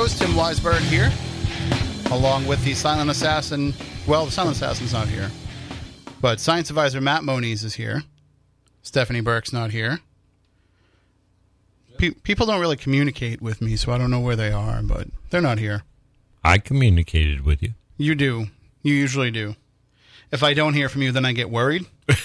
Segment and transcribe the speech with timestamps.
[0.00, 0.62] welcome to Spooky South Coast.
[0.62, 1.12] Tim Weisberg here,
[2.10, 3.74] along with the silent assassin.
[4.06, 5.30] Well, the silent assassin's not here,
[6.20, 8.04] but science advisor Matt Moniz is here.
[8.82, 10.00] Stephanie Burke's not here.
[11.98, 15.08] Pe- people don't really communicate with me, so I don't know where they are, but
[15.28, 15.82] they're not here.
[16.42, 17.74] I communicated with you.
[17.98, 18.46] You do.
[18.82, 19.56] You usually do.
[20.32, 21.86] If I don't hear from you, then I get worried.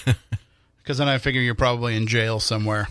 [0.78, 2.86] Because then I figure you're probably in jail somewhere.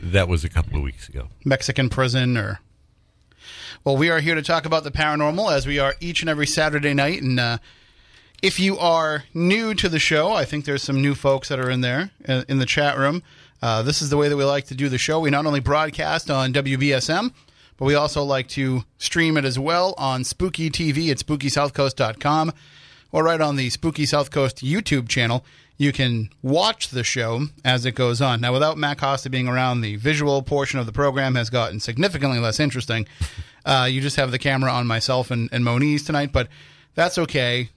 [0.00, 1.26] That was a couple of weeks ago.
[1.44, 2.60] Mexican prison or.
[3.82, 6.46] Well, we are here to talk about the paranormal as we are each and every
[6.46, 7.22] Saturday night.
[7.22, 7.58] And uh,
[8.42, 11.70] if you are new to the show, I think there's some new folks that are
[11.70, 13.22] in there uh, in the chat room.
[13.62, 15.18] Uh, this is the way that we like to do the show.
[15.18, 17.32] We not only broadcast on WBSM,
[17.78, 22.52] but we also like to stream it as well on Spooky TV at SpookySouthCoast.com
[23.12, 25.42] or right on the Spooky South Coast YouTube channel.
[25.78, 28.42] You can watch the show as it goes on.
[28.42, 32.38] Now, without Matt Costa being around, the visual portion of the program has gotten significantly
[32.38, 33.06] less interesting.
[33.64, 36.48] Uh, you just have the camera on myself and, and Moniz tonight, but
[36.94, 37.70] that's okay.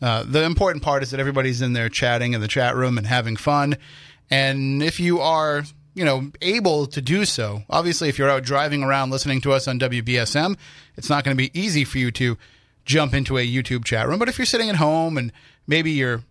[0.00, 3.06] Uh, the important part is that everybody's in there chatting in the chat room and
[3.06, 3.76] having fun.
[4.30, 5.64] And if you are,
[5.94, 9.68] you know, able to do so, obviously, if you're out driving around listening to us
[9.68, 10.56] on WBSM,
[10.96, 12.36] it's not going to be easy for you to
[12.84, 14.18] jump into a YouTube chat room.
[14.18, 15.32] But if you're sitting at home and
[15.66, 16.22] maybe you're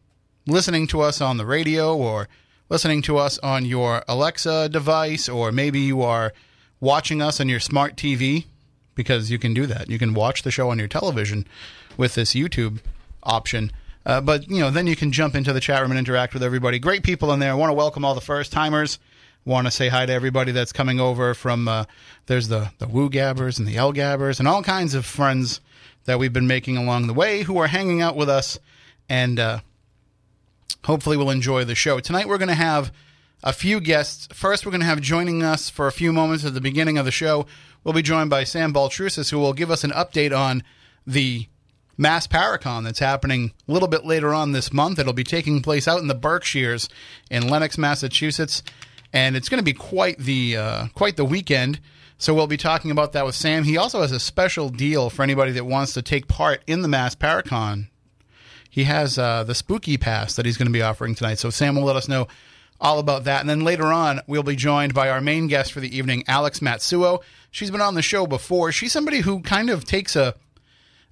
[0.45, 2.27] listening to us on the radio or
[2.69, 6.33] listening to us on your Alexa device, or maybe you are
[6.79, 8.45] watching us on your smart TV,
[8.95, 9.89] because you can do that.
[9.89, 11.45] You can watch the show on your television
[11.97, 12.79] with this YouTube
[13.23, 13.71] option.
[14.05, 16.43] Uh, but you know, then you can jump into the chat room and interact with
[16.43, 16.79] everybody.
[16.79, 17.51] Great people in there.
[17.51, 18.99] I want to welcome all the first timers.
[19.45, 21.67] Want to say hi to everybody that's coming over from.
[21.67, 21.85] Uh,
[22.27, 25.59] there's the the Woo Gabbers and the L Gabbers and all kinds of friends
[26.05, 28.57] that we've been making along the way who are hanging out with us,
[29.09, 29.59] and uh,
[30.85, 32.27] hopefully we'll enjoy the show tonight.
[32.27, 32.91] We're going to have
[33.43, 34.27] a few guests.
[34.33, 37.05] First, we're going to have joining us for a few moments at the beginning of
[37.05, 37.45] the show.
[37.83, 40.63] We'll be joined by Sam Baltrusis, who will give us an update on
[41.05, 41.47] the
[41.97, 44.99] Mass Paracon that's happening a little bit later on this month.
[44.99, 46.89] It'll be taking place out in the Berkshires
[47.29, 48.63] in Lenox, Massachusetts,
[49.11, 51.79] and it's going to be quite the uh, quite the weekend.
[52.17, 53.63] So we'll be talking about that with Sam.
[53.63, 56.87] He also has a special deal for anybody that wants to take part in the
[56.87, 57.89] Mass Paracon.
[58.69, 61.37] He has uh, the Spooky Pass that he's going to be offering tonight.
[61.37, 62.27] So Sam will let us know
[62.83, 63.39] all about that.
[63.39, 66.59] And then later on, we'll be joined by our main guest for the evening, Alex
[66.59, 67.23] Matsuo.
[67.49, 68.71] She's been on the show before.
[68.71, 70.35] She's somebody who kind of takes a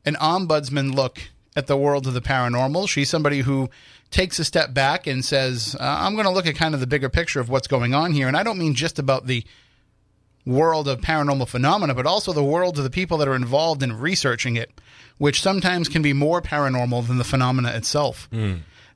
[0.04, 1.20] an ombudsman look
[1.56, 2.90] at the world of the paranormal.
[2.90, 3.70] She's somebody who
[4.09, 6.88] takes a step back and says, uh, I'm going to look at kind of the
[6.88, 8.28] bigger picture of what's going on here.
[8.28, 9.46] And I don't mean just about the
[10.46, 13.98] world of paranormal phenomena, but also the world of the people that are involved in
[13.98, 14.72] researching it,
[15.20, 18.28] which sometimes can be more paranormal than the phenomena itself.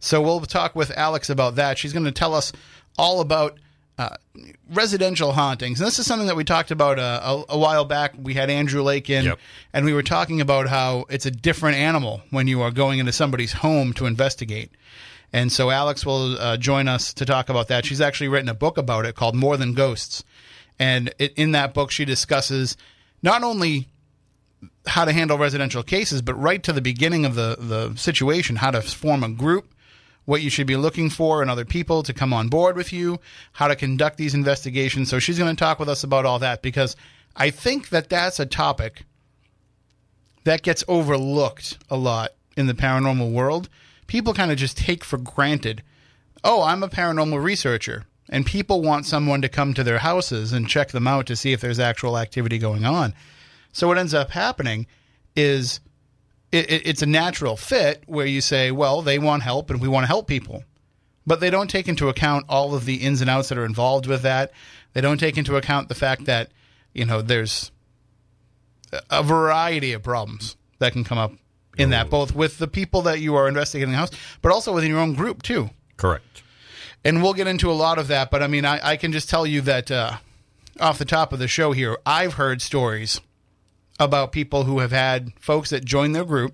[0.06, 1.80] So we'll talk with Alex about that.
[1.80, 2.54] She's going to tell us
[2.96, 3.58] all about
[3.98, 4.10] uh,
[4.72, 5.80] residential hauntings.
[5.80, 8.14] And this is something that we talked about uh, a, a while back.
[8.22, 9.40] We had Andrew Lake in, Yep.
[9.74, 13.12] and we were talking about how it's a different animal when you are going into
[13.12, 14.70] somebody's home to investigate.
[15.34, 17.84] And so Alex will uh, join us to talk about that.
[17.86, 20.24] She's actually written a book about it called More Than Ghosts.
[20.78, 22.78] And it, in that book, she discusses
[23.24, 23.88] not only
[24.86, 28.70] how to handle residential cases, but right to the beginning of the, the situation, how
[28.72, 29.74] to form a group,
[30.26, 33.20] what you should be looking for in other people to come on board with you,
[33.54, 35.10] how to conduct these investigations.
[35.10, 36.96] So she's going to talk with us about all that because
[37.36, 39.04] I think that that's a topic
[40.44, 43.70] that gets overlooked a lot in the paranormal world.
[44.08, 45.84] People kind of just take for granted,
[46.44, 48.06] oh, I'm a paranormal researcher.
[48.30, 51.54] And people want someone to come to their houses and check them out to see
[51.54, 53.14] if there's actual activity going on.
[53.72, 54.88] So what ends up happening
[55.36, 55.80] is
[56.56, 59.88] it, it, it's a natural fit where you say, well, they want help and we
[59.88, 60.64] want to help people.
[61.28, 64.08] But they don't take into account all of the ins and outs that are involved
[64.08, 64.52] with that.
[64.94, 66.52] They don't take into account the fact that,
[66.94, 67.72] you know, there's
[69.10, 71.34] a variety of problems that can come up
[71.78, 74.12] in that, both with the people that you are investigating the house,
[74.42, 75.72] but also within your own group too.
[75.98, 76.44] Correct.
[77.04, 79.30] And we'll get into a lot of that, but I mean, I, I can just
[79.30, 80.18] tell you that uh,
[80.80, 83.20] off the top of the show here, I've heard stories
[84.00, 86.54] about people who have had folks that join their group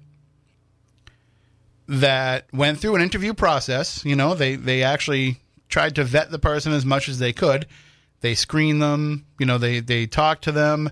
[1.87, 4.03] that went through an interview process.
[4.05, 7.67] You know, they they actually tried to vet the person as much as they could.
[8.21, 9.25] They screen them.
[9.39, 10.89] You know, they they talk to them.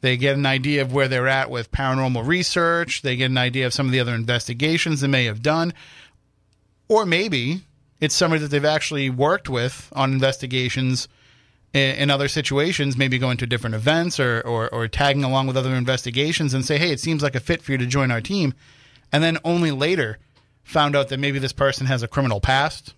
[0.00, 3.02] They get an idea of where they're at with paranormal research.
[3.02, 5.74] They get an idea of some of the other investigations they may have done,
[6.86, 7.62] or maybe
[8.00, 11.08] it's somebody that they've actually worked with on investigations
[11.74, 15.56] in, in other situations, maybe going to different events or, or, or tagging along with
[15.56, 18.20] other investigations and say, hey, it seems like a fit for you to join our
[18.20, 18.54] team.
[19.12, 20.18] And then only later
[20.62, 22.94] found out that maybe this person has a criminal past.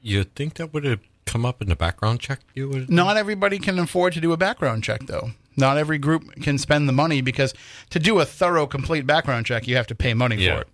[0.00, 2.40] You think that would have come up in the background check?
[2.54, 2.90] You would.
[2.90, 5.30] Not everybody can afford to do a background check, though.
[5.56, 7.54] Not every group can spend the money because
[7.90, 10.56] to do a thorough, complete background check, you have to pay money Yeah.
[10.56, 10.68] for it.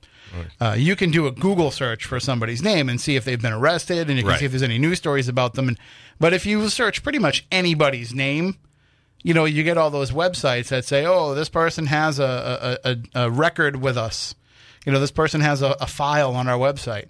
[0.61, 3.53] Uh, you can do a Google search for somebody's name and see if they've been
[3.53, 4.39] arrested, and you can Right.
[4.41, 5.69] see if there's any news stories about them.
[5.69, 5.79] And
[6.21, 8.57] but if you search pretty much anybody's name,
[9.23, 12.91] you know you get all those websites that say, "Oh, this person has a a,
[12.91, 14.35] a, a record with us."
[14.87, 17.07] You know, this person has a, a file on our website.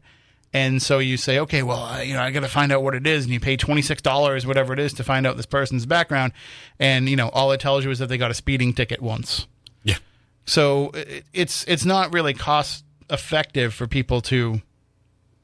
[0.55, 3.07] And so you say, okay, well, you know, I got to find out what it
[3.07, 5.85] is, and you pay twenty six dollars, whatever it is, to find out this person's
[5.85, 6.33] background,
[6.81, 9.47] and you know, all it tells you is that they got a speeding ticket once.
[9.85, 9.99] Yeah.
[10.47, 14.61] So it- it's it's not really cost effective for people to,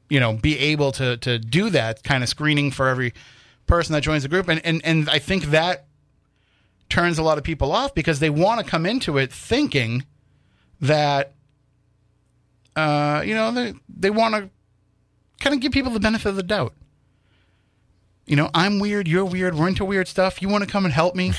[0.09, 3.13] you know, be able to to do that kind of screening for every
[3.67, 5.85] person that joins the group, and and and I think that
[6.89, 10.05] turns a lot of people off because they want to come into it thinking
[10.81, 11.33] that,
[12.75, 14.49] uh, you know, they they want to
[15.39, 16.73] kind of give people the benefit of the doubt.
[18.25, 20.41] You know, I'm weird, you're weird, we're into weird stuff.
[20.41, 21.33] You want to come and help me?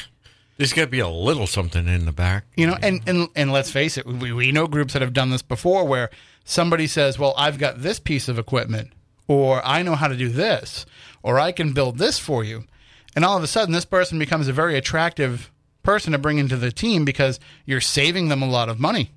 [0.57, 2.45] There's got to be a little something in the back.
[2.57, 5.31] You know, and, and and let's face it, we, we know groups that have done
[5.31, 6.11] this before where
[6.45, 8.93] somebody says, Well, I've got this piece of equipment,
[9.29, 10.87] or I know how to do this,
[11.23, 12.65] or I can build this for you.
[13.15, 15.51] And all of a sudden, this person becomes a very attractive
[15.83, 19.13] person to bring into the team because you're saving them a lot of money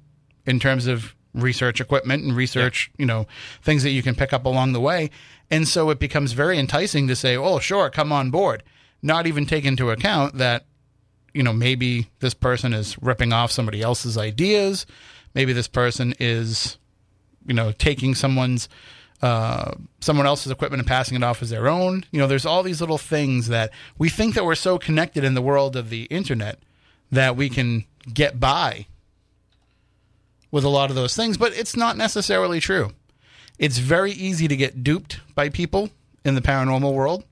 [0.46, 3.28] in terms of research equipment and research, you know,
[3.62, 5.10] things that you can pick up along the way.
[5.52, 8.64] And so it becomes very enticing to say, Oh, sure, come on board.
[9.02, 10.66] Not even take into account that
[11.40, 14.86] you know, maybe this person is ripping off somebody else's ideas.
[15.34, 16.78] Maybe this person is,
[17.48, 18.68] you know, taking someone's,
[19.22, 19.72] uh,
[20.02, 22.04] someone else's equipment and passing it off as their own.
[22.12, 25.34] You know, there's all these little things that we think that we're so connected in
[25.34, 26.60] the world of the internet
[27.10, 28.88] that we can get by
[30.52, 32.92] with a lot of those things, but it's not necessarily true.
[33.58, 35.90] It's very easy to get duped by people
[36.26, 37.24] in the paranormal world.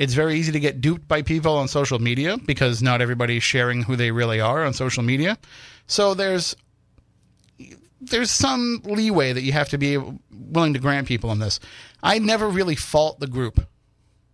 [0.00, 3.82] It's very easy to get duped by people on social media because not everybody's sharing
[3.82, 5.36] who they really are on social media.
[5.86, 6.56] So there's
[8.00, 9.98] there's some leeway that you have to be
[10.30, 11.60] willing to grant people on this.
[12.02, 13.60] I never really fault the group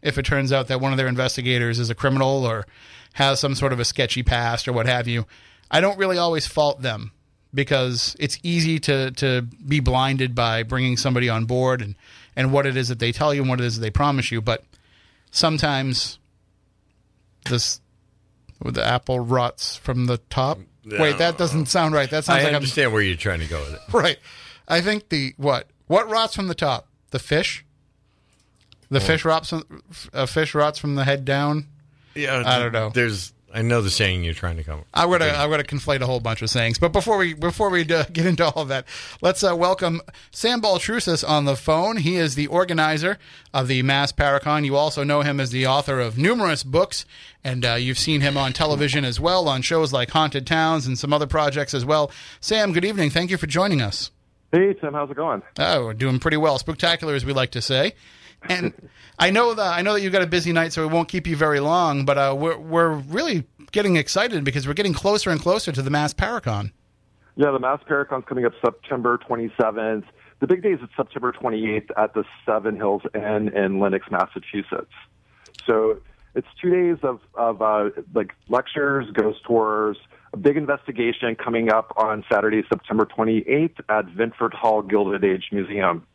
[0.02, 2.64] if it turns out that one of their investigators is a criminal or
[3.14, 5.26] has some sort of a sketchy past or what have you.
[5.68, 7.10] I don't really always fault them
[7.52, 11.96] because it's easy to to be blinded by bringing somebody on board and
[12.36, 14.30] and what it is that they tell you and what it is that they promise
[14.30, 14.62] you, but
[15.36, 16.18] sometimes
[17.48, 17.80] this
[18.62, 20.58] with the apple rots from the top.
[20.84, 22.08] Wait, that uh, doesn't sound right.
[22.08, 23.80] That sounds I like I'm understand where you're trying to go with it.
[23.92, 24.18] right.
[24.66, 26.88] I think the what what rots from the top?
[27.10, 27.64] The fish.
[28.88, 29.00] The oh.
[29.00, 29.50] fish rots.
[29.50, 31.66] From, a fish rots from the head down.
[32.14, 32.90] Yeah, I don't know.
[32.90, 34.82] There's, I know the saying you're trying to come.
[34.92, 36.78] I'm gonna I'm gonna conflate a whole bunch of sayings.
[36.78, 38.86] But before we before we uh, get into all of that,
[39.22, 41.98] let's uh, welcome Sam Baltrusis on the phone.
[41.98, 43.18] He is the organizer
[43.54, 44.64] of the Mass Paracon.
[44.64, 47.06] You also know him as the author of numerous books,
[47.44, 50.98] and uh, you've seen him on television as well on shows like Haunted Towns and
[50.98, 52.10] some other projects as well.
[52.40, 53.10] Sam, good evening.
[53.10, 54.10] Thank you for joining us.
[54.52, 55.42] Hey Tim, how's it going?
[55.58, 56.58] Oh, we're doing pretty well.
[56.58, 57.94] Spectacular, as we like to say.
[58.48, 58.72] And
[59.18, 61.26] I know that I know that you've got a busy night, so we won't keep
[61.26, 62.04] you very long.
[62.04, 65.90] But uh, we're we're really getting excited because we're getting closer and closer to the
[65.90, 66.72] Mass Paracon.
[67.36, 70.04] Yeah, the Mass Paracon's coming up September 27th.
[70.40, 74.92] The big day is September 28th at the Seven Hills Inn in Lenox, Massachusetts.
[75.66, 76.00] So
[76.34, 79.96] it's two days of, of uh, like lectures, ghost tours,
[80.32, 86.06] a big investigation coming up on Saturday, September 28th at Ventfort Hall Gilded Age Museum.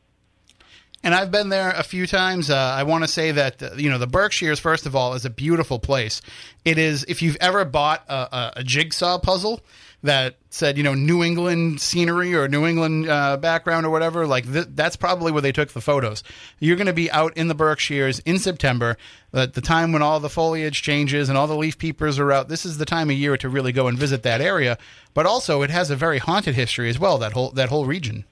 [1.03, 2.49] And I've been there a few times.
[2.49, 5.25] Uh, I want to say that uh, you know the Berkshires, first of all, is
[5.25, 6.21] a beautiful place.
[6.63, 7.03] It is.
[7.07, 9.61] If you've ever bought a, a, a jigsaw puzzle
[10.03, 14.51] that said you know New England scenery or New England uh, background or whatever, like
[14.51, 16.23] th- that's probably where they took the photos.
[16.59, 18.95] You're going to be out in the Berkshires in September,
[19.33, 22.47] at the time when all the foliage changes and all the leaf peepers are out.
[22.47, 24.77] This is the time of year to really go and visit that area.
[25.15, 27.17] But also, it has a very haunted history as well.
[27.17, 28.25] That whole that whole region.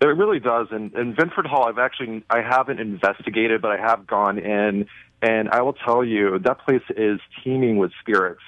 [0.00, 0.68] It really does.
[0.70, 4.86] And in Ventfort Hall, I've actually I haven't investigated, but I have gone in,
[5.22, 8.42] and I will tell you that place is teeming with spirits.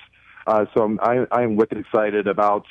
[0.46, 2.66] Uh, so I'm I, I'm wicked excited about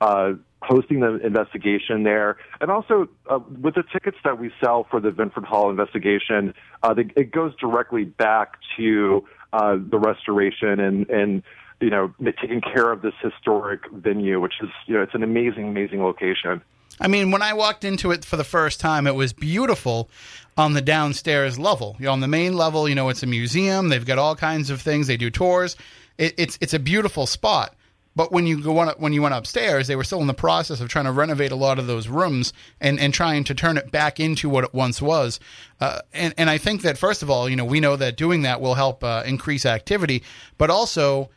[0.00, 5.00] uh, hosting the investigation there, and also uh, with the tickets that we sell for
[5.00, 11.42] the Ventfort Hall investigation, uh, it goes directly back to uh, the restoration and and
[11.80, 15.68] you know taking care of this historic venue, which is you know it's an amazing
[15.68, 16.60] amazing location.
[17.00, 20.08] I mean, when I walked into it for the first time, it was beautiful
[20.56, 21.96] on the downstairs level.
[21.98, 23.88] You know, on the main level, you know, it's a museum.
[23.88, 25.06] They've got all kinds of things.
[25.06, 25.76] They do tours.
[26.18, 27.74] It, it's it's a beautiful spot.
[28.16, 30.80] But when you go on, when you went upstairs, they were still in the process
[30.80, 33.90] of trying to renovate a lot of those rooms and, and trying to turn it
[33.90, 35.40] back into what it once was.
[35.80, 38.42] Uh, and and I think that first of all, you know, we know that doing
[38.42, 40.22] that will help uh, increase activity,
[40.58, 41.30] but also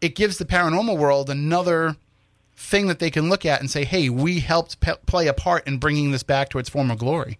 [0.00, 1.96] it gives the paranormal world another
[2.56, 5.66] thing that they can look at and say, "Hey, we helped pe- play a part
[5.66, 7.38] in bringing this back to its former glory."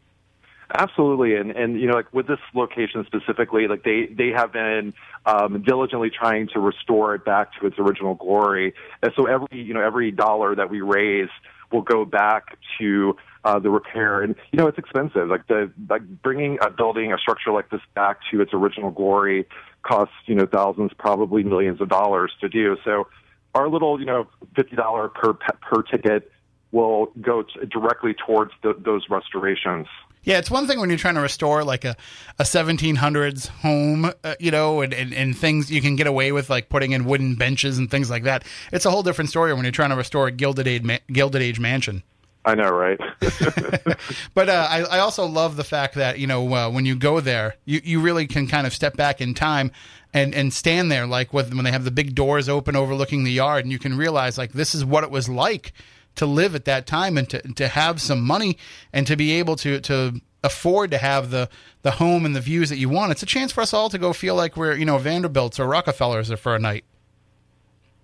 [0.76, 4.92] Absolutely, and and you know, like with this location specifically, like they they have been
[5.26, 8.74] um, diligently trying to restore it back to its original glory.
[9.02, 11.28] And so every you know every dollar that we raise
[11.70, 14.22] will go back to uh, the repair.
[14.22, 15.28] And you know, it's expensive.
[15.28, 19.46] Like the like bringing a building, a structure like this back to its original glory
[19.82, 22.76] costs you know thousands, probably millions of dollars to do.
[22.84, 23.06] So
[23.54, 26.30] our little you know fifty dollar per per ticket
[26.72, 29.86] will go t- directly towards the, those restorations.
[30.24, 31.94] Yeah, it's one thing when you're trying to restore like a,
[32.38, 36.48] a 1700s home, uh, you know, and, and, and things you can get away with,
[36.48, 38.42] like putting in wooden benches and things like that.
[38.72, 41.42] It's a whole different story when you're trying to restore a Gilded Age, ma- Gilded
[41.42, 42.02] Age mansion.
[42.46, 42.98] I know, right?
[44.34, 47.20] but uh, I, I also love the fact that you know uh, when you go
[47.20, 49.70] there, you, you really can kind of step back in time
[50.14, 53.32] and and stand there like with when they have the big doors open overlooking the
[53.32, 55.72] yard, and you can realize like this is what it was like
[56.14, 58.56] to live at that time and to to have some money
[58.92, 61.48] and to be able to to afford to have the
[61.82, 63.12] the home and the views that you want.
[63.12, 65.66] It's a chance for us all to go feel like we're you know Vanderbilts or
[65.66, 66.84] Rockefellers for a night.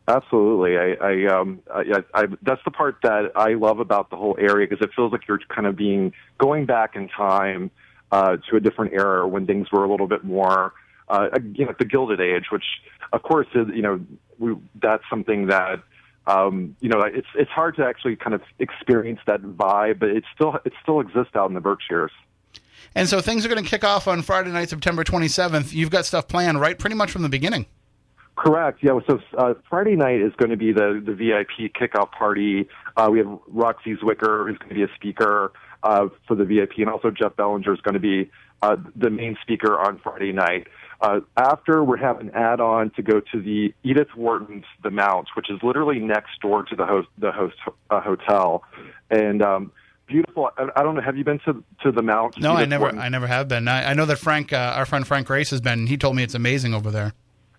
[0.09, 4.37] Absolutely, I, I, um, I, I, that's the part that I love about the whole
[4.40, 7.71] area because it feels like you're kind of being going back in time
[8.11, 10.73] uh, to a different era when things were a little bit more,
[11.11, 12.64] uh, you know, the Gilded Age, which
[13.12, 14.00] of course is, you know,
[14.38, 15.83] we, that's something that
[16.26, 20.25] um, you know, it's it's hard to actually kind of experience that vibe, but it
[20.35, 22.12] still it still exists out in the Berkshires.
[22.95, 25.73] And so things are going to kick off on Friday night, September 27th.
[25.73, 26.79] You've got stuff planned, right?
[26.79, 27.67] Pretty much from the beginning.
[28.37, 28.79] Correct.
[28.83, 28.99] Yeah.
[29.07, 32.69] So uh, Friday night is going to be the the VIP kickoff party.
[32.97, 35.52] Uh, we have Roxie Zwicker who's going to be a speaker
[35.83, 38.31] uh, for the VIP, and also Jeff Belanger is going to be
[38.62, 40.69] uh, the main speaker on Friday night.
[41.00, 45.49] Uh, after we have an add-on to go to the Edith Wharton's The Mount, which
[45.49, 47.57] is literally next door to the host the host
[47.88, 48.64] uh, hotel,
[49.11, 49.73] and um,
[50.07, 50.50] beautiful.
[50.59, 51.00] I, I, don't know.
[51.00, 52.38] Have you been to to the Mount?
[52.38, 52.83] No, Edith I never.
[52.83, 53.00] Wharton?
[53.00, 53.66] I never have been.
[53.66, 55.87] I, I know that Frank, uh, our friend Frank Grace, has been.
[55.87, 57.14] He told me it's amazing over there.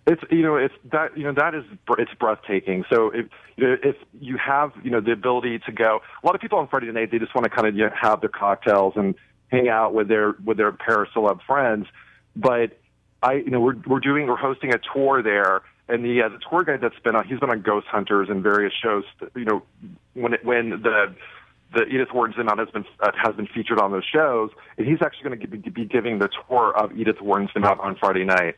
[0.05, 1.63] It's you know it's that you know that is
[1.98, 2.83] it's breathtaking.
[2.93, 3.25] So if
[3.57, 6.60] you know, if you have you know the ability to go, a lot of people
[6.60, 9.15] on Friday night they just want to kind of you know, have their cocktails and
[9.48, 11.88] hang out with their with their pair celeb friends,
[12.36, 12.79] but
[13.21, 16.39] I, you know, we're we're doing we're hosting a tour there, and the uh, the
[16.49, 19.03] tour guide that's been on, he's been on Ghost Hunters and various shows.
[19.35, 19.63] You know,
[20.13, 21.13] when it, when the
[21.73, 25.01] the Edith Wharton's Mount has been uh, has been featured on those shows, and he's
[25.01, 28.55] actually going to be giving the tour of Edith Wharton's Mount on Friday night.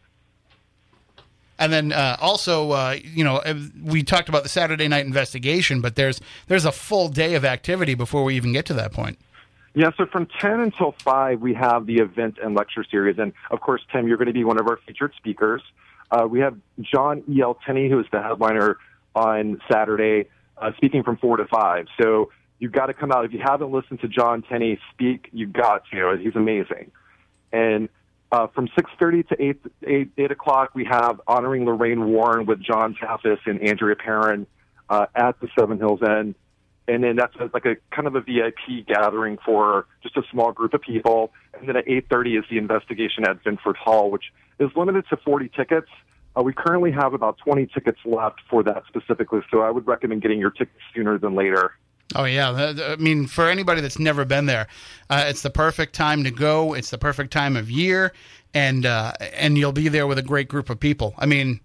[1.59, 3.41] And then uh, also, uh, you know,
[3.83, 7.93] we talked about the Saturday night investigation, but there's there's a full day of activity
[7.93, 9.19] before we even get to that point.
[9.75, 13.17] Yeah, so from 10 until 5, we have the event and lecture series.
[13.17, 15.63] And of course, Tim, you're going to be one of our featured speakers.
[16.11, 17.57] Uh, we have John E.L.
[17.65, 18.77] Tenney, who is the headliner
[19.15, 21.87] on Saturday, uh, speaking from 4 to 5.
[21.99, 23.25] So you've got to come out.
[23.25, 26.17] If you haven't listened to John Tenney speak, you've got to.
[26.21, 26.91] He's amazing.
[27.51, 27.89] And
[28.31, 32.95] uh, from 6.30 to 8, 8, 8 o'clock, we have Honoring Lorraine Warren with John
[32.95, 34.45] Zaffis and Andrea Perron
[34.89, 36.35] uh, at the Seven Hills Inn
[36.87, 40.51] and then that's a, like a kind of a VIP gathering for just a small
[40.51, 41.31] group of people.
[41.57, 44.25] And then at 8:30 is the investigation at Ventfort Hall, which
[44.59, 45.87] is limited to 40 tickets.
[46.35, 50.21] Uh, we currently have about 20 tickets left for that specifically, so I would recommend
[50.21, 51.73] getting your tickets sooner than later.
[52.15, 54.67] Oh yeah, I mean, for anybody that's never been there,
[55.09, 56.73] uh, it's the perfect time to go.
[56.73, 58.13] It's the perfect time of year,
[58.53, 61.15] and uh, and you'll be there with a great group of people.
[61.17, 61.59] I mean,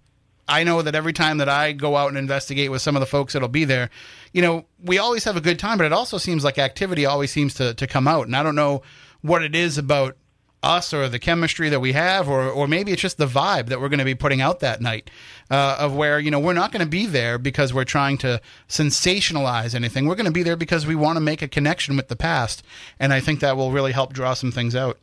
[0.49, 3.05] I know that every time that I go out and investigate with some of the
[3.05, 3.89] folks that'll be there,
[4.33, 7.31] you know, we always have a good time, but it also seems like activity always
[7.31, 8.25] seems to, to come out.
[8.25, 8.81] And I don't know
[9.21, 10.17] what it is about
[10.61, 13.79] us or the chemistry that we have, or, or maybe it's just the vibe that
[13.79, 15.09] we're going to be putting out that night
[15.49, 18.41] uh, of where, you know, we're not going to be there because we're trying to
[18.67, 20.05] sensationalize anything.
[20.05, 22.63] We're going to be there because we want to make a connection with the past.
[22.99, 24.99] And I think that will really help draw some things out.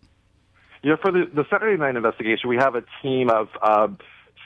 [0.82, 3.88] Yeah, for the, the Saturday night investigation, we have a team of, uh,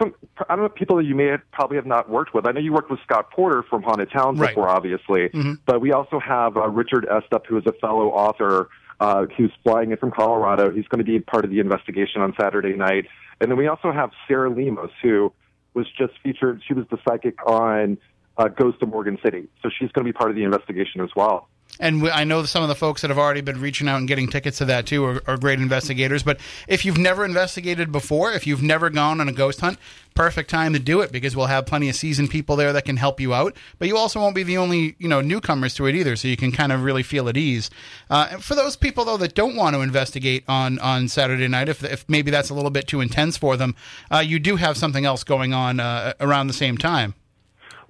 [0.00, 0.14] some
[0.49, 2.47] I don't know people that you may have, probably have not worked with.
[2.47, 4.49] I know you worked with Scott Porter from Haunted Towns right.
[4.49, 5.54] before, obviously, mm-hmm.
[5.66, 8.69] but we also have uh, Richard Estep, who is a fellow author
[9.00, 10.71] uh, who's flying in from Colorado.
[10.71, 13.07] He's going to be part of the investigation on Saturday night,
[13.40, 15.33] and then we also have Sarah Lemos, who
[15.75, 16.62] was just featured.
[16.66, 17.99] She was the psychic on
[18.37, 21.11] uh, Ghost of Morgan City, so she's going to be part of the investigation as
[21.14, 21.49] well.
[21.81, 24.29] And I know some of the folks that have already been reaching out and getting
[24.29, 26.23] tickets to that too are, are, great investigators.
[26.23, 29.79] But if you've never investigated before, if you've never gone on a ghost hunt,
[30.15, 32.99] perfect time to do it because we'll have plenty of seasoned people there that can
[32.99, 33.57] help you out.
[33.79, 36.37] But you also won't be the only you know newcomers to it either, so you
[36.37, 37.71] can kind of really feel at ease.
[38.11, 41.83] Uh, for those people though that don't want to investigate on on Saturday night, if
[41.83, 43.75] if maybe that's a little bit too intense for them,
[44.13, 47.15] uh, you do have something else going on uh, around the same time.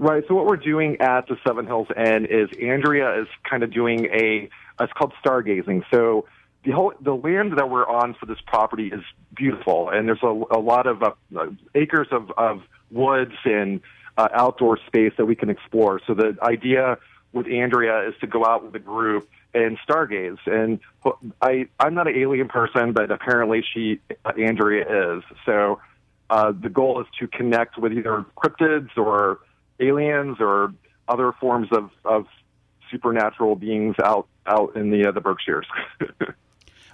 [0.01, 0.25] Right.
[0.29, 4.07] So what we're doing at the Seven Hills Inn is Andrea is kind of doing
[4.07, 4.49] a
[4.81, 5.85] it's called stargazing.
[5.91, 6.25] So
[6.65, 9.03] the whole the land that we're on for this property is
[9.37, 11.11] beautiful, and there's a, a lot of uh,
[11.75, 13.83] acres of, of woods and
[14.17, 16.01] uh, outdoor space that we can explore.
[16.07, 16.97] So the idea
[17.35, 20.39] with Andrea is to go out with a group and stargaze.
[20.47, 20.81] And
[21.43, 25.25] I I'm not an alien person, but apparently she uh, Andrea is.
[25.45, 25.79] So
[26.31, 29.41] uh, the goal is to connect with either cryptids or
[29.81, 30.73] aliens or
[31.09, 32.27] other forms of, of
[32.91, 35.67] supernatural beings out out in the uh, the Berkshires.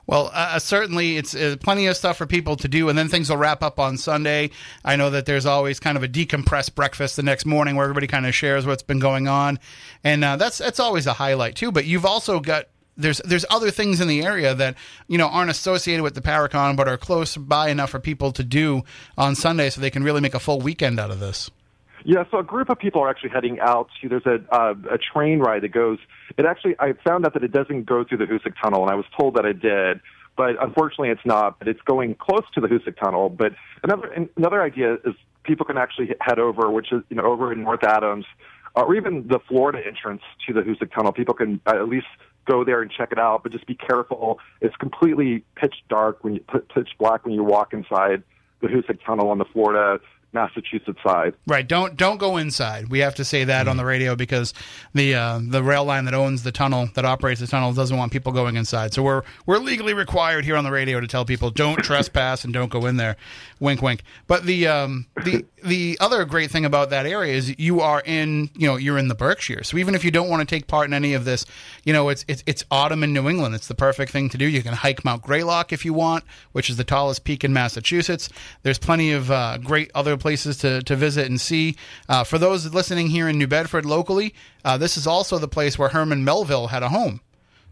[0.06, 3.08] Well, uh, uh, certainly, it's uh, plenty of stuff for people to do, and then
[3.08, 4.50] things will wrap up on Sunday.
[4.84, 8.06] I know that there's always kind of a decompressed breakfast the next morning where everybody
[8.06, 9.58] kind of shares what's been going on,
[10.04, 11.72] and uh, that's that's always a highlight too.
[11.72, 12.66] But you've also got
[12.96, 14.76] there's there's other things in the area that
[15.08, 18.44] you know aren't associated with the Paracon, but are close by enough for people to
[18.44, 18.82] do
[19.18, 21.50] on Sunday, so they can really make a full weekend out of this.
[22.04, 24.08] Yeah, so a group of people are actually heading out to.
[24.08, 25.98] There's a uh, a train ride that goes.
[26.36, 28.94] It actually, I found out that it doesn't go through the Hoosac Tunnel, and I
[28.94, 30.00] was told that it did,
[30.36, 31.58] but unfortunately, it's not.
[31.58, 33.30] But it's going close to the Hoosac Tunnel.
[33.30, 37.52] But another another idea is people can actually head over, which is you know over
[37.52, 38.26] in North Adams,
[38.74, 41.12] or even the Florida entrance to the Hoosac Tunnel.
[41.12, 42.06] People can at least
[42.46, 44.38] go there and check it out, but just be careful.
[44.60, 46.40] It's completely pitch dark when you
[46.74, 48.22] pitch black when you walk inside
[48.60, 50.00] the Hoosac Tunnel on the Florida
[50.32, 51.34] Massachusetts side.
[51.46, 51.66] Right.
[51.66, 52.88] Don't don't go inside.
[52.88, 53.70] We have to say that mm-hmm.
[53.70, 54.52] on the radio because
[54.94, 58.12] the uh, the rail line that owns the tunnel that operates the tunnel doesn't want
[58.12, 58.92] people going inside.
[58.92, 62.52] So we're we're legally required here on the radio to tell people don't trespass and
[62.52, 63.16] don't go in there.
[63.60, 64.02] Wink, wink.
[64.26, 68.50] But the um, the the other great thing about that area is you are in
[68.54, 69.64] you know you're in the Berkshire.
[69.64, 71.44] So even if you don't want to take part in any of this,
[71.84, 73.54] you know it's it's it's autumn in New England.
[73.54, 74.46] It's the perfect thing to do.
[74.46, 78.28] You can hike Mount Greylock if you want, which is the tallest peak in Massachusetts.
[78.62, 81.76] There's plenty of uh, great other places to, to visit and see.
[82.08, 85.78] Uh, for those listening here in New Bedford locally, uh, this is also the place
[85.78, 87.20] where Herman Melville had a home.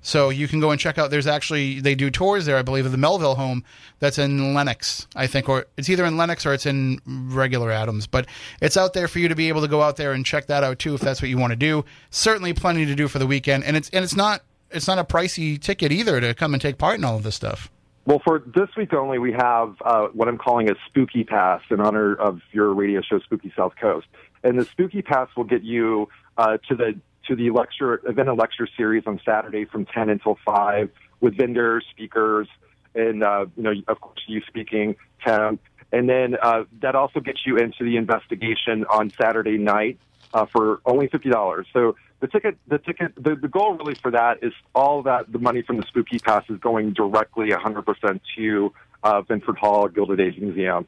[0.05, 1.11] So you can go and check out.
[1.11, 3.65] There's actually they do tours there, I believe, of the Melville home
[4.01, 8.07] that's in Lenox, I think, or it's either in Lenox or it's in regular Adams.
[8.07, 8.27] But
[8.61, 10.63] it's out there for you to be able to go out there and check that
[10.63, 11.87] out too, if that's what you want to do.
[12.11, 15.05] Certainly, plenty to do for the weekend, and it's and it's not it's not a
[15.05, 17.71] pricey ticket either to come and take part in all of this stuff.
[18.05, 21.81] Well, for this week only, we have uh, what I'm calling a spooky pass in
[21.81, 24.07] honor of your radio show, Spooky South Coast.
[24.43, 28.39] And the spooky pass will get you uh, to the to the lecture event and
[28.39, 32.49] lecture series on Saturday from 10 until 5 with vendors, speakers,
[32.95, 35.59] and uh, you know, of course, you speaking, Tim.
[35.93, 39.99] And then uh, that also gets you into the investigation on Saturday night
[40.33, 41.67] uh, for only fifty dollars.
[41.73, 45.39] So the ticket, the ticket, the, the goal really for that is all that the
[45.39, 50.39] money from the Spooky Pass is going directly 100% to uh, Ventfort Hall Gilded Age
[50.39, 50.87] Museum.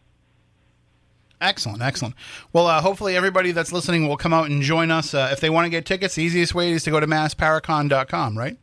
[1.41, 2.15] Excellent, excellent.
[2.53, 5.13] Well, uh, hopefully everybody that's listening will come out and join us.
[5.13, 8.39] Uh, if they want to get tickets, the easiest way is to go to massparacon.com,
[8.39, 8.57] right?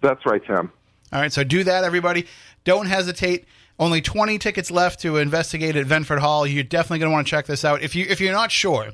[0.00, 0.72] That's right, Tim.
[1.12, 2.26] All right, so do that, everybody.
[2.64, 3.46] Don't hesitate.
[3.80, 6.46] Only 20 tickets left to investigate at Ventfort Hall.
[6.46, 7.82] You're definitely going to want to check this out.
[7.82, 8.90] If you if you're not sure,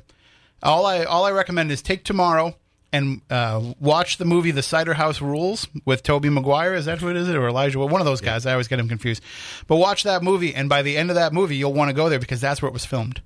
[0.63, 2.55] all I all I recommend is take tomorrow
[2.97, 6.73] and uh, watch the movie The Cider House Rules with Tobey Maguire.
[6.73, 7.29] Is that who it is?
[7.29, 7.79] Or Elijah?
[7.79, 8.45] One of those guys.
[8.45, 9.23] I always get him confused.
[9.67, 12.09] But watch that movie, and by the end of that movie, you'll want to go
[12.09, 13.21] there because that's where it was filmed.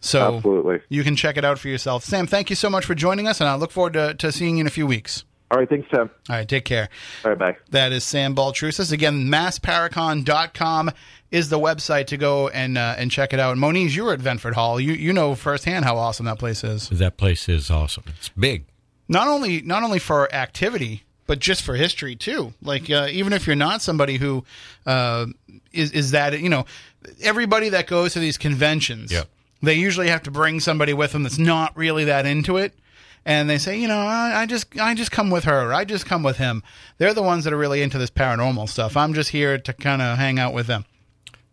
[0.00, 0.80] So Absolutely.
[0.88, 2.04] you can check it out for yourself.
[2.04, 4.56] Sam, thank you so much for joining us, and I look forward to, to seeing
[4.56, 5.24] you in a few weeks.
[5.50, 6.10] All right, thanks, Sam.
[6.28, 6.88] All right, take care.
[7.24, 7.56] All right, bye.
[7.70, 8.92] That is Sam Baltrusis.
[8.92, 10.90] Again, massparacon.com
[11.30, 13.56] is the website to go and uh, and check it out.
[13.56, 14.80] Moniz, you were at Ventfort Hall.
[14.80, 16.88] You you know firsthand how awesome that place is.
[16.88, 18.04] That place is awesome.
[18.18, 18.64] It's big.
[19.08, 22.54] Not only not only for activity, but just for history too.
[22.62, 24.44] Like uh, even if you're not somebody who
[24.86, 25.26] uh,
[25.72, 26.66] is is that you know
[27.22, 29.12] everybody that goes to these conventions.
[29.12, 29.24] Yeah
[29.62, 32.74] they usually have to bring somebody with them that's not really that into it
[33.26, 36.06] and they say, you know, I, I, just I just come with her, I just
[36.06, 36.62] come with him.
[36.98, 38.96] They're the ones that are really into this paranormal stuff.
[38.96, 40.84] I'm just here to kind of hang out with them.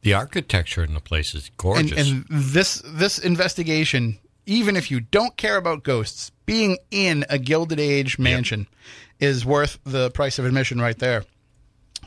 [0.01, 1.91] The architecture in the place is gorgeous.
[1.91, 7.39] And, and this this investigation, even if you don't care about ghosts, being in a
[7.39, 8.67] Gilded Age mansion
[9.19, 9.29] yep.
[9.29, 11.23] is worth the price of admission right there.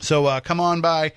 [0.01, 1.13] So uh, come on by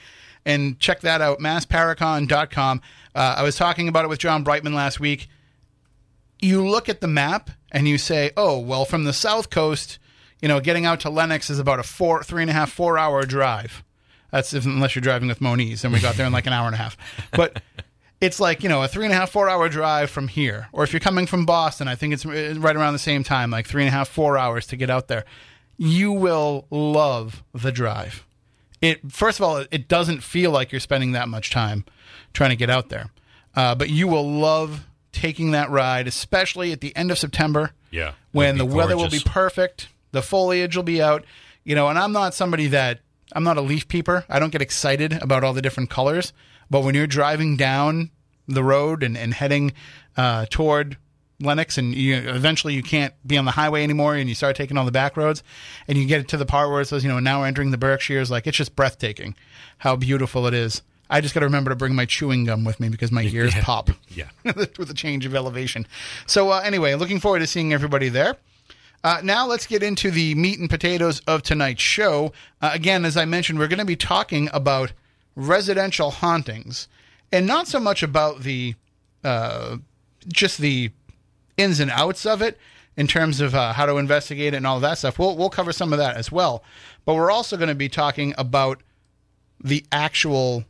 [0.46, 2.80] and check that out, massparacon.com.
[3.14, 5.28] Uh, I was talking about it with John Brightman last week.
[6.40, 9.98] You look at the map and you say, oh, well, from the south coast,
[10.40, 12.96] you know, getting out to Lenox is about a four, three and a half, four
[12.96, 13.84] hour drive.
[14.30, 16.64] That's if, unless you're driving with Moniz, and we got there in like an hour
[16.64, 16.96] and a half.
[17.32, 17.60] But
[18.20, 20.68] it's like you know a three and a half, four hour drive from here.
[20.72, 23.66] Or if you're coming from Boston, I think it's right around the same time, like
[23.66, 25.24] three and a half, four hours to get out there.
[25.76, 28.24] You will love the drive
[28.80, 31.84] it first of all it doesn't feel like you're spending that much time
[32.32, 33.10] trying to get out there
[33.56, 37.72] uh, but you will love taking that ride, especially at the end of September.
[37.90, 38.12] Yeah.
[38.32, 41.24] when the it'd weather will be perfect, the foliage will be out.
[41.64, 43.00] You know, and I'm not somebody that
[43.32, 44.24] I'm not a leaf peeper.
[44.28, 46.32] I don't get excited about all the different colors.
[46.70, 48.10] But when you're driving down
[48.46, 49.72] the road and, and heading
[50.16, 50.96] uh, toward
[51.40, 54.76] Lenox, and you, eventually you can't be on the highway anymore, and you start taking
[54.76, 55.42] all the back roads,
[55.86, 57.78] and you get to the part where it says, you know, now we're entering the
[57.78, 59.34] Berkshires, like it's just breathtaking
[59.78, 60.82] how beautiful it is.
[61.10, 63.54] I just got to remember to bring my chewing gum with me because my ears
[63.54, 63.62] Yeah.
[63.64, 64.28] pop Yeah.
[64.44, 65.86] with a change of elevation.
[66.26, 68.36] So uh, anyway, looking forward to seeing everybody there.
[69.04, 72.32] Uh, now let's get into the meat and potatoes of tonight's show.
[72.60, 74.92] Uh, again, as I mentioned, we're going to be talking about
[75.38, 76.88] residential hauntings,
[77.32, 78.74] and not so much about the
[79.24, 79.76] uh,
[80.26, 80.90] just the
[81.56, 82.58] ins and outs of it
[82.96, 85.18] in terms of uh, how to investigate it and all that stuff.
[85.18, 86.62] We'll we'll cover some of that as well,
[87.04, 88.82] but we're also going to be talking about
[89.62, 90.64] the actual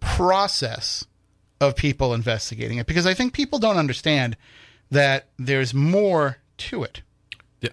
[0.00, 1.06] process
[1.60, 4.36] of people investigating it because I think people don't understand
[4.90, 7.02] that there's more to it.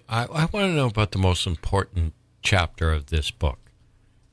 [0.08, 3.58] I, I want to know about the most important chapter of this book,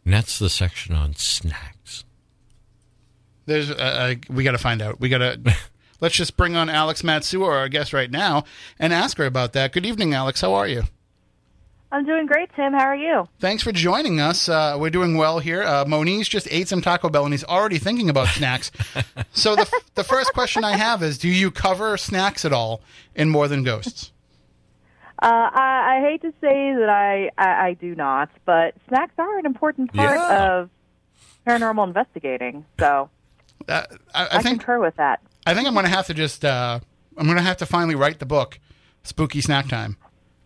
[0.03, 1.72] and that's the section on snacks.
[3.45, 4.99] There's uh, uh, we got to find out.
[4.99, 5.39] We got to
[5.99, 8.43] let's just bring on Alex Matsuo, our guest right now,
[8.79, 9.73] and ask her about that.
[9.73, 10.41] Good evening, Alex.
[10.41, 10.83] How are you?
[11.91, 12.73] I'm doing great, Tim.
[12.73, 13.27] How are you?
[13.39, 14.49] Thanks for joining us.
[14.49, 15.61] Uh, we're doing well here.
[15.61, 18.71] Uh, Moniz just ate some Taco Bell and he's already thinking about snacks.
[19.33, 22.81] so the the first question I have is: Do you cover snacks at all
[23.13, 24.11] in More Than Ghosts?
[25.21, 29.37] Uh, I, I hate to say that I, I, I do not, but snacks are
[29.39, 30.53] an important part Yeah.
[30.61, 30.69] of
[31.47, 32.65] paranormal investigating.
[32.79, 33.09] So
[33.69, 35.21] I, I I, think concur with that.
[35.45, 36.79] I think I'm going to have to just uh,
[37.17, 38.59] I'm going to have to finally write the book,
[39.03, 39.97] Spooky Snack Time,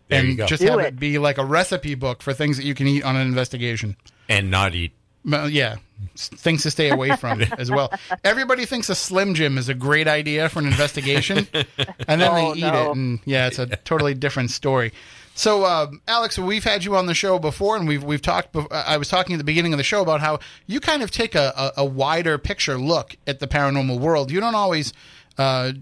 [0.08, 0.46] There and you go.
[0.46, 0.86] just Do have it.
[0.86, 3.96] it be like a recipe book for things that you can eat on an investigation.
[4.28, 4.92] And not eat.
[5.24, 5.76] Well, yeah,
[6.16, 7.92] things to stay away from as well.
[8.24, 11.46] Everybody thinks a Slim Jim is a great idea for an investigation,
[12.06, 12.90] and then Oh, they eat no.
[12.90, 14.92] it, and yeah, it's a totally different story.
[15.38, 18.52] So, uh, Alex, we've had you on the show before, and we've we've talked.
[18.52, 21.12] bef- I was talking at the beginning of the show about how you kind of
[21.12, 24.32] take a, a, a wider picture look at the paranormal world.
[24.32, 24.92] You don't always
[25.38, 25.74] uh,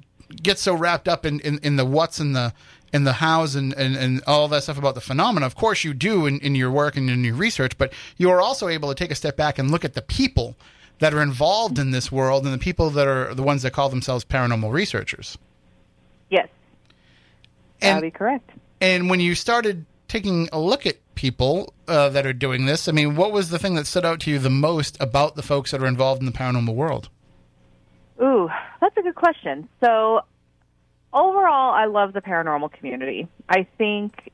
[0.43, 2.53] get so wrapped up in, in, in the what's and the
[2.93, 5.47] and the hows and, and, and all that stuff about the phenomena.
[5.47, 8.43] Of course, you do in, in your work and in your research, but you are
[8.43, 10.55] also able to take a step back and look at the people
[10.99, 13.89] that are involved in this world and the people that are the ones that call
[13.89, 15.39] themselves paranormal researchers.
[16.29, 16.49] Yes,
[17.81, 18.51] And that'd be correct.
[18.81, 22.93] And when you started taking a look at people uh, that are doing this, I
[22.93, 25.71] mean, what was the thing that stood out to you the most about the folks
[25.71, 27.09] that are involved in the paranormal world?
[28.23, 28.49] Ooh,
[28.81, 29.69] that's a good question.
[29.83, 30.21] So,
[31.13, 33.29] overall, I love the paranormal community.
[33.49, 34.31] I think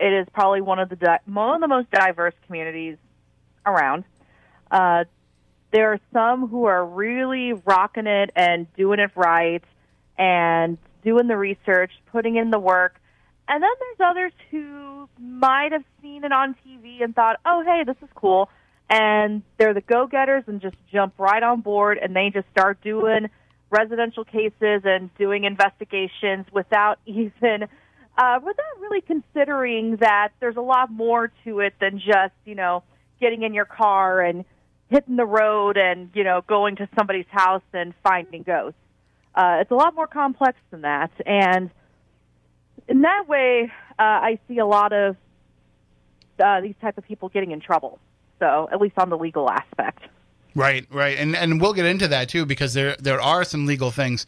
[0.00, 2.96] it is probably one of the di- one of the most diverse communities
[3.64, 4.04] around.
[4.70, 5.04] Uh,
[5.72, 9.62] there are some who are really rocking it and doing it right
[10.18, 12.96] and doing the research, putting in the work.
[13.52, 17.82] And then there's others who might have seen it on TV and thought, oh, hey,
[17.84, 18.48] this is cool.
[18.88, 22.80] And they're the go getters and just jump right on board and they just start
[22.82, 23.28] doing
[23.68, 27.68] residential cases and doing investigations without even,
[28.16, 32.82] uh, without really considering that there's a lot more to it than just, you know,
[33.20, 34.46] getting in your car and
[34.88, 38.78] hitting the road and, you know, going to somebody's house and finding ghosts.
[39.34, 41.10] Uh, it's a lot more complex than that.
[41.26, 41.70] And
[42.88, 45.16] in that way, uh, I see a lot of
[46.42, 47.98] uh, these type of people getting in trouble.
[48.38, 50.02] So at least on the legal aspect.
[50.54, 53.90] Right, right, and and we'll get into that too because there there are some legal
[53.90, 54.26] things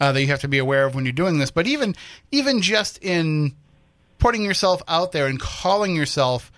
[0.00, 1.50] uh, that you have to be aware of when you're doing this.
[1.50, 1.96] But even
[2.30, 3.56] even just in
[4.18, 6.52] putting yourself out there and calling yourself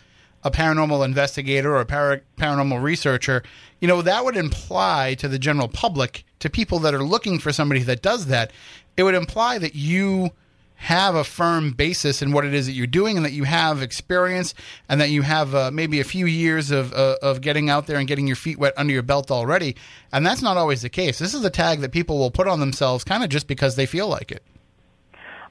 [0.45, 3.43] a paranormal investigator or a para- paranormal researcher,
[3.81, 7.53] you know that would imply to the general public, to people that are looking for
[7.53, 8.53] somebody that does that,
[8.99, 10.31] it would imply that you
[10.77, 13.83] have a firm basis in what it is that you're doing and that you have
[13.83, 14.55] experience
[14.89, 17.99] and that you have uh, maybe a few years of, uh, of getting out there
[17.99, 19.75] and getting your feet wet under your belt already.
[20.13, 21.19] And that's not always the case.
[21.19, 23.87] This is a tag that people will put on themselves kind of just because they
[23.87, 24.43] feel like it.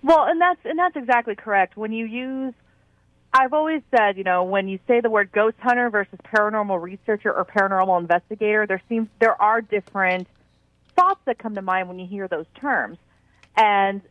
[0.03, 1.75] Well, and that's and that's exactly correct.
[1.75, 2.53] When you use,
[3.33, 7.33] I've always said, you know, when you say the word ghost hunter versus paranormal researcher
[7.33, 10.27] or paranormal investigator, there seems there are different
[10.95, 12.99] thoughts that come to mind when you hear those terms.
[13.55, 14.01] And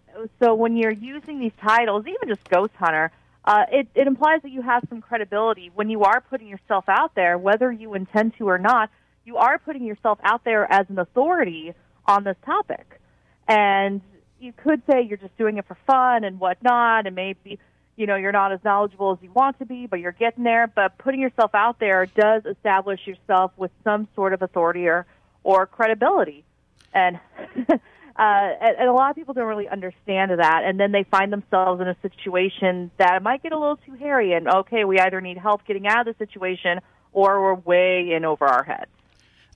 [0.40, 3.10] so when you're using these titles, even just ghost hunter,
[3.44, 7.14] uh, it, it implies that you have some credibility when you are putting yourself out
[7.14, 8.90] there, whether you intend to or not.
[9.26, 11.72] You are putting yourself out there as an authority
[12.06, 13.00] on this topic,
[13.48, 14.02] and
[14.38, 17.58] you could say you're just doing it for fun and whatnot, and maybe
[17.96, 20.66] you know you're not as knowledgeable as you want to be, but you're getting there.
[20.66, 25.06] But putting yourself out there does establish yourself with some sort of authority or
[25.42, 26.44] or credibility,
[26.92, 27.18] and
[28.16, 31.32] Uh, and, and a lot of people don't really understand that, and then they find
[31.32, 34.32] themselves in a situation that might get a little too hairy.
[34.32, 36.80] And okay, we either need help getting out of the situation,
[37.12, 38.90] or we're way in over our heads.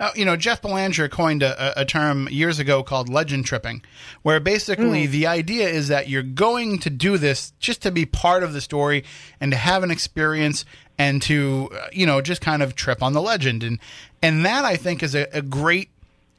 [0.01, 3.83] Uh, you know, Jeff Belanger coined a, a, term years ago called legend tripping,
[4.23, 5.11] where basically mm.
[5.11, 8.61] the idea is that you're going to do this just to be part of the
[8.61, 9.05] story
[9.41, 10.65] and to have an experience
[10.99, 13.65] and to, uh, you know, just kind of trip on the legend.
[13.65, 13.81] And,
[14.23, 15.91] and that I think is a, a great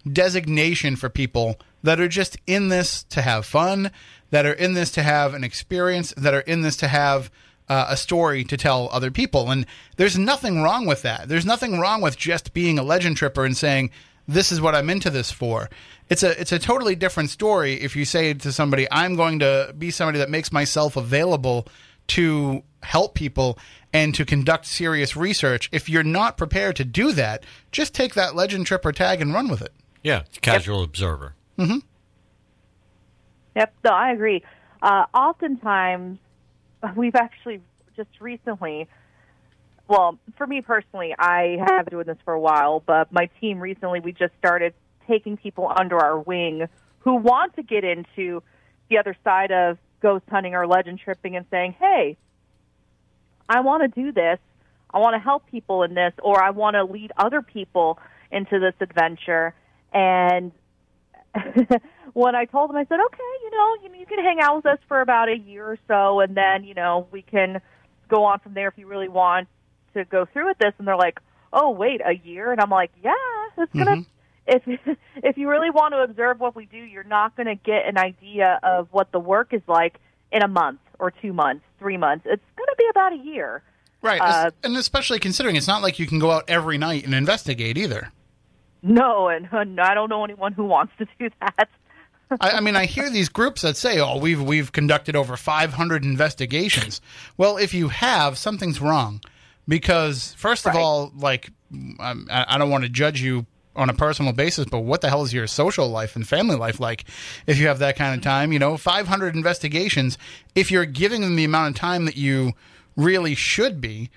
[0.10, 3.92] designation for people that are just in this to have fun,
[4.32, 7.32] that are in this to have an experience, that are in this to have
[7.68, 9.52] uh, a story to tell other people.
[9.52, 9.65] And
[9.98, 11.30] there's nothing wrong with that.
[11.30, 13.92] There's nothing wrong with just being a legend tripper and saying,
[14.28, 15.70] this is what I'm into this for.
[16.08, 19.74] It's a it's a totally different story if you say to somebody, I'm going to
[19.78, 21.68] be somebody that makes myself available
[22.10, 23.58] to help people
[23.92, 25.70] and to conduct serious research.
[25.72, 29.48] If you're not prepared to do that, just take that legend tripper tag and run
[29.48, 29.74] with it.
[30.04, 30.89] Yeah, casual yep.
[30.89, 31.36] observer.
[31.60, 31.80] Mm-hmm.
[33.56, 34.43] Yep, no, I agree.
[34.82, 36.17] Uh, oftentimes,
[36.95, 37.62] we've actually
[37.98, 38.88] just recently,
[39.89, 43.60] well, for me personally, I have been doing this for a while, but my team
[43.60, 44.74] recently, we just started
[45.06, 46.67] taking people under our wing
[47.00, 48.41] who want to get into
[48.89, 52.15] the other side of ghost hunting or legend tripping and saying, hey,
[53.50, 54.39] I want to do this.
[54.91, 58.00] I want to help people in this, or I want to lead other people
[58.32, 59.54] into this adventure.
[59.91, 60.52] And
[62.13, 64.65] when I told them, I said, okay, you know, you, you can hang out with
[64.65, 67.62] us for about a year or so, and then, you know, we can
[68.08, 69.48] go on from there if you really want
[69.94, 70.74] to go through with this.
[70.78, 71.20] And they're like,
[71.54, 72.52] oh, wait, a year?
[72.52, 73.13] And I'm like, yeah,
[73.58, 73.92] it's going to.
[73.92, 74.02] Mm-hmm.
[74.48, 74.63] If
[75.18, 78.00] if you really want to observe what we do, you're not going to get an
[78.00, 80.00] idea of what the work is like
[80.32, 82.26] in a month or two months, three months.
[82.28, 83.62] It's going to be about a year.
[84.02, 87.13] Right, uh, and especially considering it's not like you can go out every night and
[87.13, 88.12] investigate either.
[88.82, 91.70] No, and, and I don't know anyone who wants to do that.
[92.39, 96.04] I, I, mean, I hear these groups that say, "Oh, we've we've conducted over 500
[96.04, 97.02] investigations."
[97.38, 99.22] Well, if you have, something's wrong,
[99.68, 101.52] because first of all, like
[102.00, 105.24] I, I don't want to judge you on a personal basis, but what the hell
[105.24, 107.06] is your social life and family life like
[107.48, 108.52] if you have that kind of time?
[108.52, 110.18] You know, 500 investigations.
[110.54, 112.54] If you're giving them the amount of time that you
[112.96, 114.10] really should be,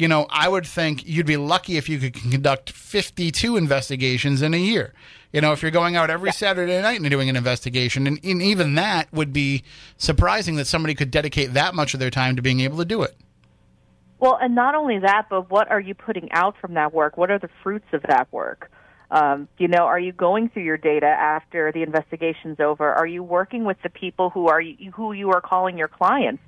[0.00, 4.54] you know, I would think you'd be lucky if you could conduct 52 investigations in
[4.54, 4.94] a year.
[5.32, 6.32] You know, if you're going out every yeah.
[6.32, 9.62] Saturday night and doing an investigation, and, and even that would be
[9.96, 13.02] surprising that somebody could dedicate that much of their time to being able to do
[13.02, 13.14] it.
[14.18, 17.16] Well, and not only that, but what are you putting out from that work?
[17.16, 18.70] What are the fruits of that work?
[19.10, 22.92] Um, you know, are you going through your data after the investigation's over?
[22.92, 24.62] Are you working with the people who are
[24.94, 26.42] who you are calling your clients?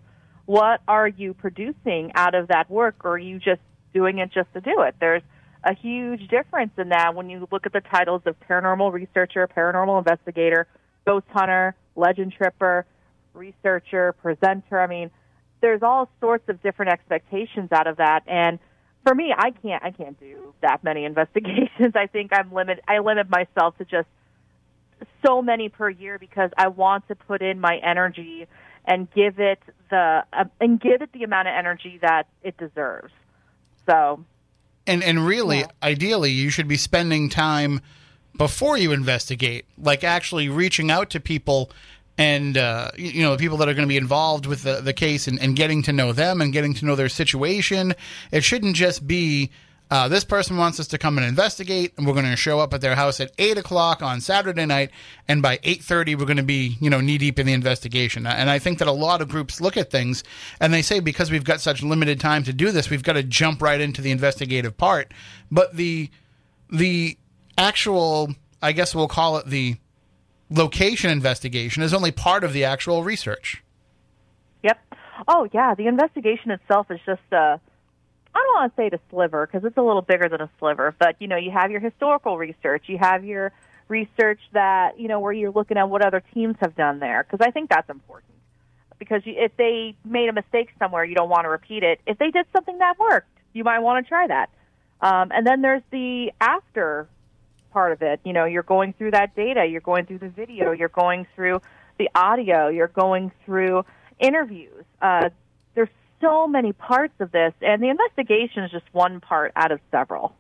[0.53, 2.97] What are you producing out of that work?
[3.05, 3.63] Or are you just
[3.95, 4.95] doing it just to do it?
[5.01, 5.23] There's
[5.65, 9.97] a huge difference in that when you look at the titles of paranormal researcher paranormal
[9.97, 10.67] investigator
[11.07, 12.85] ghost hunter legend tripper
[13.33, 15.09] researcher presenter i mean
[15.61, 18.25] there's all sorts of different expectations out of that.
[18.27, 18.59] And
[19.07, 21.95] for me i can't i can't do that many investigations.
[21.95, 24.09] I think i'm limit i limit myself to just
[25.25, 28.47] so many per year because i want to put in my energy
[28.85, 33.13] and give it the uh, and give it the amount of energy that it deserves.
[33.89, 34.25] So,
[34.87, 35.67] and and really, yeah.
[35.83, 37.81] ideally, you should be spending time
[38.37, 41.71] before you investigate, like actually reaching out to people
[42.19, 44.93] and uh, you know the people that are going to be involved with the, the
[44.93, 47.95] case and, and getting to know them and getting to know their situation.
[48.31, 49.51] It shouldn't just be
[49.93, 52.73] uh, this person wants us to come and investigate, and we're going to show up
[52.73, 54.91] at their house at eight o'clock on Saturday night,
[55.29, 58.27] and by eight thirty, we're going to be you know knee deep in the investigation.
[58.27, 60.25] And I think that a lot of groups look at things
[60.61, 63.23] and they say because we've got such limited time to do this, we've got to
[63.23, 65.13] jump right into the investigative part.
[65.51, 66.09] But the
[66.71, 67.19] the
[67.59, 69.77] actual, I guess we'll call it the
[70.49, 73.63] location investigation, is only part of the actual research.
[74.63, 74.81] Yep.
[75.29, 77.37] Oh yeah, the investigation itself is just a.
[77.37, 77.59] Uh
[78.35, 80.95] I don't want to say the sliver because it's a little bigger than a sliver,
[80.99, 83.53] but you know, you have your historical research, you have your
[83.89, 87.47] research that you know where you're looking at what other teams have done there because
[87.47, 88.33] I think that's important.
[88.99, 92.01] Because if they made a mistake somewhere, you don't want to repeat it.
[92.07, 94.49] If they did something that worked, you might want to try that.
[95.01, 97.09] Um, and then there's the after
[97.73, 98.21] part of it.
[98.25, 101.61] You know, you're going through that data, you're going through the video, you're going through
[101.99, 103.85] the audio, you're going through
[104.21, 104.85] interviews.
[105.01, 105.31] Uh,
[106.23, 110.35] so many parts of this, and the investigation is just one part out of several.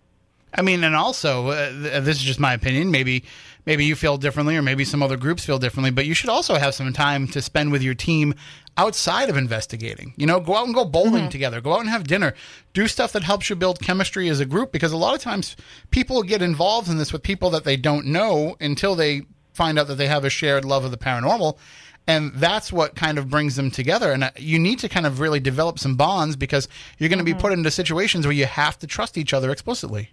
[0.55, 2.91] I mean, and also, uh, this is just my opinion.
[2.91, 3.25] Maybe,
[3.65, 5.91] maybe you feel differently, or maybe some other groups feel differently.
[5.91, 8.35] But you should also have some time to spend with your team
[8.77, 10.13] outside of investigating.
[10.17, 11.29] You know, go out and go bowling mm-hmm.
[11.29, 11.61] together.
[11.63, 12.35] Go out and have dinner.
[12.75, 14.73] Do stuff that helps you build chemistry as a group.
[14.73, 15.57] Because a lot of times,
[15.91, 19.23] people get involved in this with people that they don't know until they
[19.55, 21.57] find out that they have a shared love of the paranormal.
[22.07, 24.13] And that's what kind of brings them together.
[24.13, 26.67] And uh, you need to kind of really develop some bonds because
[26.99, 30.11] you're going to be put into situations where you have to trust each other explicitly.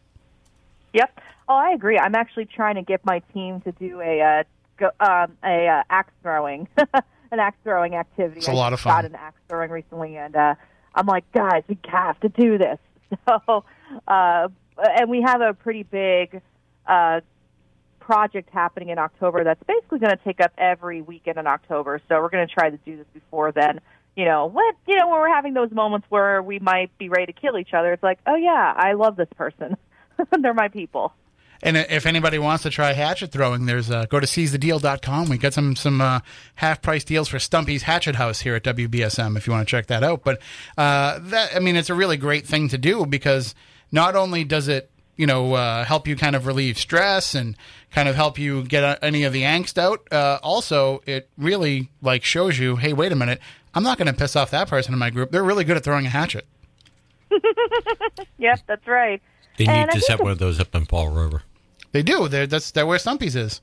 [0.93, 1.19] Yep.
[1.47, 1.97] Oh, I agree.
[1.97, 4.43] I'm actually trying to get my team to do a uh,
[4.77, 8.39] go, um, a uh, axe throwing, an axe throwing activity.
[8.39, 8.93] It's a I lot of fun.
[8.93, 10.55] Got an axe throwing recently, and uh,
[10.93, 12.77] I'm like, guys, we have to do this.
[13.27, 13.63] So,
[14.07, 16.43] uh, and we have a pretty big
[16.85, 17.21] uh,
[18.09, 22.01] project happening in October that's basically going to take up every weekend in October.
[22.09, 23.81] So we're going to try to do this before then.
[24.15, 27.27] You know, what you know, when we're having those moments where we might be ready
[27.27, 29.77] to kill each other, it's like, oh yeah, I love this person.
[30.41, 31.13] They're my people.
[31.61, 35.29] And if anybody wants to try hatchet throwing, there's uh, go to seizethedeal.com.
[35.29, 36.21] We got some some uh,
[36.55, 39.85] half price deals for Stumpy's Hatchet House here at WBSM if you want to check
[39.85, 40.23] that out.
[40.23, 40.41] But
[40.79, 43.53] uh, that I mean, it's a really great thing to do because
[43.91, 44.89] not only does it
[45.19, 47.55] you know uh, help you kind of relieve stress and
[47.91, 50.07] kind of help you get uh, any of the angst out.
[50.11, 53.39] Uh, also, it really like shows you, hey, wait a minute,
[53.75, 55.31] I'm not going to piss off that person in my group.
[55.31, 56.45] They're really good at throwing a hatchet.
[58.37, 59.21] Yep, that's right.
[59.57, 61.43] They need And to think set one of those up in Fall River.
[61.91, 62.27] They do.
[62.29, 63.61] They're, that's they're where Stumpy's is.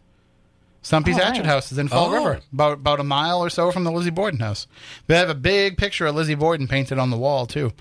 [0.83, 1.47] Stumpy's Oh, Hatchet right.
[1.47, 2.13] House is in Fall Oh.
[2.15, 4.67] River, about about a mile or so from the Lizzie Borden house.
[5.07, 7.73] They have a big picture of Lizzie Borden painted on the wall too.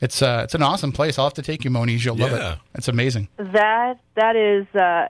[0.00, 1.18] It's uh, it's an awesome place.
[1.18, 2.04] I'll have to take you, Moniz.
[2.04, 2.52] You'll love Yeah.
[2.54, 2.58] it.
[2.76, 3.28] It's amazing.
[3.36, 5.08] That that is uh,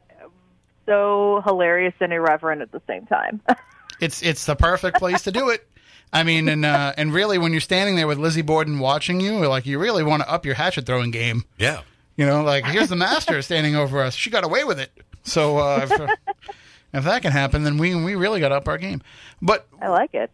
[0.87, 3.41] so hilarious and irreverent at the same time.
[4.01, 5.69] It's it's the perfect place to do it.
[6.11, 9.47] I mean, and uh, and really, when you're standing there with Lizzie Borden watching you,
[9.47, 11.45] like you really want to up your hatchet throwing game.
[11.59, 11.83] Yeah.
[12.17, 14.15] You know, like here's the master standing over us.
[14.15, 14.91] She got away with it.
[15.23, 16.01] So uh, if,
[16.93, 19.03] if that can happen, then we we really got to up our game.
[19.41, 20.31] But I like it.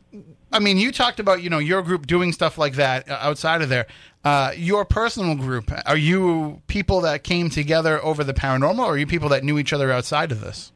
[0.53, 3.63] I mean, you talked about you know your group doing stuff like that uh, outside
[3.63, 3.87] of there.
[4.25, 8.99] Uh, your personal group are you people that came together over the paranormal, or are
[8.99, 10.73] you people that knew each other outside of this?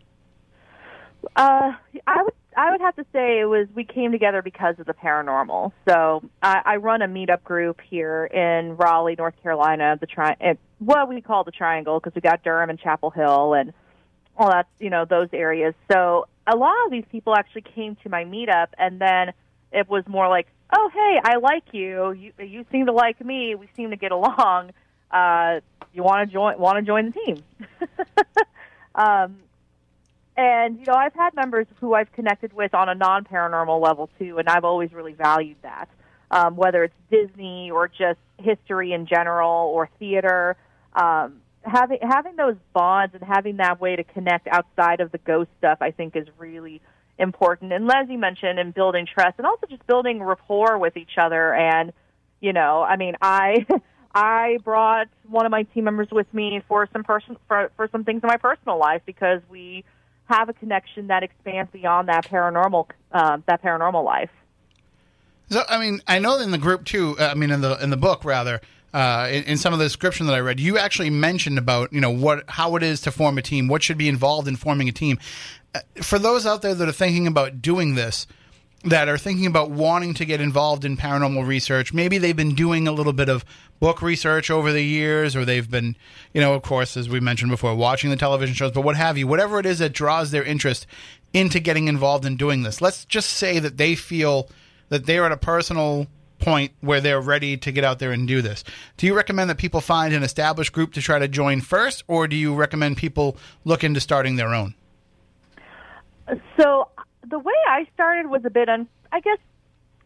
[1.37, 1.73] Uh,
[2.07, 4.93] I would I would have to say it was we came together because of the
[4.93, 5.73] paranormal.
[5.89, 9.97] So I, I run a meetup group here in Raleigh, North Carolina.
[9.99, 10.37] The tri-
[10.79, 13.73] what we call the Triangle because we got Durham and Chapel Hill and
[14.37, 15.75] all that's, you know those areas.
[15.91, 19.33] So a lot of these people actually came to my meetup, and then
[19.73, 22.13] it was more like, oh hey, I like you.
[22.13, 23.55] You you seem to like me.
[23.55, 24.73] We seem to get along.
[25.11, 25.61] Uh,
[25.93, 26.59] you want to join?
[26.59, 27.43] Want to join the team?
[28.95, 29.39] um,
[30.37, 34.39] and you know, I've had members who I've connected with on a non-paranormal level too,
[34.39, 35.89] and I've always really valued that.
[36.31, 40.57] Um, whether it's Disney or just history in general or theater,
[40.95, 45.51] um, having having those bonds and having that way to connect outside of the ghost
[45.59, 46.81] stuff, I think, is really
[47.19, 47.73] important.
[47.73, 51.55] And Leslie mentioned in building trust, and also just building rapport with each other.
[51.55, 51.93] And
[52.41, 53.67] you know, I mean, I
[54.15, 58.05] I brought one of my team members with me for some person for for some
[58.05, 59.85] things in my personal life because we
[60.27, 64.31] have a connection that expands beyond that paranormal um, that paranormal life.
[65.51, 67.17] So, I mean, I know in the group too.
[67.19, 68.61] uh, I mean, in the in the book rather,
[68.93, 72.01] uh, in, in some of the description that I read, you actually mentioned about you
[72.01, 74.89] know what how it is to form a team, what should be involved in forming
[74.89, 75.19] a team.
[75.75, 78.27] Uh, for those out there that are thinking about doing this,
[78.85, 82.89] that are thinking about wanting to get involved in paranormal research, maybe they've been doing
[82.89, 83.45] a little bit of
[83.79, 85.97] book research over the years, or they've been,
[86.33, 89.17] you know, of course, as we mentioned before, watching the television shows, but what have
[89.17, 90.87] you, whatever it is that draws their interest
[91.33, 92.81] into getting involved in doing this.
[92.81, 94.49] Let's just say that they feel
[94.89, 96.09] that they're at a personal
[96.41, 98.65] point where they're ready to get out there and do this.
[98.97, 102.27] Do you recommend that people find an established group to try to join first, or
[102.27, 104.75] do you recommend people look into starting their own?
[106.59, 106.89] So
[107.29, 109.39] the way I started was a bit, un- I guess,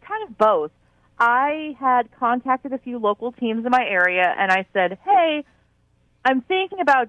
[0.06, 0.70] kind of both.
[1.18, 5.44] I had contacted a few local teams in my area, and I said, "Hey,
[6.24, 7.08] I'm thinking about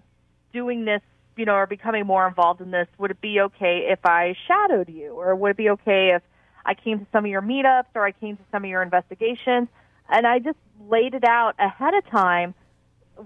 [0.53, 1.01] doing this,
[1.35, 2.87] you know, or becoming more involved in this.
[2.97, 6.21] Would it be okay if I shadowed you, or would it be okay if
[6.65, 9.67] I came to some of your meetups or I came to some of your investigations?"
[10.09, 10.57] And I just
[10.87, 12.53] laid it out ahead of time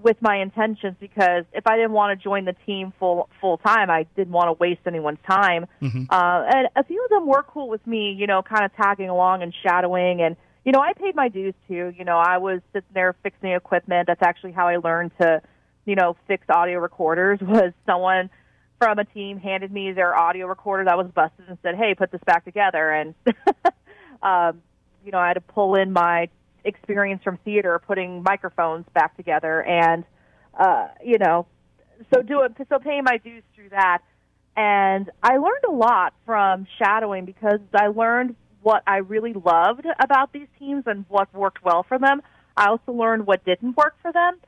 [0.02, 3.90] with my intentions because if I didn't want to join the team full full time,
[3.90, 5.66] I didn't want to waste anyone's time.
[6.10, 9.08] Uh, and a few of them were cool with me, you know, kind of tagging
[9.08, 10.22] along and shadowing.
[10.22, 11.92] And you know, I paid my dues too.
[11.96, 14.06] You know, I was sitting there fixing equipment.
[14.06, 15.42] That's actually how I learned to,
[15.86, 17.40] you know, fix audio recorders.
[17.42, 18.30] Was someone
[18.80, 22.10] from a team handed me their audio recorder that was busted and said, "Hey, put
[22.10, 23.14] this back together." And
[24.22, 24.62] um,
[25.04, 26.28] you know, I had to pull in my
[26.64, 30.04] experience from theater, putting microphones back together, and
[30.58, 31.46] uh, you know,
[32.12, 32.52] so do it.
[32.70, 33.98] So paying my dues through that,
[34.56, 40.32] and I learned a lot from shadowing because I learned what I really loved about
[40.32, 42.22] these teams and what worked well for them.
[42.56, 44.38] I also learned what didn't work for them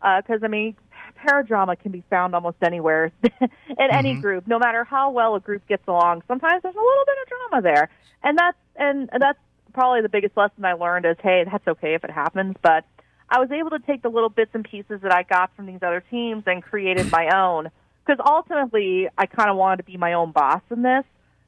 [0.00, 0.76] because I mean,
[1.24, 4.20] paradrama can be found almost anywhere in any Mhm.
[4.22, 6.22] group, no matter how well a group gets along.
[6.28, 7.88] Sometimes there's a little bit of drama there,
[8.22, 9.38] and that's and that's
[9.72, 12.84] probably the biggest lesson I learned is, hey, that's okay if it happens, but
[13.28, 15.78] I was able to take the little bits and pieces that I got from these
[15.82, 17.70] other teams and created my own.
[18.04, 21.04] Because ultimately, I kind of wanted to be my own boss in this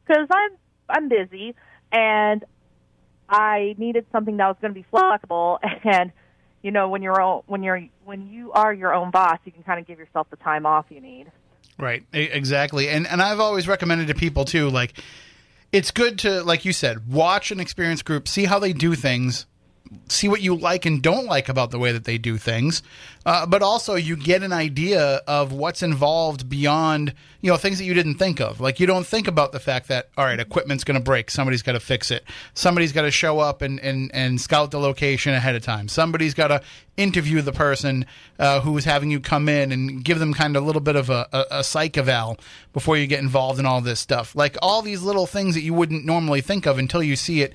[0.07, 0.51] because I'm
[0.89, 1.55] I'm busy
[1.91, 2.45] and
[3.29, 6.13] I needed something that was going to be flexible and
[6.63, 9.63] you know when you're own, when you're when you are your own boss you can
[9.63, 11.31] kind of give yourself the time off you need
[11.79, 12.89] Right, exactly.
[12.89, 14.95] And and I've always recommended to people too like
[15.73, 19.47] it's good to like you said, watch an experienced group, see how they do things,
[20.09, 22.83] see what you like and don't like about the way that they do things.
[23.25, 27.85] Uh, but also you get an idea of what's involved beyond, you know, things that
[27.85, 28.61] you didn't think of.
[28.61, 31.63] Like you don't think about the fact that all right, equipment's going to break, somebody's
[31.63, 32.25] got to fix it.
[32.55, 35.89] Somebody's got to show up and, and and scout the location ahead of time.
[35.89, 36.63] Somebody's got to
[36.97, 38.05] interview the person
[38.39, 40.97] uh, who is having you come in and give them kind of a little bit
[40.97, 42.39] of a, a, a psych eval
[42.73, 44.35] before you get involved in all this stuff.
[44.35, 47.53] Like all these little things that you wouldn't normally think of until you see it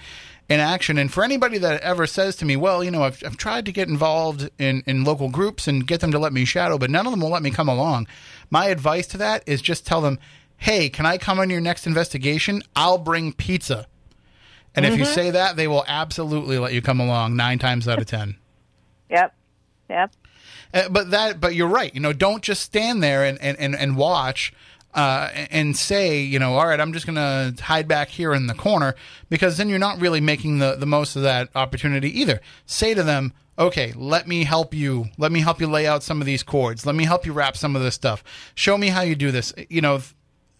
[0.49, 0.97] in action.
[0.97, 3.71] And for anybody that ever says to me, well, you know, I've, I've tried to
[3.71, 7.05] get involved in, in local groups and get them to let me shadow, but none
[7.05, 8.07] of them will let me come along.
[8.49, 10.19] My advice to that is just tell them,
[10.57, 12.63] hey, can I come on your next investigation?
[12.75, 13.87] I'll bring pizza.
[14.73, 17.99] And if you say that, they will absolutely let you come along nine times out
[17.99, 18.37] of ten.
[19.09, 19.33] yep
[19.89, 20.11] yep
[20.73, 21.93] Uh, but that, but you're right.
[21.95, 24.53] You know, don't just stand there and and and, and watch.
[24.97, 28.47] Uh, and say, you know, all right, I'm just going to hide back here in
[28.47, 28.95] the corner
[29.29, 32.41] because then you're not really making the, the most of that opportunity either.
[32.65, 35.05] Say to them, okay, let me help you.
[35.19, 36.83] Let me help you lay out some of these cords.
[36.83, 38.23] Let me help you wrap some of this stuff.
[38.55, 39.53] Show me how you do this.
[39.69, 40.01] You know,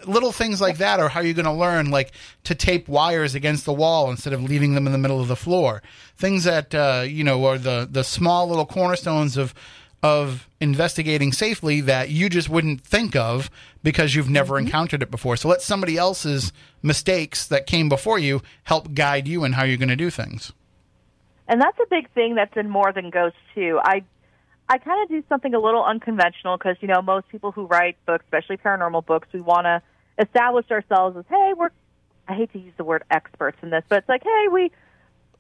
[0.05, 2.11] little things like that are how you're going to learn like
[2.43, 5.35] to tape wires against the wall instead of leaving them in the middle of the
[5.35, 5.81] floor
[6.15, 9.55] things that uh, you know are the the small little cornerstones of
[10.08, 13.49] of investigating safely that you just wouldn't think of
[13.84, 15.36] because you've never encountered it before.
[15.38, 16.51] So let somebody else's
[16.82, 20.51] mistakes that came before you help guide you in how you're going to do things.
[21.47, 23.80] And that's a big thing that's in more than ghosts too.
[23.84, 24.03] I
[24.70, 27.95] i kind of do something a little unconventional because you know most people who write
[28.05, 29.82] books especially paranormal books we want to
[30.20, 31.70] establish ourselves as hey we're
[32.28, 34.70] i hate to use the word experts in this but it's like hey we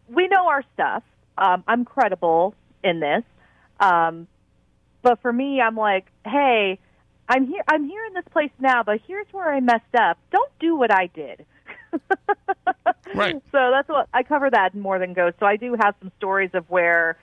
[0.07, 1.03] we know our stuff.
[1.37, 3.23] Um i'm credible in this.
[3.79, 4.27] Um
[5.07, 6.77] but for me i'm like hey
[7.29, 10.51] i'm here i'm here in this place now but here's where i messed up don't
[10.59, 11.45] do what i did
[13.15, 13.41] Right.
[13.51, 15.39] so that's what I cover that in more than ghosts.
[15.39, 17.17] So I do have some stories of where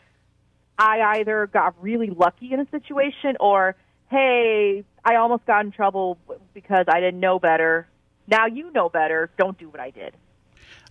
[0.78, 3.76] I either got really lucky in a situation or
[4.10, 6.18] hey, I almost got in trouble
[6.52, 7.86] because I didn't know better.
[8.26, 9.30] Now you know better.
[9.38, 10.14] Don't do what I did.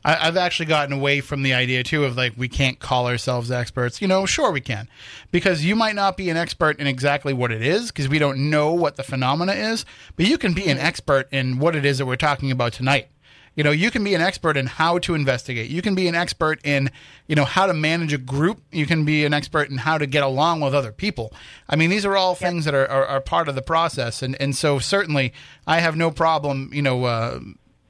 [0.06, 3.52] I, I've actually gotten away from the idea too of like we can't call ourselves
[3.52, 4.02] experts.
[4.02, 4.88] You know, sure we can,
[5.32, 8.50] because you might not be an expert in exactly what it is because we don't
[8.50, 9.86] know what the phenomena is,
[10.16, 13.08] but you can be an expert in what it is that we're talking about tonight.
[13.56, 15.70] You know, you can be an expert in how to investigate.
[15.70, 16.90] You can be an expert in,
[17.28, 18.62] you know, how to manage a group.
[18.72, 21.32] You can be an expert in how to get along with other people.
[21.70, 24.24] I mean, these are all things that are, are, are part of the process.
[24.24, 25.34] And, and so certainly
[25.68, 27.42] I have no problem, you know, uh,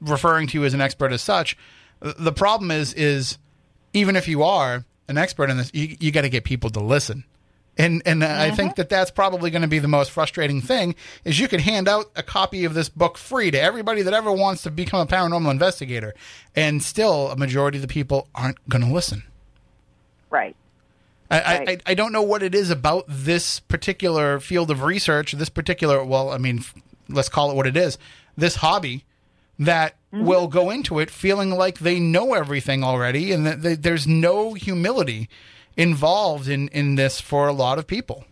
[0.02, 1.56] referring to you as an expert as such.
[2.00, 3.38] The problem is, is
[3.92, 6.80] even if you are an expert in this, you, you got to get people to
[6.80, 7.24] listen.
[7.76, 10.94] And and uh, I think that that's probably going to be the most frustrating thing
[11.24, 14.30] is you could hand out a copy of this book free to everybody that ever
[14.30, 16.14] wants to become a paranormal investigator,
[16.54, 19.24] and still a majority of the people aren't going to listen.
[20.30, 20.54] Right.
[21.30, 21.82] I, Right.
[21.86, 26.04] I, I don't know what it is about this particular field of research, this particular,
[26.04, 26.62] well, I mean,
[27.08, 27.98] let's call it what it is,
[28.36, 29.04] this hobby
[29.58, 34.06] that will go into it feeling like they know everything already and that they, there's
[34.06, 35.28] no humility
[35.76, 38.24] involved in, in this for a lot of people.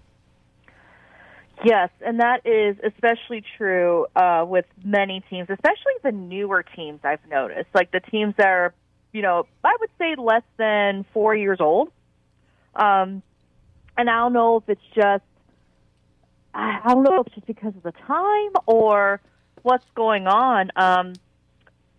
[1.64, 7.24] Yes, and that is especially true uh, with many teams, especially the newer teams I've
[7.28, 7.68] noticed.
[7.72, 8.74] Like the teams that are,
[9.12, 11.90] you know, I would say less than four years old.
[12.74, 13.22] Um,
[13.96, 15.22] and I don't know if it's just,
[16.52, 19.20] I I don't know if it's just because of the time or
[19.62, 20.70] what's going on.
[20.74, 21.12] Um,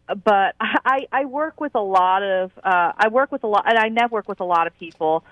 [0.07, 3.77] but I, I work with a lot of, uh, I work with a lot, and
[3.77, 5.23] I network with a lot of people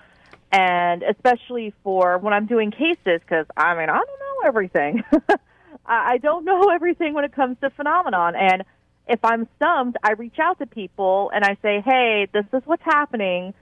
[0.52, 5.02] and especially for when I'm doing cases, because I mean I don't know everything.
[5.86, 8.62] I don't know everything when it comes to phenomenon, and
[9.08, 12.84] if I'm stumped, I reach out to people and I say, "Hey, this is what's
[12.84, 13.54] happening.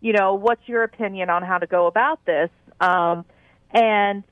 [0.00, 2.50] You know, what's your opinion on how to go about this?"
[2.80, 3.24] Um,
[3.72, 4.22] and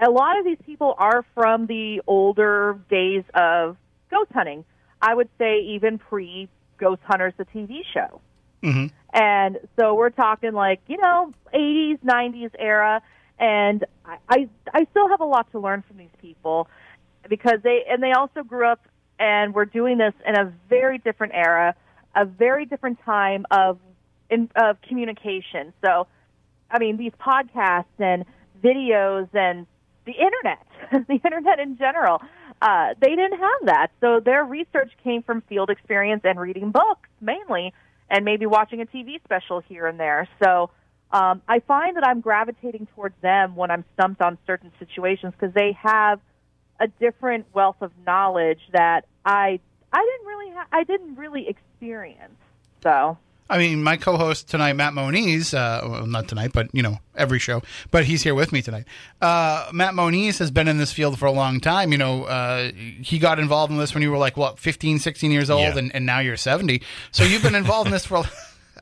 [0.00, 3.76] a lot of these people are from the older days of
[4.10, 4.64] ghost hunting.
[5.02, 6.48] I would say even pre
[6.78, 8.20] Ghost Hunters, the TV show.
[8.62, 8.86] Mm-hmm.
[9.12, 13.02] And so we're talking like, you know, 80s, 90s era.
[13.38, 16.68] and I, I I still have a lot to learn from these people
[17.28, 18.86] because they and they also grew up
[19.18, 21.74] and were doing this in a very different era,
[22.14, 23.78] a very different time of
[24.30, 25.72] in, of communication.
[25.84, 26.06] So,
[26.70, 28.24] I mean, these podcasts and
[28.62, 29.66] videos and
[30.06, 30.66] the internet,
[31.08, 32.20] the internet in general,
[32.62, 33.88] uh, they didn't have that.
[34.00, 37.74] So their research came from field experience and reading books mainly,
[38.08, 40.28] and maybe watching a TV special here and there.
[40.40, 40.70] So
[41.10, 45.52] um, I find that I'm gravitating towards them when I'm stumped on certain situations because
[45.52, 46.20] they have
[46.78, 49.58] a different wealth of knowledge that I
[49.92, 52.38] I didn't really ha- I didn't really experience.
[52.84, 53.18] So
[53.52, 57.38] I mean, my co-host tonight, Matt Moniz, uh, well, not tonight, but you know, every
[57.38, 58.86] show, but he's here with me tonight.
[59.20, 61.92] Uh, Matt Moniz has been in this field for a long time.
[61.92, 65.30] You know, uh, he got involved in this when you were like what, 15, 16
[65.30, 65.78] years old, Yeah.
[65.78, 66.82] and, and now you're 70.
[67.10, 68.24] So you've been involved in this for.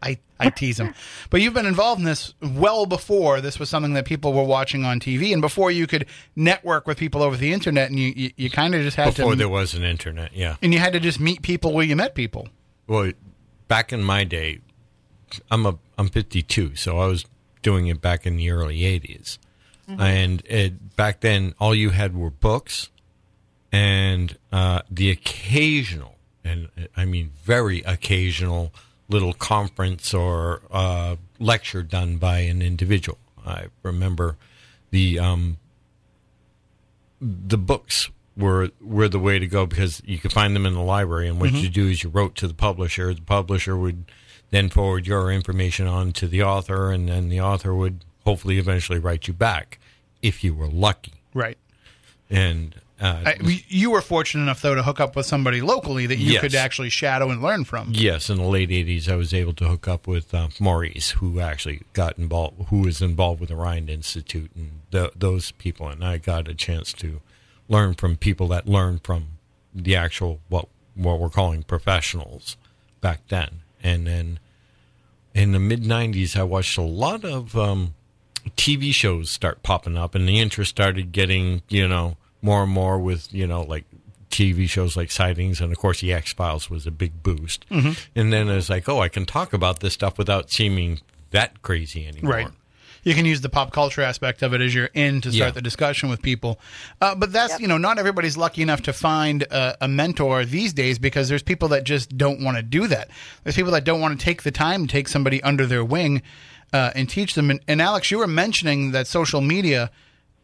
[0.03, 0.95] I, I tease him,
[1.29, 4.87] but you've been involved in this well before this was something that people were watching
[4.87, 8.31] on TV, and before you could network with people over the internet, and you you,
[8.37, 10.57] you kind of just had Before to, Before there was an internet, yeah.
[10.63, 12.49] and you had to just meet people where you met people.
[12.87, 13.13] Well,
[13.71, 14.59] back in my day,
[15.49, 17.25] I'm a I'm 52, so I was
[17.63, 19.39] doing it back in the early 80s,
[19.99, 22.91] and it, back then all you had were books,
[23.71, 28.73] and uh, the occasional, and I mean very occasional,
[29.09, 33.19] little conference or uh, lecture done by an individual.
[33.47, 34.37] I remember
[34.91, 35.59] the um,
[37.21, 38.11] the books
[38.41, 41.29] were were the way to go because you could find them in the library.
[41.29, 43.15] And what you do is you wrote to the publisher.
[43.15, 44.05] The publisher would
[44.51, 48.99] then forward your information on to the author, and then the author would hopefully eventually
[48.99, 49.79] write you back
[50.23, 51.15] if you were lucky.
[51.35, 51.57] Right.
[52.29, 56.19] And uh, I, you were fortunate enough, though, to hook up with somebody locally that
[56.19, 56.43] you Yes.
[56.43, 57.89] could actually shadow and learn from.
[57.95, 61.41] Yes, in the late '80s, I was able to hook up with uh, Maurice, who
[61.41, 66.05] actually got involved, who was involved with the Rhine Institute and th- those people, and
[66.05, 67.21] I got a chance to
[67.71, 69.29] learn from people that learned from
[69.75, 72.57] the actual what what we're calling professionals
[73.01, 73.61] back then.
[73.83, 74.41] And then
[75.35, 77.95] in the mid '90s, I watched a lot of um,
[78.57, 82.99] TV shows start popping up, and the interest started getting you know more and more
[82.99, 83.85] with you know like
[84.31, 87.69] TV shows like Sightings, and of course the X Files was a big boost.
[87.71, 87.93] Mm-hmm.
[88.15, 91.01] And then it's like, oh, I can talk about this stuff without seeming
[91.31, 92.33] that crazy anymore.
[92.33, 92.49] Right.
[93.03, 95.51] You can use the pop culture aspect of it as you're in to start Yeah.
[95.53, 96.61] the discussion with people.
[97.01, 97.61] Uh, but that's, Yep.
[97.61, 101.43] you know, not everybody's lucky enough to find a, a mentor these days because there's
[101.43, 103.09] people that just don't want to do that.
[103.45, 106.23] There's people that don't want to take the time to take somebody under their wing
[106.73, 107.51] uh, and teach them.
[107.51, 109.91] And, and Alex, you were mentioning that social media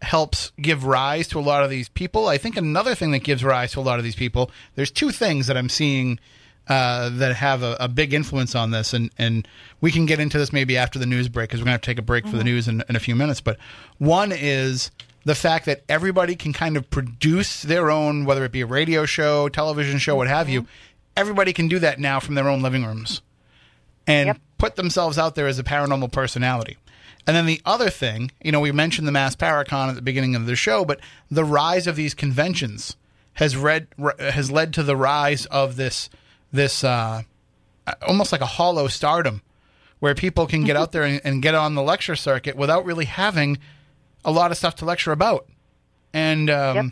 [0.02, 2.26] helps give rise to a lot of these people.
[2.28, 5.10] I think another thing that gives rise to a lot of these people, there's two
[5.10, 6.18] things that I'm seeing
[6.68, 9.46] uh, that have a, a big influence on this, and and
[9.80, 11.86] we can get into this maybe after the news break because we're gonna have to
[11.90, 13.40] take a break for the news in, in a few minutes.
[13.40, 13.58] But
[13.98, 14.90] one is
[15.24, 19.04] the fact that everybody can kind of produce their own, whether it be a radio
[19.06, 20.66] show, television show, what have you.
[21.16, 23.22] Everybody can do that now from their own living rooms
[24.06, 24.38] and Yep.
[24.58, 26.76] put themselves out there as a paranormal personality.
[27.26, 30.36] And then the other thing, you know, we mentioned the Mass Paracon at the beginning
[30.36, 31.00] of the show, but
[31.30, 32.96] the rise of these conventions
[33.34, 33.88] has read
[34.20, 36.08] has led to the rise of this
[36.52, 37.22] this uh,
[38.06, 39.42] almost like a hollow stardom,
[40.00, 43.04] where people can get out there and, and get on the lecture circuit without really
[43.06, 43.58] having
[44.24, 45.46] a lot of stuff to lecture about,
[46.12, 46.86] and um, Yep.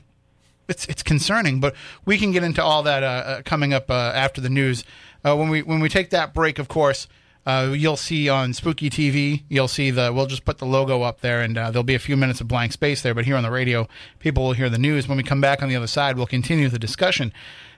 [0.69, 1.61] it's it's concerning.
[1.61, 1.75] But
[2.05, 4.85] we can get into all that uh, uh, coming up uh, after the news.
[5.25, 7.09] Uh, when we when we take that break, of course,
[7.47, 9.43] uh, you'll see on Spooky TV.
[9.49, 10.13] You'll see the.
[10.13, 12.47] We'll just put the logo up there, and uh, there'll be a few minutes of
[12.49, 13.15] blank space there.
[13.15, 13.89] But here on the radio,
[14.19, 15.09] people will hear the news.
[15.09, 17.33] When we come back on the other side, we'll continue the discussion.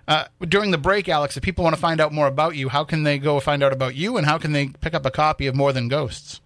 [0.08, 2.84] Uh, during the break, Alex, if people want to find out more about you, how
[2.84, 5.46] can they go find out about you, and how can they pick up a copy
[5.46, 6.40] of More Than Ghosts?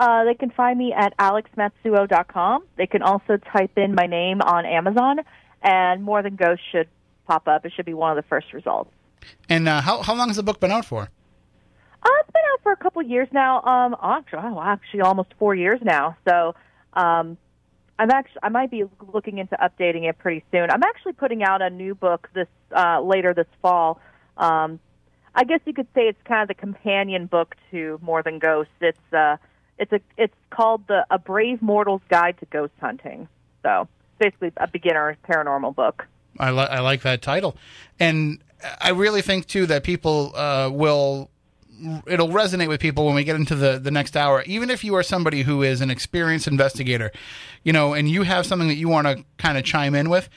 [0.00, 2.64] Uh, they can find me at alexmatsuo.com.
[2.76, 5.20] They can also type in my name on Amazon,
[5.62, 6.88] and More Than Ghosts should
[7.28, 7.64] pop up.
[7.64, 8.90] It should be one of the first results.
[9.48, 11.02] And uh, how how long has the book been out for?
[11.02, 13.62] Uh, it's been out for a couple years now.
[13.62, 16.16] Um, actually, oh, actually, almost four years now.
[16.28, 16.54] So,
[16.92, 17.38] um,
[17.98, 20.70] I'm actually I might be looking into updating it pretty soon.
[20.70, 24.00] I'm actually putting out a new book this uh, later this fall.
[24.36, 24.80] Um,
[25.34, 28.72] I guess you could say it's kind of the companion book to More Than Ghosts.
[28.80, 29.36] It's uh,
[29.78, 33.28] it's a it's called the A Brave Mortal's Guide to Ghost Hunting.
[33.62, 33.88] So,
[34.18, 36.06] basically, a beginner paranormal book.
[36.38, 37.56] I, li- I like that title,
[37.98, 38.42] and
[38.80, 41.30] I really think too that people uh, will.
[42.06, 44.42] It'll resonate with people when we get into the the next hour.
[44.46, 47.10] Even if you are somebody who is an experienced investigator,
[47.62, 50.28] you know, and you have something that you want to kind of chime in with.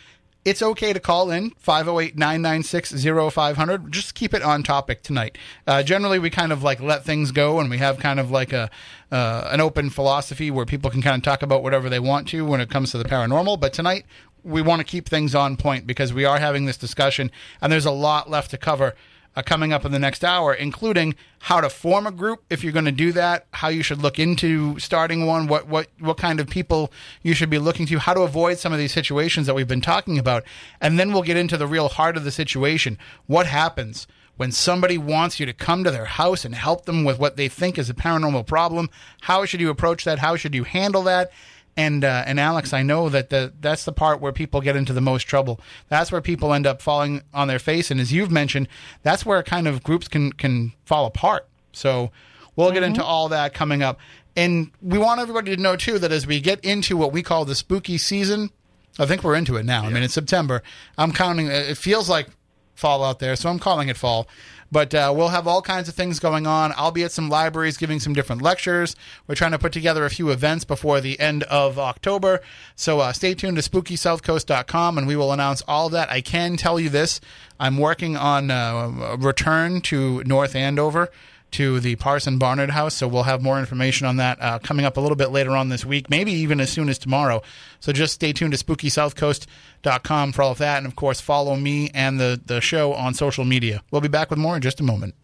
[0.45, 6.29] it's okay to call in 508-996-0500 just keep it on topic tonight uh, generally we
[6.29, 8.69] kind of like let things go and we have kind of like a
[9.11, 12.45] uh, an open philosophy where people can kind of talk about whatever they want to
[12.45, 14.05] when it comes to the paranormal but tonight
[14.43, 17.29] we want to keep things on point because we are having this discussion
[17.61, 18.95] and there's a lot left to cover
[19.37, 22.73] uh, coming up in the next hour, including how to form a group if you're
[22.73, 26.39] going to do that, how you should look into starting one, what what what kind
[26.39, 29.53] of people you should be looking to, how to avoid some of these situations that
[29.53, 30.43] we've been talking about,
[30.81, 32.97] and then we'll get into the real heart of the situation.
[33.27, 34.07] What happens?
[34.37, 37.47] When somebody wants you to come to their house and help them with what they
[37.47, 38.89] think is a paranormal problem,
[39.21, 40.19] how should you approach that?
[40.19, 41.31] How should you handle that?
[41.77, 44.93] And uh, and Alex, I know that the that's the part where people get into
[44.93, 45.61] the most trouble.
[45.89, 47.91] That's where people end up falling on their face.
[47.91, 48.67] And as you've mentioned,
[49.03, 51.47] that's where kind of groups can can fall apart.
[51.71, 52.11] So
[52.55, 53.99] we'll get into all that coming up.
[54.35, 57.45] And we want everybody to know too that as we get into what we call
[57.45, 58.49] the spooky season,
[58.97, 59.83] I think we're into it now.
[59.83, 60.63] I mean, it's September.
[60.97, 61.47] I'm counting.
[61.47, 62.27] It feels like
[62.73, 64.27] fall out there, so I'm calling it fall.
[64.71, 66.73] But uh, we'll have all kinds of things going on.
[66.75, 68.95] I'll be at some libraries giving some different lectures.
[69.27, 72.41] We're trying to put together a few events before the end of October.
[72.75, 76.11] So uh, stay tuned to spookysouthcoast.com and we will announce all that.
[76.11, 77.21] I can tell you this
[77.59, 81.09] I'm working on uh, a return to North Andover
[81.51, 82.95] to the Parson Barnard House.
[82.95, 85.69] So we'll have more information on that uh, coming up a little bit later on
[85.69, 87.41] this week, maybe even as soon as tomorrow.
[87.79, 90.77] So just stay tuned to spookysouthcoast.com for all of that.
[90.77, 93.81] And of course, follow me and the, the show on social media.
[93.91, 95.15] We'll be back with more in just a moment.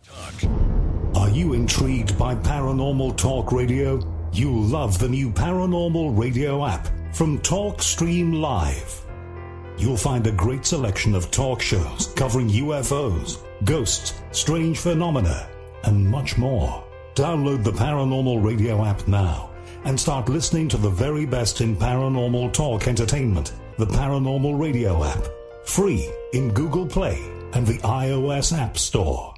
[1.15, 4.01] Are you intrigued by Paranormal Talk Radio?
[4.33, 9.03] You'll love the new Paranormal Radio app from TalkStream Live.
[9.77, 15.47] You'll find a great selection of talk shows covering UFOs, ghosts, strange phenomena,
[15.83, 16.83] and much more.
[17.15, 19.51] Download the Paranormal Radio app now
[19.85, 23.53] and start listening to the very best in paranormal talk entertainment.
[23.77, 25.27] The Paranormal Radio app,
[25.65, 27.21] free in Google Play
[27.53, 29.32] and the iOS App Store.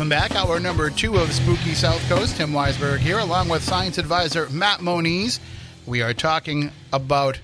[0.00, 0.34] Welcome back.
[0.34, 2.38] Hour number two of Spooky South Coast.
[2.38, 5.38] Tim Weisberg here, along with science advisor Matt Moniz.
[5.84, 7.38] We are talking about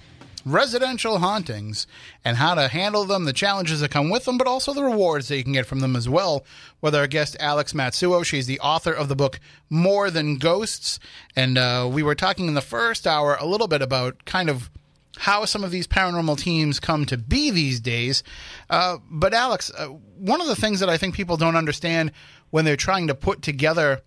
[0.46, 1.86] residential hauntings
[2.24, 5.28] and how to handle them, the challenges that come with them, but also the rewards
[5.28, 6.46] that you can get from them as well.
[6.80, 9.38] With our guest Alex Matsuo, she's the author of the book
[9.68, 10.98] More Than Ghosts,
[11.36, 14.70] and uh, we were talking in the first hour a little bit about kind of
[15.16, 18.22] how some of these paranormal teams come to be these days.
[18.68, 22.12] Uh, but Alex, uh, one of the things that I think people don't understand
[22.57, 24.00] when they're trying to put together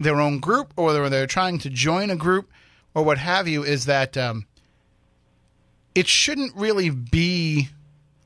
[0.00, 2.50] their own group or they're, they're trying to join a group
[2.96, 4.44] or what have you is that um,
[5.94, 7.68] it shouldn't really be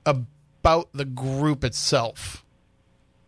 [0.06, 2.42] about the group itself.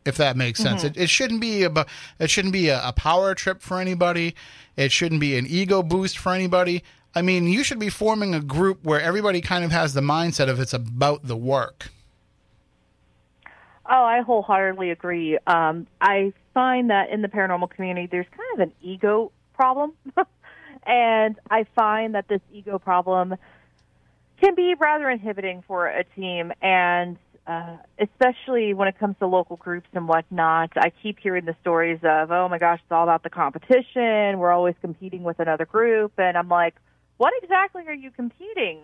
[0.06, 1.86] If that makes sense, it, it shouldn't be about
[2.18, 4.34] it shouldn't be a, a power trip for anybody.
[4.74, 6.82] It shouldn't be an ego boost for anybody.
[7.14, 10.48] I mean, you should be forming a group where everybody kind of has the mindset
[10.48, 11.90] of it's about the work.
[13.84, 15.38] Oh, I wholeheartedly agree.
[15.46, 19.92] Um, I find that in the paranormal community, there's kind of an ego problem.
[20.86, 23.34] and I find that this ego problem
[24.40, 26.52] can be rather inhibiting for a team.
[26.62, 27.16] And
[27.46, 31.98] uh, especially when it comes to local groups and whatnot, I keep hearing the stories
[32.04, 34.38] of, oh my gosh, it's all about the competition.
[34.38, 36.12] We're always competing with another group.
[36.18, 36.76] And I'm like,
[37.16, 38.80] what exactly are you competing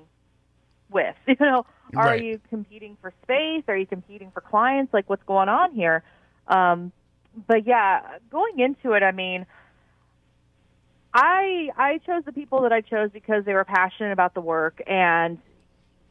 [0.90, 1.14] with?
[1.28, 1.66] You know,
[1.96, 2.22] are Right.
[2.22, 3.64] you competing for space?
[3.68, 4.92] Are you competing for clients?
[4.92, 6.02] Like, what's going on here?
[6.48, 6.92] Um,
[7.46, 9.46] but yeah, going into it, I mean,
[11.14, 14.80] I I chose the people that I chose because they were passionate about the work,
[14.86, 15.38] and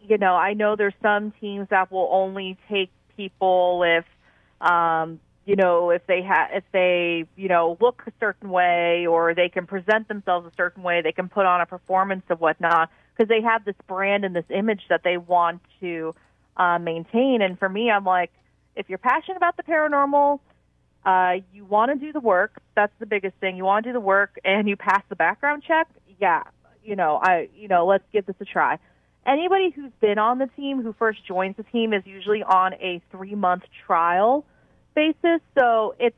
[0.01, 4.05] you know, I know there's some teams that will only take people if,
[4.61, 9.33] um, you know, if they ha- if they you know look a certain way or
[9.33, 12.89] they can present themselves a certain way, they can put on a performance of whatnot
[13.17, 16.13] because they have this brand and this image that they want to
[16.55, 17.41] uh, maintain.
[17.41, 18.31] And for me, I'm like,
[18.75, 20.39] if you're passionate about the paranormal,
[21.05, 22.61] uh, you want to do the work.
[22.75, 23.57] That's the biggest thing.
[23.57, 25.87] You want to do the work, and you pass the background check.
[26.19, 26.43] Yeah,
[26.83, 28.77] you know, I, you know, let's give this a try.
[29.25, 33.01] anybody who's been on the team, who first joins the team, is usually on a
[33.11, 34.45] three month trial
[34.95, 35.41] basis.
[35.57, 36.15] So it's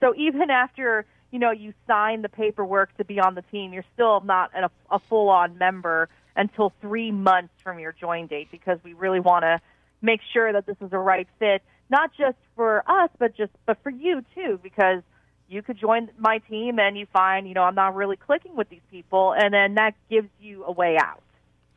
[0.00, 3.84] so even after you know you sign the paperwork to be on the team, you're
[3.94, 8.78] still not a, a full on member until three months from your join date because
[8.84, 9.60] we really want to
[10.02, 13.78] make sure that this is a right fit, not just for us, but just but
[13.82, 15.02] for you too, because
[15.48, 18.68] you could join my team and you find you know I'm not really clicking with
[18.68, 21.22] these people, and then that gives you a way out.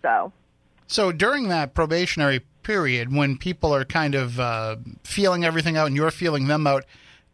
[0.01, 0.31] So.
[0.87, 5.95] So during that probationary period, when people are kind of uh, feeling everything out and
[5.95, 6.83] you're feeling them out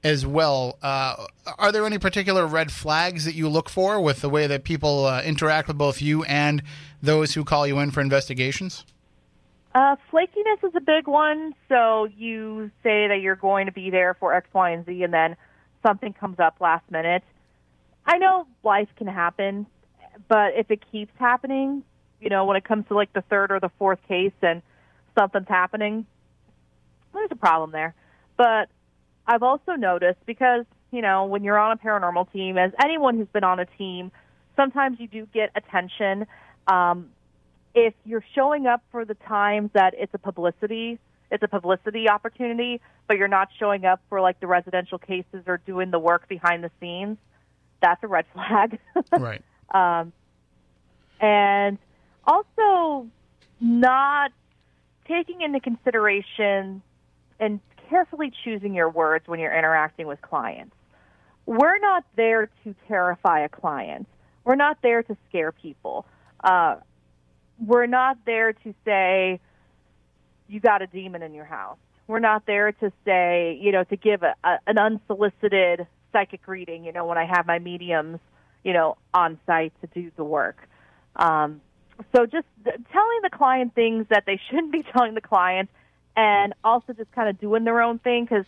[0.03, 1.25] as well, uh,
[1.57, 5.05] are there any particular red flags that you look for with the way that people
[5.05, 6.61] uh, interact with both you and
[7.05, 8.85] those who call you in for investigations?
[9.73, 11.53] Uh, flakiness is a big one.
[11.69, 15.13] So you say that you're going to be there for X, Y, and Z, and
[15.13, 15.35] then
[15.85, 17.23] something comes up last minute.
[18.05, 19.65] I know life can happen,
[20.27, 21.83] but if it keeps happening,
[22.21, 24.61] you know, when it comes to like the third or the fourth case and
[25.17, 26.05] something's happening,
[27.13, 27.93] there's a problem there.
[28.37, 28.69] But
[29.27, 33.27] I've also noticed because, you know, when you're on a paranormal team, as anyone who's
[33.27, 34.11] been on a team,
[34.55, 36.27] sometimes you do get attention.
[36.67, 37.09] Um,
[37.73, 40.97] if you're showing up for the times that it's a publicity,
[41.29, 45.57] it's a publicity opportunity, but you're not showing up for like the residential cases or
[45.65, 47.17] doing the work behind the scenes,
[47.81, 48.79] that's a red flag.
[49.11, 49.41] right.
[49.73, 50.13] Um,
[51.19, 51.79] and
[52.23, 53.07] also
[53.59, 54.31] not
[55.07, 56.83] taking into consideration
[57.39, 57.59] and
[57.89, 60.75] carefully choosing your words when you're interacting with clients.
[61.47, 64.07] We're not there to terrify a client.
[64.43, 66.05] We're not there to scare people.
[66.43, 66.77] Uh,
[67.59, 69.39] we're not there to say,
[70.47, 71.77] you got a demon in your house.
[72.07, 76.85] We're not there to say, you know, to give a, a, an unsolicited psychic reading,
[76.85, 78.19] you know, when I have my mediums,
[78.63, 80.57] you know, on site to do the work.
[81.15, 81.61] Um,
[82.13, 85.69] so just telling the client things that they shouldn't be telling the client
[86.15, 88.45] and also just kind of doing their own thing because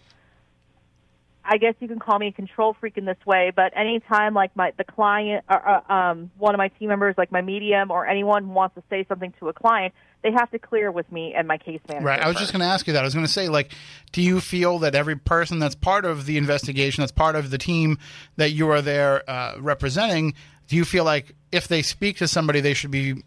[1.50, 4.54] I guess you can call me a control freak in this way, but anytime like
[4.56, 8.06] my the client or uh, um, one of my team members, like my medium or
[8.06, 9.94] anyone wants to say something to a client,
[10.24, 12.06] they have to clear with me and my case manager.
[12.06, 12.20] Right.
[12.20, 12.44] I was first.
[12.44, 13.00] just going to ask you that.
[13.00, 13.72] I was going to say, like,
[14.12, 17.58] do you feel that every person that's part of the investigation, that's part of the
[17.58, 17.98] team
[18.36, 20.34] that you are there uh, representing,
[20.68, 23.24] do you feel like if they speak to somebody, they should be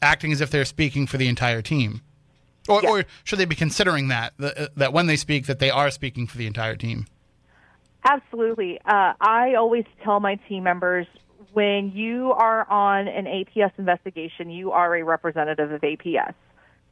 [0.00, 2.00] acting as if they're speaking for the entire team?
[2.66, 5.90] Or, or should they be considering that, that that when they speak, that they are
[5.90, 7.06] speaking for the entire team?
[8.04, 8.78] Absolutely.
[8.84, 11.06] Uh, I always tell my team members
[11.52, 16.34] when you are on an APS investigation, you are a representative of APS.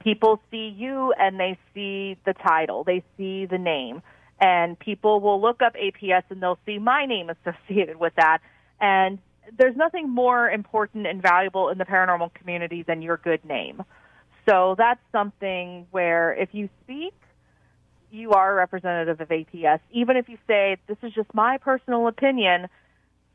[0.02, 4.02] People see you and they see the title, they see the name,
[4.40, 8.38] and people will look up APS and they'll see my name associated with that.
[8.80, 9.18] And
[9.58, 13.82] there's nothing more important and valuable in the paranormal community than your good name.
[14.48, 17.14] So that's something where if you speak,
[18.10, 19.80] you are a representative of APS.
[19.90, 22.68] Even if you say, this is just my personal opinion,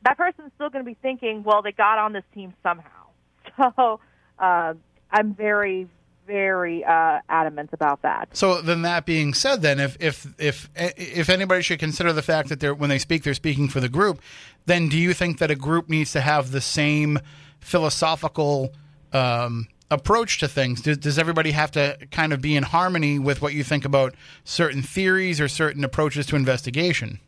[0.03, 2.87] that person's still going to be thinking, well, they got on this team somehow.
[3.77, 3.99] So
[4.39, 4.73] uh,
[5.11, 5.87] I'm very,
[6.25, 8.29] very uh, adamant about that.
[8.33, 12.49] So then, that being said, then if if if if anybody should consider the fact
[12.49, 14.21] that they're when they speak, they're speaking for the group,
[14.67, 17.19] then do you think that a group needs to have the same
[17.59, 18.73] philosophical
[19.11, 20.81] um, approach to things?
[20.81, 24.15] Does, does everybody have to kind of be in harmony with what you think about
[24.43, 27.19] certain theories or certain approaches to investigation?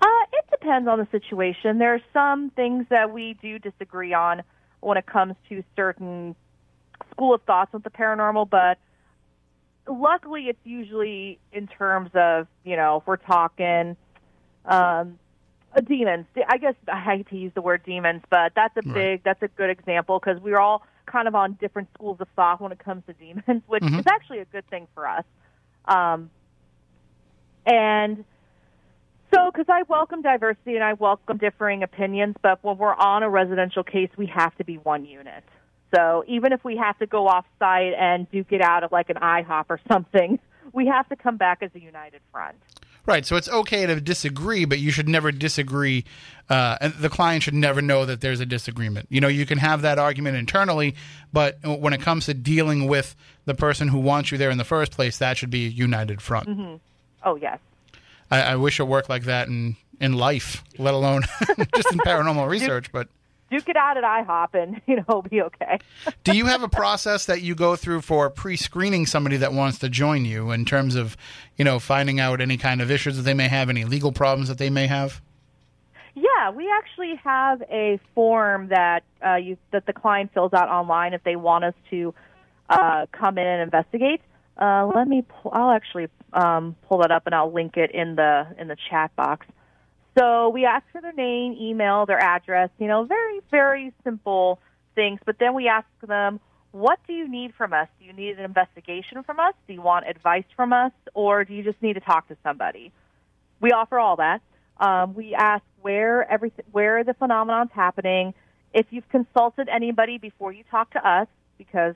[0.00, 1.78] Uh, it depends on the situation.
[1.78, 4.42] There are some things that we do disagree on
[4.80, 6.36] when it comes to certain
[7.10, 8.78] school of thoughts with the paranormal, but
[9.88, 13.96] luckily it's usually in terms of, you know, if we're talking
[14.66, 15.18] um,
[15.74, 16.26] uh, demons.
[16.48, 18.94] I guess I hate to use the word demons, but that's a Right.
[18.94, 22.60] big, that's a good example because we're all kind of on different schools of thought
[22.60, 23.98] when it comes to demons, which Mhm.
[24.00, 25.24] is actually a good thing for us.
[25.86, 26.30] Um,
[27.64, 28.24] and
[29.34, 33.28] so, because I welcome diversity and I welcome differing opinions, but when we're on a
[33.28, 35.42] residential case, we have to be one unit.
[35.94, 39.08] So even if we have to go off site and duke it out of like
[39.10, 40.38] an IHOP or something,
[40.72, 42.56] we have to come back as a united front.
[43.06, 43.24] Right.
[43.24, 46.04] So it's okay to disagree, but you should never disagree.
[46.50, 49.06] Uh, and the client should never know that there's a disagreement.
[49.10, 50.96] You know, you can have that argument internally,
[51.32, 54.64] but when it comes to dealing with the person who wants you there in the
[54.64, 56.80] first place, that should be a united front.
[57.24, 57.58] Oh yes.
[58.30, 61.22] I, I wish it worked like that in, in life, let alone
[61.74, 62.90] just in paranormal research.
[62.90, 63.08] But
[63.50, 65.78] Duke it out at IHOP and, you know, be okay.
[66.24, 69.88] do you have a process that you go through for pre-screening somebody that wants to
[69.88, 71.16] join you in terms of,
[71.56, 74.48] you know, finding out any kind of issues that they may have, any legal problems
[74.48, 75.20] that they may have?
[76.14, 80.68] Yeah, Yeah, we actually have a form that uh, you that the client fills out
[80.68, 82.14] online if they want us to
[82.68, 84.20] uh, come in and investigate.
[84.60, 85.22] Uh, let me.
[85.22, 88.76] Pull, I'll actually um, pull that up and I'll link it in the in the
[88.90, 89.46] chat box.
[90.18, 92.70] So we ask for their name, email, their address.
[92.78, 94.60] You know, very very simple
[94.94, 95.20] things.
[95.24, 96.40] But then we ask them,
[96.72, 97.88] what do you need from us?
[97.98, 99.54] Do you need an investigation from us?
[99.66, 102.92] Do you want advice from us, or do you just need to talk to somebody?
[103.60, 104.40] We offer all that.
[104.78, 108.34] Um, we ask where everything, where the phenomenon's happening.
[108.74, 111.94] If you've consulted anybody before you talk to us, because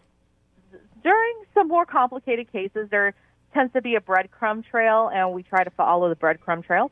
[1.03, 3.13] during some more complicated cases, there
[3.53, 6.91] tends to be a breadcrumb trail, and we try to follow the breadcrumb trail.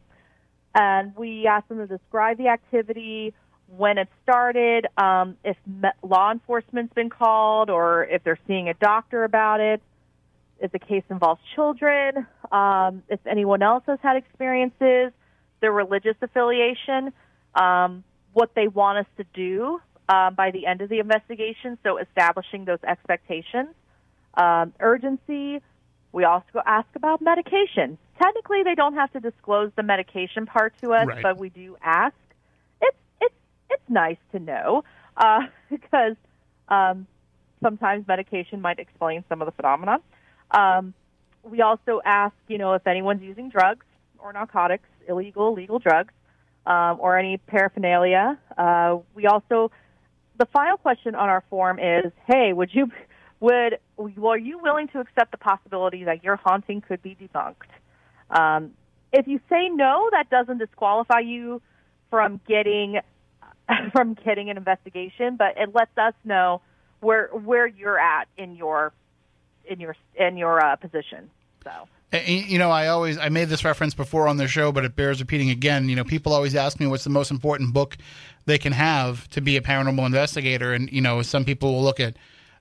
[0.74, 3.34] And we ask them to describe the activity,
[3.76, 5.56] when it started, um, if
[6.02, 9.82] law enforcement's been called, or if they're seeing a doctor about it,
[10.60, 15.12] if the case involves children, um, if anyone else has had experiences,
[15.60, 17.12] their religious affiliation,
[17.54, 18.02] um,
[18.32, 22.64] what they want us to do um, by the end of the investigation, so establishing
[22.64, 23.68] those expectations,
[24.34, 25.60] um, urgency.
[26.12, 27.98] We also ask about medication.
[28.20, 31.22] Technically, they don't have to disclose the medication part to us, Right.
[31.22, 32.14] but we do ask.
[32.80, 33.34] It's it's
[33.70, 34.84] it's nice to know
[35.16, 36.16] uh, because
[36.68, 37.06] um,
[37.62, 40.00] sometimes medication might explain some of the phenomenon.
[40.50, 40.94] Um,
[41.42, 43.86] we also ask, you know, if anyone's using drugs
[44.18, 46.12] or narcotics, illegal, legal drugs,
[46.66, 48.38] um, or any paraphernalia.
[48.56, 49.70] Uh, we also,
[50.38, 52.90] the final question on our form is, hey, would you,
[53.40, 57.54] would, are you willing to accept the possibility that your haunting could be debunked?
[58.30, 58.72] Um,
[59.12, 61.62] if you say no, that doesn't disqualify you
[62.10, 63.00] from getting
[63.92, 66.60] from getting an investigation, but it lets us know
[67.00, 68.92] where where you're at in your
[69.68, 71.30] in your in your uh, position.
[71.64, 71.70] So
[72.26, 75.20] You know, I always I made this reference before on the show, but it bears
[75.20, 75.88] repeating again.
[75.88, 77.96] You know, people always ask me what's the most important book
[78.46, 82.00] they can have to be a paranormal investigator, and you know, some people will look
[82.00, 82.16] at.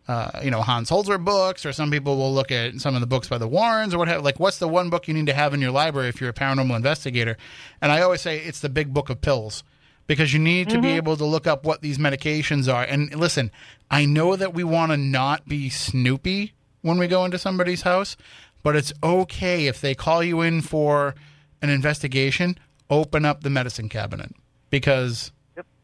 [0.08, 3.08] Uh, you know Hans Holzer books, or some people will look at some of the
[3.08, 4.24] books by the Warrens, or what have.
[4.24, 6.34] Like, what's the one book you need to have in your library if you're a
[6.34, 7.36] paranormal investigator?
[7.82, 9.64] And I always say it's the Big Book of Pills,
[10.08, 12.84] because you need to be able to look up what these medications are.
[12.84, 13.51] And listen,
[13.91, 18.16] I know that we want to not be snoopy when we go into somebody's house,
[18.64, 21.16] but it's okay if they call you in for
[21.62, 22.58] an investigation,
[22.89, 24.34] open up the medicine cabinet
[24.70, 25.32] because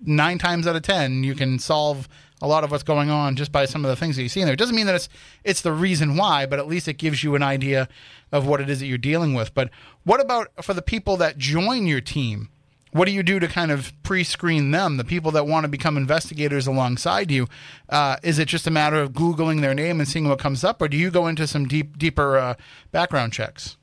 [0.01, 2.07] nine times out of ten you can solve
[2.43, 4.41] a lot of what's going on just by some of the things that you see
[4.41, 4.53] in there.
[4.53, 5.09] It doesn't mean that it's
[5.43, 7.87] it's the reason why, but at least it gives you an idea
[8.31, 9.53] of what it is that you're dealing with.
[9.53, 9.71] But
[10.03, 12.49] what about for the people that join your team?
[12.91, 15.97] What do you do to kind of pre-screen them, the people that want to become
[15.97, 17.47] investigators alongside you?
[17.89, 20.79] Uh, is it just a matter of googling their name and seeing what comes up,
[20.79, 22.53] or do you go into some deep, deeper uh,
[22.91, 23.77] background checks?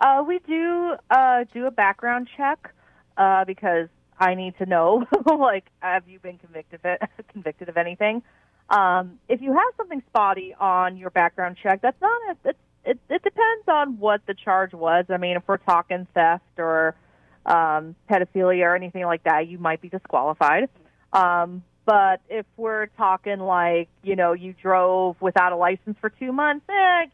[0.00, 2.72] uh, we do uh, do a background check
[3.16, 3.88] uh, because
[4.18, 8.22] I need to know, like, have you been convicted of, it, convicted of anything?
[8.70, 12.98] Um, if you have something spotty on your background check, that's not a, it's, it.
[13.08, 15.06] It depends on what the charge was.
[15.08, 16.94] I mean, if we're talking theft or
[17.46, 20.68] um, pedophilia or anything like that, you might be disqualified.
[21.12, 26.32] Um, but if we're talking like, you know, you drove without a license for two
[26.32, 27.06] months, eh,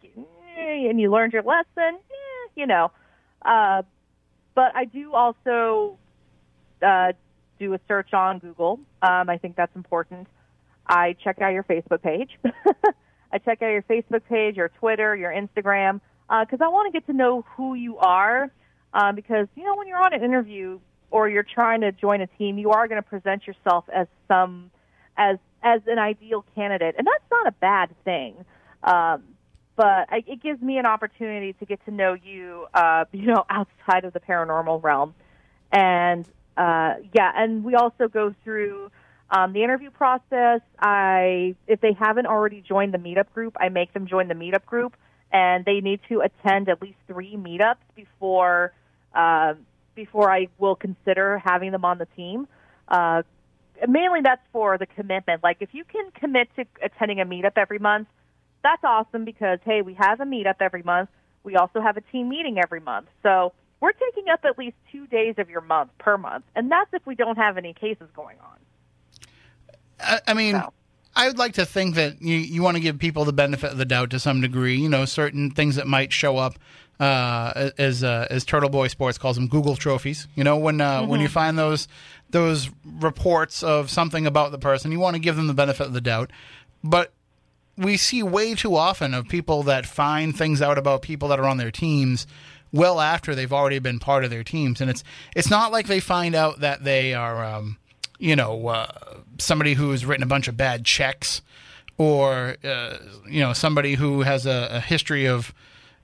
[0.59, 2.91] eh, and you learned your lesson, eh, you know.
[3.43, 3.83] Uh,
[4.57, 5.99] but I do also
[6.85, 7.13] uh,
[7.59, 8.81] do a search on Google.
[9.03, 10.29] Um, I think that's important.
[10.87, 12.39] I check out your Facebook page.
[13.33, 17.07] I check out your Facebook page, your Twitter, your Instagram, because I want to get
[17.07, 18.51] to know who you are.
[18.93, 20.79] Um, because you know, when you're on an interview
[21.11, 24.71] or you're trying to join a team, you are going to present yourself as some
[25.17, 28.45] as as an ideal candidate, and that's not a bad thing.
[28.83, 29.25] Um,
[29.77, 33.45] but I, it gives me an opportunity to get to know you, uh, you know,
[33.49, 35.15] outside of the paranormal realm.
[35.73, 38.91] And uh, yeah, and we also go through
[39.31, 40.61] um, the interview process.
[40.79, 44.65] I, if they haven't already joined the meetup group, I make them join the meetup
[44.65, 44.97] group,
[45.33, 48.73] and they need to attend at least three meetups before
[49.15, 49.55] uh,
[49.95, 52.49] before I will consider having them on the team.
[52.89, 53.23] Uh,
[53.89, 55.43] mainly, that's for the commitment.
[55.43, 58.09] Like, if you can commit to attending a meetup every month,
[58.63, 61.11] that's awesome because hey, we have a meetup every month.
[61.45, 63.07] We also have a team meeting every month.
[63.23, 63.53] So
[63.85, 67.05] we're taking up at least two days of your month per month, and that's if
[67.05, 68.57] we don't have any cases going on.
[70.01, 70.73] I, I mean, So.
[71.15, 73.77] I would like to think that you, you want to give people the benefit of
[73.77, 74.79] the doubt to some degree.
[74.79, 76.59] You know, certain things that might show up
[76.99, 80.29] uh, as uh, as Turtleboy Sports calls them Google trophies.
[80.35, 81.87] You know, when uh, when you find those
[82.31, 85.93] those reports of something about the person, you want to give them the benefit of
[85.93, 86.31] the doubt.
[86.83, 87.13] But
[87.77, 91.47] we see way too often of people that find things out about people that are
[91.47, 92.27] on their teams
[92.75, 95.05] well after they've already been part of their teams, and it's
[95.35, 97.79] it's not like they find out that they are, um,
[98.19, 98.93] you know, uh,
[99.39, 101.41] somebody who has written a bunch of bad checks,
[101.97, 102.99] or uh,
[103.29, 105.55] you know, somebody who has a, a history of,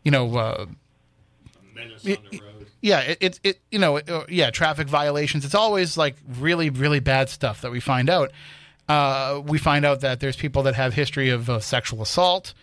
[0.05, 0.37] you know.
[0.37, 0.67] Uh,
[2.83, 5.45] yeah, it, it, it you know, uh, yeah, traffic violations.
[5.45, 8.31] It's always like really, really bad stuff that we find out.
[8.89, 12.55] Uh, we find out that there's people that have history of uh, sexual assault,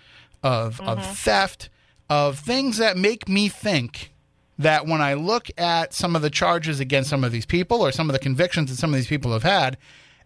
[0.44, 1.70] of of theft,
[2.10, 4.12] of things that make me think
[4.60, 7.92] that when I look at some of the charges against some of these people or
[7.92, 9.78] some of the convictions that some of these people have had,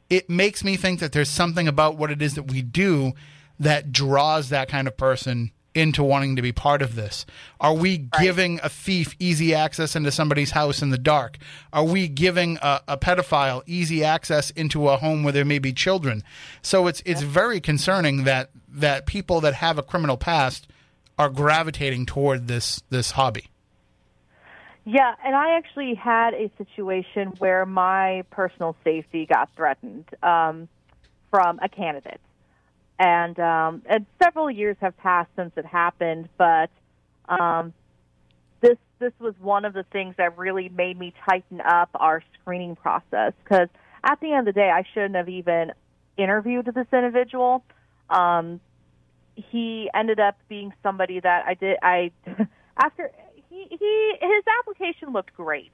[0.10, 3.14] it makes me think that there's something about what it is that we do
[3.60, 7.26] that draws that kind of person into wanting to be part of this?
[7.60, 11.38] Are we giving a thief easy access into somebody's house in the dark?
[11.72, 15.72] Are we giving a, a pedophile easy access into a home where there may be
[15.74, 16.24] children?
[16.62, 20.68] So it's it's very concerning that that people that have a criminal past
[21.22, 23.46] are gravitating toward this this hobby.
[24.86, 30.68] Yeah, and I actually had a situation where my personal safety got threatened um,
[31.30, 32.20] from a candidate,
[32.98, 36.72] and um, and several years have passed since it happened, but
[37.30, 37.72] um,
[38.62, 42.76] this this was one of the things that really made me tighten up our screening
[42.76, 43.70] process because
[44.04, 45.74] at the end of the day, I shouldn't have even
[46.18, 47.64] interviewed this individual.
[48.10, 48.60] Um,
[49.52, 52.12] he ended up being somebody that I did I
[52.78, 53.12] after
[53.50, 55.72] he he his application looked great.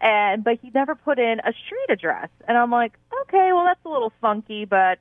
[0.00, 2.28] And but he never put in a street address.
[2.46, 4.98] And I'm like okay well that's a little funky but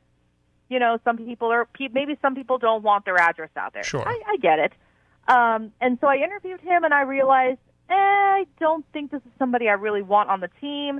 [0.70, 3.84] you know some people are maybe some people don't want their address out there.
[3.84, 4.07] Sure.
[4.07, 4.74] I, I get it.
[5.28, 7.59] Um and so I interviewed him and I realized
[7.89, 10.99] eh, I don't think this is somebody I really want on the team.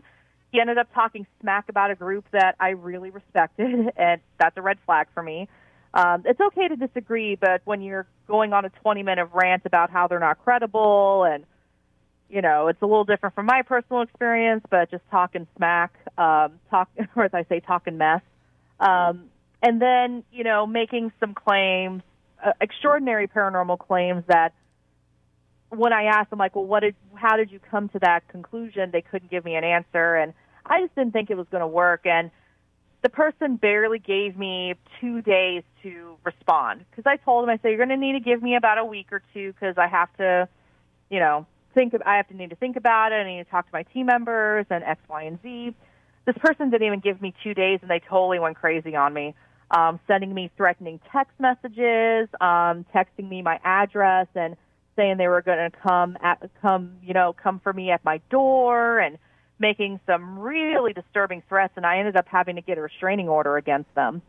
[0.52, 4.62] He ended up talking smack about a group that I really respected and that's a
[4.62, 5.48] red flag for me
[5.98, 9.90] um, it's okay to disagree, but when you're going on a 20 minute rant about
[9.90, 11.44] how they're not credible and
[12.30, 16.60] you know, it's a little different from my personal experience, but just talking smack, um,
[16.70, 18.22] talk, or as I say, talking mess.
[18.80, 19.30] Um,
[19.62, 22.04] and then, you know, making some claims,
[22.46, 24.54] uh, extraordinary paranormal claims that
[25.70, 28.92] when I asked them, like, well, what did, how did you come to that conclusion?
[28.92, 30.16] They couldn't give me an answer.
[30.16, 30.34] And
[30.66, 32.06] I just didn't think it was going to work.
[32.06, 32.30] And
[33.04, 37.70] the person barely gave me two days to respond because I told him, I said,
[37.70, 40.16] you're going to need to give me about a week or two because I have
[40.18, 40.48] to,
[41.10, 41.94] you know, think.
[42.06, 43.16] I have to need to think about it.
[43.16, 45.76] I need to talk to my team members and X, Y, and Z.
[46.26, 49.36] This person didn't even give me two days, and they totally went crazy on me,
[49.72, 54.58] um, sending me threatening text messages, um, texting me my address, and
[54.96, 58.18] saying they were going to come at come, you know, come for me at my
[58.30, 59.18] door, and
[59.60, 61.74] making some really disturbing threats.
[61.76, 64.22] And I ended up having to get a restraining order against them.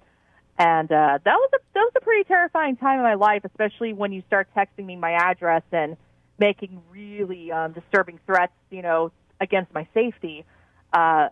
[0.58, 3.92] And uh, that was a that was a pretty terrifying time in my life, especially
[3.92, 5.96] when you start texting me my address and
[6.38, 10.44] making really um, disturbing threats, you know, against my safety.
[10.92, 11.28] Uh,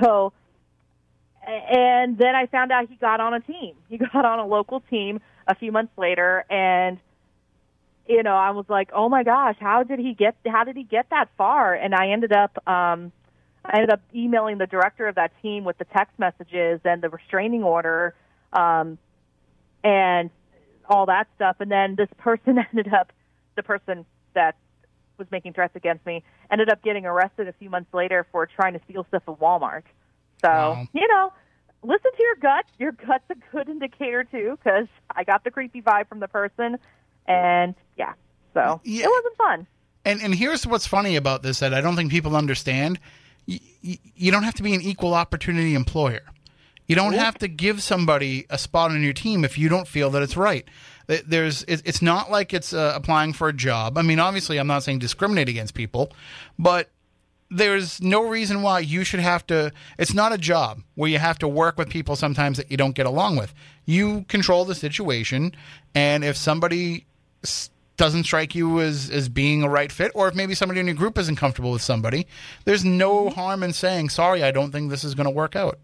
[0.00, 0.32] so,
[1.44, 3.74] and then I found out he got on a team.
[3.88, 6.98] He got on a local team a few months later, and
[8.06, 10.36] you know, I was like, oh my gosh, how did he get?
[10.46, 11.74] How did he get that far?
[11.74, 12.56] And I ended up.
[12.68, 13.10] Um,
[13.64, 17.08] I ended up emailing the director of that team with the text messages and the
[17.10, 18.14] restraining order
[18.52, 18.98] um,
[19.84, 20.30] and
[20.88, 21.56] all that stuff.
[21.60, 23.12] And then this person ended up,
[23.56, 24.04] the person
[24.34, 24.56] that
[25.18, 28.72] was making threats against me, ended up getting arrested a few months later for trying
[28.72, 29.82] to steal stuff at Walmart.
[30.42, 30.88] So, Wow.
[30.94, 31.32] you know,
[31.82, 32.64] listen to your gut.
[32.78, 36.78] Your gut's a good indicator, too, because I got the creepy vibe from the person.
[37.26, 38.14] And yeah,
[38.54, 39.04] so Yeah.
[39.04, 39.66] it wasn't fun.
[40.06, 42.98] And and here's what's funny about this that I don't think people understand.
[43.82, 46.22] You, you don't have to be an equal opportunity employer.
[46.86, 50.10] You don't have to give somebody a spot on your team if you don't feel
[50.10, 50.66] that it's right.
[51.06, 53.96] There's it's not like it's uh, applying for a job.
[53.96, 56.12] I mean, obviously, I'm not saying discriminate against people,
[56.58, 56.90] but
[57.50, 61.38] there's no reason why you should have to it's not a job where you have
[61.40, 63.52] to work with people sometimes that you don't get along with
[63.86, 65.52] you control the situation
[65.92, 67.06] and if somebody
[67.42, 67.70] s-
[68.00, 70.96] doesn't strike you as as being a right fit or if maybe somebody in your
[70.96, 72.26] group isn't comfortable with somebody
[72.64, 73.34] there's no mm-hmm.
[73.34, 75.78] harm in saying sorry i don't think this is going to work out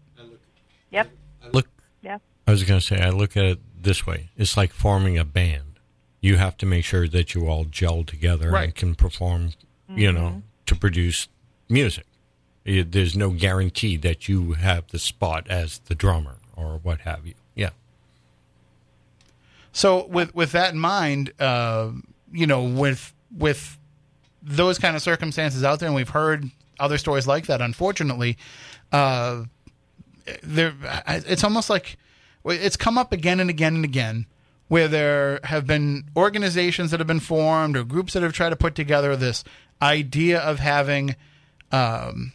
[0.91, 1.11] Yep.
[1.53, 1.67] Look,
[2.01, 2.19] Yeah.
[2.45, 5.25] I was going to say, I look at it this way: it's like forming a
[5.25, 5.79] band.
[6.21, 8.65] You have to make sure that you all gel together Right.
[8.65, 9.51] and can perform,
[9.89, 10.39] you know, mm-hmm.
[10.65, 11.27] to produce
[11.69, 12.05] music.
[12.63, 17.27] You- There's no guarantee that you have the spot as the drummer or what have
[17.27, 17.35] you.
[19.77, 21.91] So with with that in mind, uh,
[22.31, 23.77] you know, with with
[24.41, 26.49] those kind of circumstances out there, and we've heard
[26.79, 27.61] other stories like that.
[27.61, 28.39] Unfortunately,
[28.91, 29.43] uh,
[30.41, 30.73] there
[31.05, 31.97] it's almost like
[32.43, 34.25] it's come up again and again and again
[34.67, 38.55] where there have been organizations that have been formed or groups that have tried to
[38.55, 39.43] put together this
[39.79, 41.15] idea of having
[41.71, 42.31] um,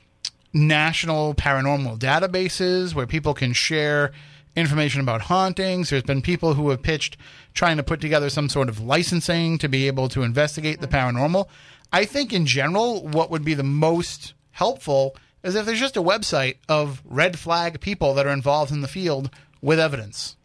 [0.52, 4.12] national paranormal databases where people can share
[4.54, 5.90] information about hauntings.
[5.90, 7.16] There's been people who have pitched
[7.54, 11.16] trying to put together some sort of licensing to be able to investigate the mm-hmm.
[11.16, 11.48] paranormal.
[11.92, 16.02] I think in general, what would be the most helpful is if there's just a
[16.02, 19.30] website of red flag people that are involved in the field
[19.60, 20.36] with evidence.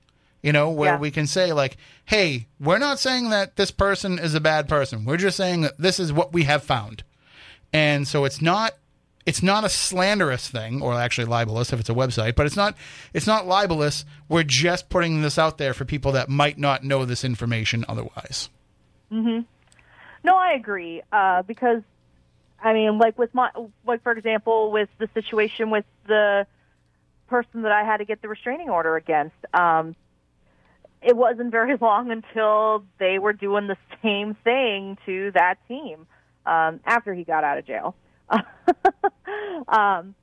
[0.41, 0.99] You know, where Yeah.
[0.99, 5.03] we can say, like, hey, we're not saying that this person is a bad person.
[5.03, 7.03] We're just saying that this is what we have found.
[7.73, 8.73] And so it's not
[9.28, 12.78] it's not a slanderous thing or actually libelous if it's a website, but it's not
[13.13, 14.05] it's not libelous.
[14.30, 18.49] We're just putting this out there for people that might not know this information otherwise.
[20.23, 21.01] No, I agree.
[21.11, 21.82] Uh, because,
[22.63, 23.51] I mean, like with my,
[23.86, 26.47] like for example, with the situation with the
[27.28, 29.93] person that I had to get the restraining order against, um,
[31.01, 36.07] it wasn't very long until they were doing the same thing to that team
[36.45, 37.93] um, after he got out of jail.
[39.67, 40.15] um,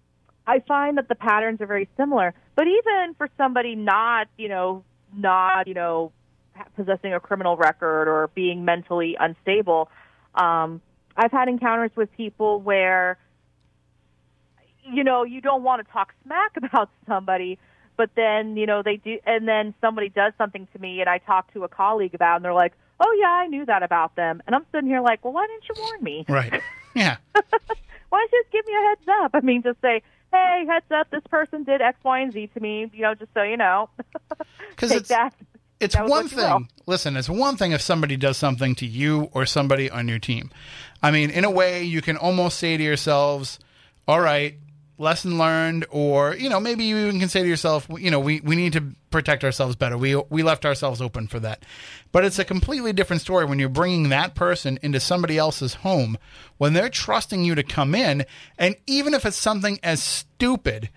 [0.46, 2.34] I find that the patterns are very similar.
[2.54, 4.84] But even for somebody not, you know,
[5.16, 6.12] not, you know,
[6.76, 9.90] possessing a criminal record or being mentally unstable,
[10.34, 10.80] um,
[11.16, 13.18] I've had encounters with people where,
[14.84, 17.58] you know, you don't want to talk smack about somebody,
[17.96, 21.18] but then, you know, they do, and then somebody does something to me and I
[21.18, 24.16] talk to a colleague about it and they're like, oh, yeah, I knew that about
[24.16, 24.42] them.
[24.46, 26.24] And I'm sitting here like, well, why didn't you warn me?
[26.28, 26.62] Right.
[26.96, 27.16] Yeah.
[28.14, 29.30] Why don't you just give me a heads up?
[29.34, 30.00] I mean, just say,
[30.32, 33.34] hey, heads up, this person did X, Y, and Z to me, you know, just
[33.34, 33.90] so you know.
[34.70, 35.32] Because it's that.
[35.78, 36.68] it's That one thing.
[36.86, 40.50] Listen, it's one thing if somebody does something to you or somebody on your team.
[41.00, 43.60] I mean, in a way, you can almost say to yourselves,
[44.08, 44.56] "All right,
[44.98, 48.40] lesson learned," or you know, maybe you even can say to yourself, "You know, we
[48.40, 49.96] we need to protect ourselves better.
[49.96, 51.64] We we left ourselves open for that."
[52.12, 56.18] But it's a completely different story when you're bringing that person into somebody else's home
[56.58, 58.24] when they're trusting you to come in,
[58.58, 60.90] and even if it's something as stupid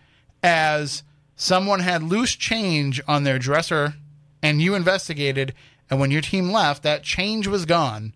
[0.44, 1.04] as
[1.36, 3.96] someone had loose change on their dresser
[4.42, 5.54] and you investigated
[5.90, 8.14] and when your team left that change was gone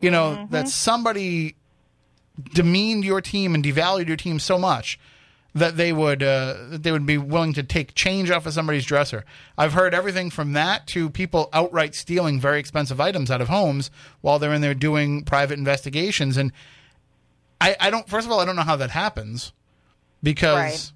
[0.00, 0.68] you know that mm-hmm.
[0.68, 1.56] somebody
[2.54, 4.98] demeaned your team and devalued your team so much
[5.54, 8.84] that they would uh, that they would be willing to take change off of somebody's
[8.84, 9.24] dresser.
[9.56, 13.90] I've heard everything from that to people outright stealing very expensive items out of homes
[14.20, 16.36] while they're in there doing private investigations.
[16.36, 16.52] And
[17.58, 18.06] I, I don't.
[18.06, 19.52] First of all, I don't know how that happens
[20.22, 20.92] because.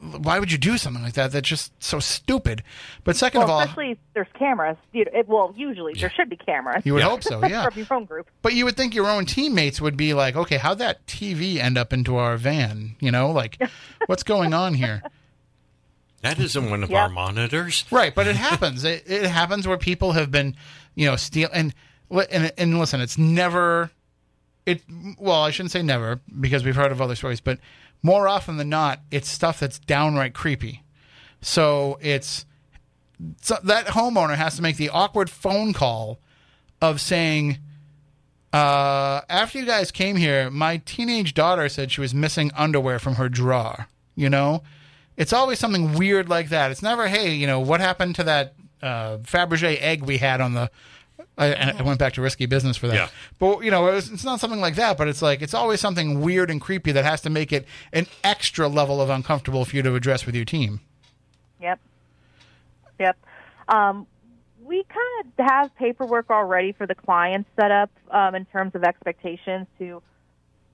[0.00, 1.32] Why would you do something like that?
[1.32, 2.62] That's just so stupid.
[3.04, 4.76] But second Well, of all, especially there's cameras.
[4.92, 6.86] You know, it, well, usually there should be cameras.
[6.86, 7.44] you would hope so.
[7.44, 7.68] Yeah.
[7.68, 8.28] From your phone group.
[8.42, 11.76] But you would think your own teammates would be like, okay, how'd that TV end
[11.76, 12.96] up into our van?
[13.00, 13.58] You know, like,
[14.06, 15.02] what's going on here?
[16.22, 17.02] That isn't one of Yeah.
[17.04, 17.84] our monitors.
[17.90, 18.84] Right, but it happens.
[18.84, 20.54] It, it happens where people have been,
[20.94, 21.74] you know, steal and
[22.30, 23.90] and and listen, it's never.
[24.64, 24.82] It
[25.18, 27.58] well, I shouldn't say never because we've heard of other stories, but
[28.02, 30.82] more often than not, it's stuff that's downright creepy.
[31.40, 32.44] So it's
[33.40, 36.18] so that homeowner has to make the awkward phone call
[36.80, 37.58] of saying,
[38.52, 43.16] uh, "After you guys came here, my teenage daughter said she was missing underwear from
[43.16, 44.62] her drawer." You know,
[45.16, 46.70] it's always something weird like that.
[46.70, 50.54] It's never, "Hey, you know, what happened to that uh, Fabergé egg we had on
[50.54, 50.70] the."
[51.38, 52.94] I, and I went back to risky business for that.
[52.94, 53.08] Yeah.
[53.38, 54.98] But you know, it's, it's not something like that.
[54.98, 58.06] But it's like it's always something weird and creepy that has to make it an
[58.22, 60.80] extra level of uncomfortable for you to address with your team.
[61.60, 61.80] Yep.
[63.00, 63.16] Yep.
[63.68, 64.06] Um,
[64.62, 68.84] we kind of have paperwork already for the clients set up um, in terms of
[68.84, 70.02] expectations to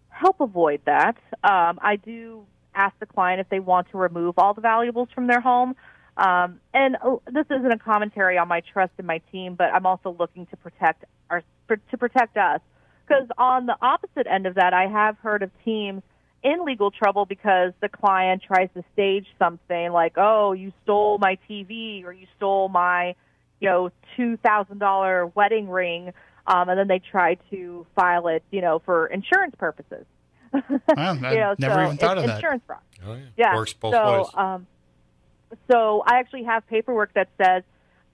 [0.08, 1.16] help avoid that.
[1.44, 2.44] Um, I do
[2.74, 5.74] ask the client if they want to remove all the valuables from their home.
[6.18, 9.86] Um, and uh, this isn't a commentary on my trust in my team, but I'm
[9.86, 12.60] also looking to protect our to protect us.
[13.06, 16.02] Because on the opposite end of that, I have heard of teams
[16.42, 21.38] in legal trouble because the client tries to stage something like, "Oh, you stole my
[21.48, 23.14] TV or you stole my,
[23.60, 26.12] you know, two thousand dollar wedding ring,"
[26.48, 30.04] um, and then they try to file it, you know, for insurance purposes.
[30.52, 32.36] I you know, never so even thought of that.
[32.36, 32.80] Insurance fraud.
[33.06, 33.20] Oh, yeah.
[33.36, 33.54] Yeah.
[33.54, 34.26] Works both so, ways.
[34.34, 34.66] Um,
[35.70, 37.62] so I actually have paperwork that says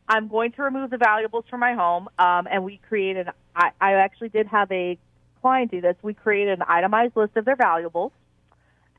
[0.08, 3.28] I'm going to remove the valuables from my home, um, and we created.
[3.56, 4.98] I, I actually did have a
[5.40, 5.96] client do this.
[6.02, 8.12] We created an itemized list of their valuables,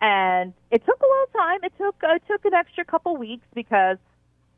[0.01, 1.59] and it took a long time.
[1.63, 3.97] It took it took an extra couple weeks because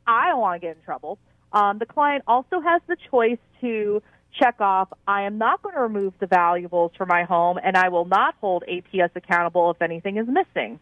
[0.06, 1.18] I don't want to get in trouble.
[1.52, 4.02] Um, the client also has the choice to
[4.38, 7.90] check off I am not going to remove the valuables from my home, and I
[7.90, 10.80] will not hold APS accountable if anything is missing.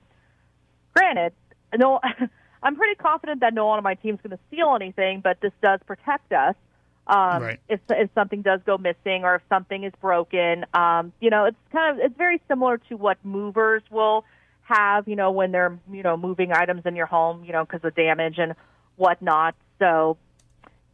[0.93, 1.33] Granted,
[1.77, 1.99] no,
[2.65, 5.39] I'm pretty confident that no one on my team is going to steal anything, but
[5.39, 6.55] this does protect us.
[7.07, 7.59] Um, Right.
[7.69, 11.57] If if something does go missing or if something is broken, um, you know, it's
[11.71, 14.25] kind of it's very similar to what movers will
[14.63, 17.83] have, you know, when they're you know moving items in your home, you know, because
[17.83, 18.55] of damage and
[18.95, 19.53] whatnot.
[19.77, 20.17] So,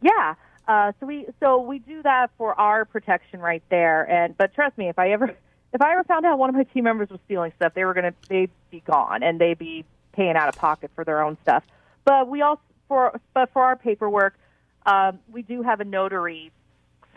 [0.01, 0.35] yeah.
[0.67, 4.03] Uh, so we so we do that for our protection right there.
[4.03, 5.33] And but trust me, if I ever
[5.73, 7.93] if I ever found out one of my team members was stealing stuff, they were
[7.93, 11.63] gonna they'd be gone and they'd be paying out of pocket for their own stuff.
[12.05, 14.37] But we also for but for our paperwork,
[14.85, 16.51] um, we do have a notary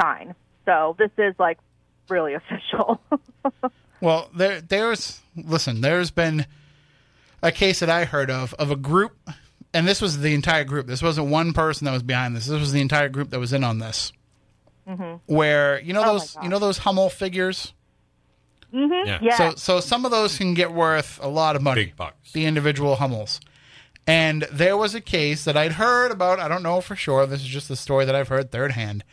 [0.01, 0.35] sign.
[0.65, 1.59] So this is like
[2.09, 3.01] really official.
[4.01, 5.81] Well, there, there's listen.
[5.81, 6.47] There's been
[7.43, 9.17] a case that I heard of of a group,
[9.73, 10.87] and this was the entire group.
[10.87, 12.47] This wasn't one person that was behind this.
[12.47, 14.13] This was the entire group that was in on this.
[15.27, 17.73] Where you know Oh those you know those Hummel figures.
[18.75, 19.07] Mm-hmm.
[19.07, 19.19] Yeah.
[19.23, 19.37] yeah.
[19.37, 21.87] So so some of those can get worth a lot of money.
[21.87, 22.33] Big bucks.
[22.33, 23.41] The individual Hummels.
[24.07, 26.39] And there was a case that I'd heard about.
[26.39, 27.27] I don't know for sure.
[27.27, 29.05] This is just a story that I've heard third hand.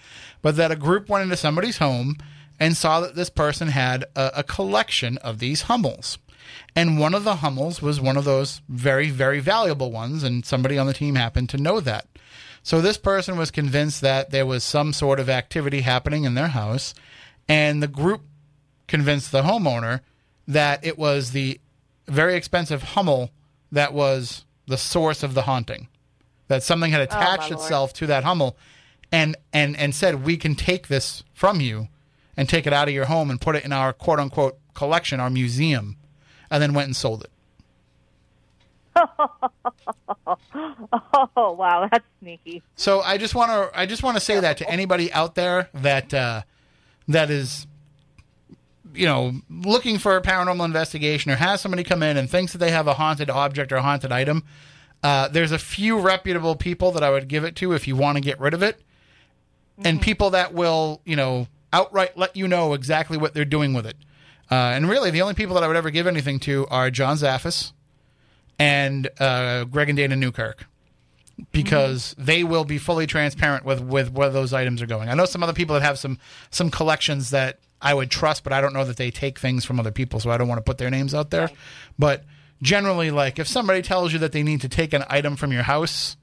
[0.42, 2.18] But that a group went into somebody's home
[2.60, 6.18] and saw that this person had a, a collection of these Hummels.
[6.76, 10.24] And one of the Hummels was one of those very, very valuable ones.
[10.24, 12.08] And somebody on the team happened to know that.
[12.64, 16.50] So this person was convinced that there was some sort of activity happening in their
[16.50, 16.94] house.
[17.48, 18.24] And the group
[18.92, 20.02] convinced the homeowner
[20.48, 21.60] that it was the
[22.08, 23.32] very expensive Hummel
[23.72, 25.88] that was the source of the haunting.
[26.50, 27.54] That something had attached Lord.
[27.54, 28.58] itself to that Hummel
[29.10, 31.88] and, and, and said, We can take this from you
[32.36, 35.22] and take it out of your home and put it in our quote unquote collection,
[35.22, 35.96] our museum,
[36.50, 37.32] and then went and sold it.
[41.38, 42.62] oh wow, that's sneaky.
[42.76, 45.70] So I just want to I just want to say that to anybody out there
[45.76, 46.42] that uh,
[47.08, 47.68] that is
[48.94, 52.58] you know looking for a paranormal investigation or has somebody come in and thinks that
[52.58, 54.44] they have a haunted object or a haunted item.
[55.04, 58.18] Uh, there's a few reputable people that I would give it to if you want
[58.18, 58.82] to get rid of it,
[59.84, 63.86] and people that will you know outright let you know exactly what they're doing with
[63.86, 63.98] it.
[64.50, 67.16] Uh, and really, the only people that I would ever give anything to are John
[67.18, 67.72] Zaffis
[68.60, 70.66] and uh, Greg and Dana Newkirk
[71.52, 75.10] because they will be fully transparent with with where those items are going.
[75.10, 78.54] I know some other people that have some some collections that I would trust, but
[78.54, 80.64] I don't know that they take things from other people, so I don't want to
[80.64, 81.50] put their names out there.
[81.98, 82.24] But
[82.62, 85.64] generally, like if somebody tells you that they need to take an item from your
[85.64, 86.16] house,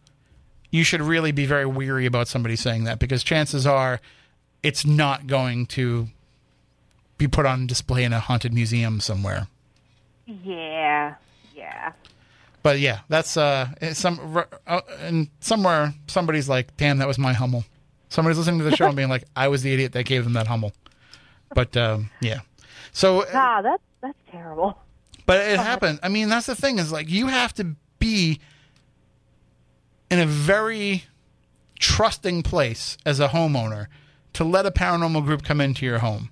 [0.71, 4.01] you should really be very weary about somebody saying that because chances are
[4.63, 6.09] it's not going to
[7.17, 9.49] be put on display in a haunted museum somewhere.
[10.27, 11.15] Yeah,
[11.55, 11.93] yeah.
[12.69, 14.37] But yeah, that's uh some
[14.67, 17.65] uh, and somewhere somebody's like, "Damn, that was my Hummel."
[18.11, 20.35] Somebody's listening to the show and being like, "I was the idiot that gave them
[20.35, 20.75] that Hummel."
[21.55, 22.41] But um, yeah,
[22.93, 24.79] so Ah, that's that's terrible.
[25.25, 26.01] but it happened.
[26.03, 28.39] I mean, that's the thing is like you have to be
[30.11, 31.05] in a very
[31.79, 33.87] trusting place as a homeowner
[34.35, 36.29] to let a paranormal group come into your home.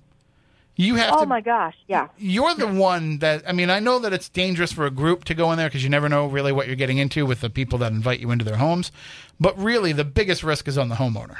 [0.77, 2.07] You have Oh to my gosh, yeah.
[2.17, 5.33] you're the one that I mean I know that it's dangerous for a group to
[5.33, 7.79] go in there because you never know really what you're getting into with the people
[7.79, 8.91] that invite you into their homes
[9.39, 11.37] but really the biggest risk is on the homeowner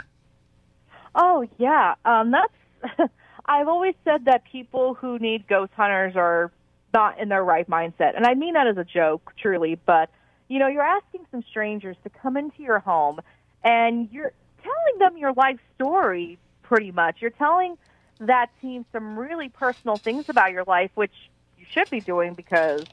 [1.15, 3.09] Oh yeah, um, that's.
[3.45, 6.51] I've always said that people who need ghost hunters are
[6.93, 9.79] not in their right mindset, and I mean that as a joke, truly.
[9.85, 10.09] But
[10.47, 13.19] you know, you're asking some strangers to come into your home,
[13.63, 14.31] and you're
[14.61, 16.37] telling them your life story.
[16.61, 17.77] Pretty much, you're telling
[18.19, 21.13] that team some really personal things about your life, which
[21.57, 22.85] you should be doing because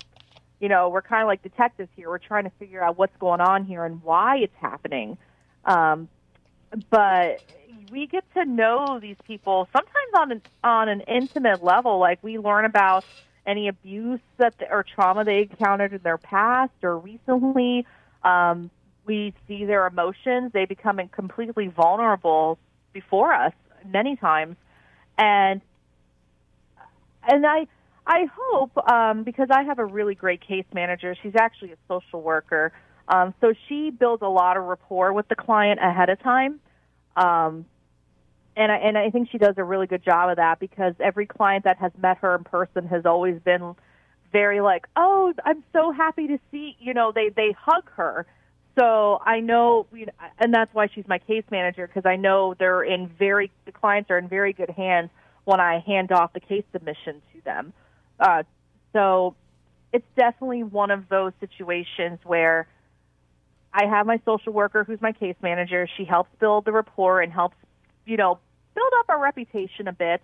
[0.60, 2.08] you know we're kind of like detectives here.
[2.08, 5.16] We're trying to figure out what's going on here and why it's happening.
[5.64, 6.08] Um,
[6.90, 7.42] but
[7.90, 11.98] we get to know these people sometimes on an on an intimate level.
[11.98, 13.04] Like we learn about
[13.46, 17.86] any abuse that or trauma they encountered in their past or recently.
[18.22, 18.70] Um,
[19.06, 22.58] we see their emotions; they become completely vulnerable
[22.92, 23.52] before us
[23.84, 24.56] many times,
[25.18, 25.60] and
[27.26, 27.66] and I
[28.06, 31.16] I hope um, because I have a really great case manager.
[31.22, 32.72] She's actually a social worker,
[33.08, 36.60] um, so she builds a lot of rapport with the client ahead of time.
[37.16, 37.64] Um,
[38.56, 41.26] and I, and I think she does a really good job of that because every
[41.26, 43.74] client that has met her in person has always been
[44.32, 46.76] very like, oh, I'm so happy to see.
[46.78, 48.26] You know, they they hug her.
[48.78, 49.86] So I know,
[50.38, 54.10] and that's why she's my case manager because I know they're in very the clients
[54.10, 55.10] are in very good hands
[55.44, 57.72] when I hand off the case submission to them.
[58.18, 58.42] Uh,
[58.92, 59.36] so
[59.92, 62.66] it's definitely one of those situations where
[63.72, 65.88] I have my social worker who's my case manager.
[65.96, 67.56] She helps build the rapport and helps,
[68.06, 68.38] you know,
[68.74, 70.20] build up our reputation a bit.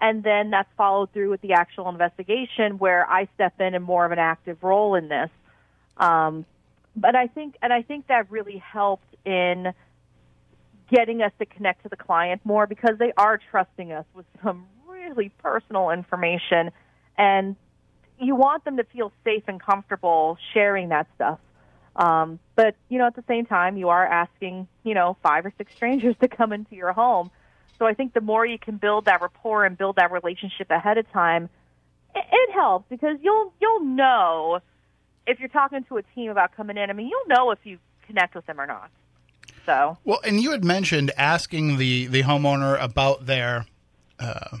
[0.00, 4.06] And then that's followed through with the actual investigation where I step in in more
[4.06, 5.28] of an active role in this.
[5.98, 6.46] Um,
[6.96, 9.72] but I think, and I think that really helped in
[10.90, 14.66] getting us to connect to the client more because they are trusting us with some
[14.88, 16.72] really personal information
[17.16, 17.56] and
[18.20, 21.38] you want them to feel safe and comfortable sharing that stuff.
[21.96, 25.52] Um, but you know, at the same time, you are asking you know five or
[25.58, 27.30] six strangers to come into your home.
[27.78, 30.98] So I think the more you can build that rapport and build that relationship ahead
[30.98, 31.48] of time,
[32.14, 34.60] it, it helps because you'll you'll know
[35.30, 36.90] if you're talking to a team about coming in.
[36.90, 38.90] I mean, you'll know if you connect with them or not.
[39.64, 43.66] So well, and you had mentioned asking the the homeowner about their
[44.18, 44.58] uh,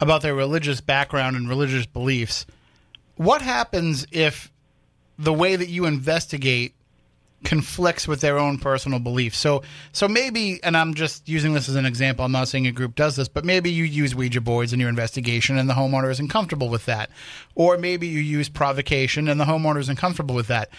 [0.00, 2.46] about their religious background and religious beliefs.
[3.16, 4.50] What happens if
[5.18, 6.74] the way that you investigate
[7.44, 9.38] conflicts with their own personal beliefs.
[9.38, 9.62] So
[9.92, 12.24] so maybe and I'm just using this as an example.
[12.24, 14.88] I'm not saying a group does this, but maybe you use Ouija boards in your
[14.88, 17.10] investigation and the homeowner isn't comfortable with that.
[17.54, 20.70] Or maybe you use provocation and the homeowner isn't comfortable with that.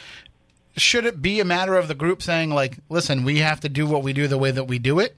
[0.75, 3.85] Should it be a matter of the group saying like, "Listen, we have to do
[3.85, 5.15] what we do the way that we do it?"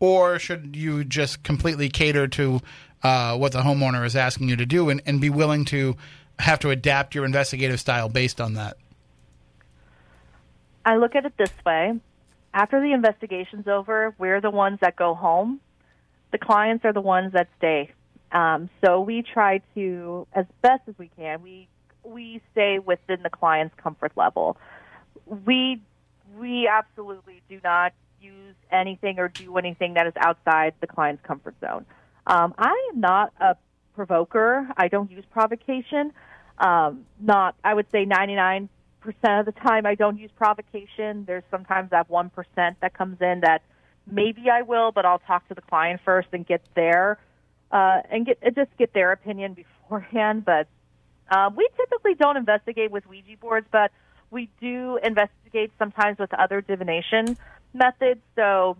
[0.00, 2.60] Or should you just completely cater to
[3.02, 5.96] uh, what the homeowner is asking you to do and, and be willing to
[6.38, 8.76] have to adapt your investigative style based on that?
[10.88, 12.00] I look at it this way.
[12.54, 15.60] After the investigation's over, we're the ones that go home.
[16.32, 17.90] The clients are the ones that stay.
[18.32, 21.68] Um, so we try to, as best as we can, we
[22.04, 24.56] we stay within the client's comfort level.
[25.26, 25.82] We
[26.38, 31.56] we absolutely do not use anything or do anything that is outside the client's comfort
[31.60, 31.84] zone.
[32.26, 33.56] Um, I am not a
[33.94, 34.66] provoker.
[34.74, 36.14] I don't use provocation.
[36.56, 38.70] Um, not, I would say 99%
[39.06, 41.24] of the time I don't use provocation.
[41.26, 42.30] There's sometimes that 1%
[42.80, 43.62] that comes in that
[44.10, 47.18] maybe I will, but I'll talk to the client first and get their,
[47.70, 49.54] uh, and get, just get their opinion
[49.88, 50.44] beforehand.
[50.44, 50.68] But,
[51.30, 53.90] uh, we typically don't investigate with Ouija boards, but
[54.30, 57.36] we do investigate sometimes with other divination
[57.74, 58.20] methods.
[58.34, 58.76] So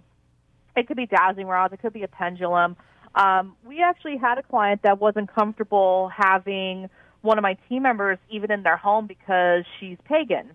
[0.76, 2.76] it could be dowsing rods, it could be a pendulum.
[3.14, 6.88] Um, we actually had a client that wasn't comfortable having
[7.28, 10.50] one of my team members even in their home because she's pagan.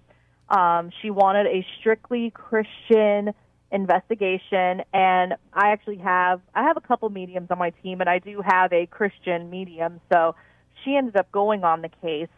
[0.50, 3.34] Um, she wanted a strictly Christian
[3.72, 8.18] investigation, and I actually have I have a couple mediums on my team, and I
[8.18, 10.02] do have a Christian medium.
[10.12, 10.36] So
[10.84, 12.34] she ended up going on the case.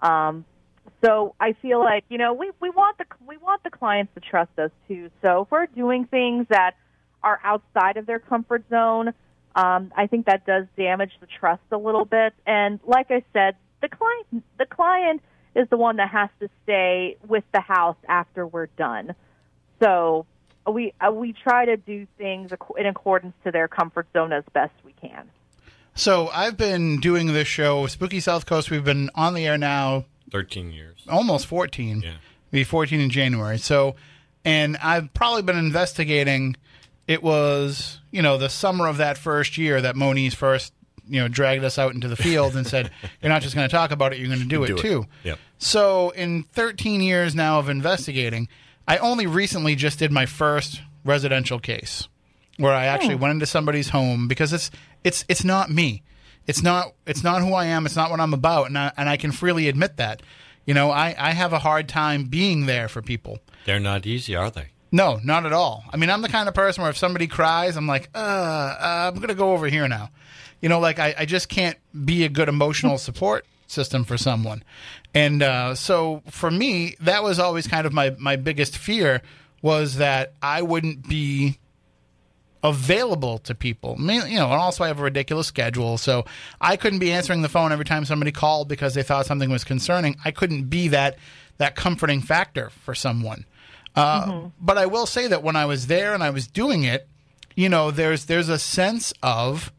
[0.00, 0.44] Um,
[1.04, 4.20] so I feel like you know we we want the we want the clients to
[4.20, 5.10] trust us too.
[5.20, 6.76] So if we're doing things that
[7.24, 9.08] are outside of their comfort zone,
[9.56, 12.34] um, I think that does damage the trust a little bit.
[12.46, 15.20] And like I said, the client the client
[15.54, 19.14] is the one that has to stay with the house after we're done.
[19.80, 20.26] So
[20.70, 24.72] we uh, we try to do things in accordance to their comfort zone as best
[24.84, 25.28] we can.
[25.94, 28.70] So I've been doing this show, Spooky South Coast.
[28.70, 32.00] We've been on the air now thirteen years, almost fourteen.
[32.00, 32.14] Yeah,
[32.50, 33.58] be fourteen in January.
[33.58, 33.96] So,
[34.44, 36.56] and I've probably been investigating
[37.06, 40.72] it was you know the summer of that first year that Moniz first
[41.08, 42.90] you know dragged us out into the field and said
[43.22, 45.04] you're not just going to talk about it you're going to do, do it too
[45.22, 45.38] yep.
[45.58, 48.48] so in 13 years now of investigating
[48.88, 52.08] i only recently just did my first residential case
[52.56, 53.18] where i actually oh.
[53.18, 54.70] went into somebody's home because it's
[55.02, 56.02] it's it's not me
[56.46, 59.08] it's not it's not who i am it's not what i'm about and i, and
[59.08, 60.22] I can freely admit that
[60.64, 64.34] you know I, I have a hard time being there for people they're not easy
[64.34, 65.82] are they no, not at all.
[65.92, 69.10] I mean, I'm the kind of person where if somebody cries, I'm like, uh, uh
[69.12, 70.10] I'm going to go over here now.
[70.64, 71.76] You know, like I, I just can't
[72.06, 74.64] be a good emotional support system for someone.
[75.12, 79.20] And uh, so for me, that was always kind of my, my biggest fear
[79.60, 81.58] was that I wouldn't be
[82.62, 83.96] available to people.
[83.98, 86.24] you know, and also I have a ridiculous schedule, so
[86.62, 89.64] I couldn't be answering the phone every time somebody called because they thought something was
[89.64, 90.16] concerning.
[90.24, 91.18] I couldn't be that
[91.58, 93.44] that comforting factor for someone.
[93.94, 94.48] Uh, mm-hmm.
[94.58, 97.06] But I will say that when I was there and I was doing it,
[97.54, 99.70] you know, there's there's a sense of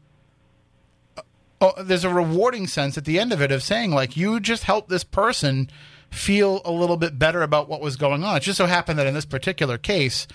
[1.60, 4.64] oh, there's a rewarding sense at the end of it of saying like you just
[4.64, 5.70] helped this person
[6.10, 8.36] feel a little bit better about what was going on.
[8.36, 10.26] It just so happened that in this particular case,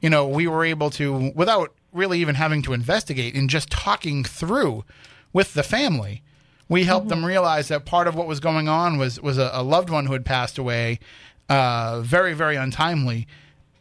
[0.00, 4.22] you know, we were able to without really even having to investigate and just talking
[4.22, 4.84] through
[5.32, 6.22] with the family
[6.68, 7.20] we helped mm-hmm.
[7.20, 10.06] them realize that part of what was going on was was a, a loved one
[10.06, 10.98] who had passed away
[11.48, 13.26] uh, very, very untimely.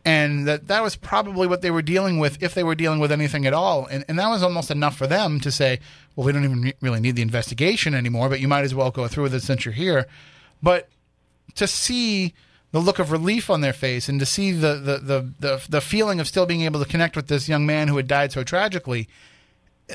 [0.08, 3.12] And that that was probably what they were dealing with, if they were dealing with
[3.12, 3.88] anything at all.
[3.88, 5.80] And, and that was almost enough for them to say,
[6.16, 9.08] well, we don't even really need the investigation anymore, but you might as well go
[9.08, 10.08] through with it since you're here.
[10.62, 10.90] But
[11.56, 12.34] to see
[12.72, 15.82] the look of relief on their face and to see the, the, the, the, the
[15.82, 18.44] feeling of still being able to connect with this young man who had died so
[18.44, 19.08] tragically–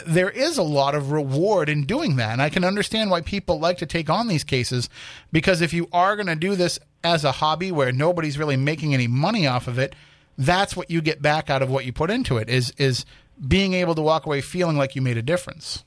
[0.06, 2.32] there is a lot of reward in doing that.
[2.32, 4.88] And I can understand why people like to take on these cases
[5.32, 8.94] because if you are going to do this as a hobby where nobody's really making
[8.94, 9.94] any money off of it,
[10.38, 13.04] that's what you get back out of what you put into it is is
[13.46, 15.84] being able to walk away feeling like you made a difference.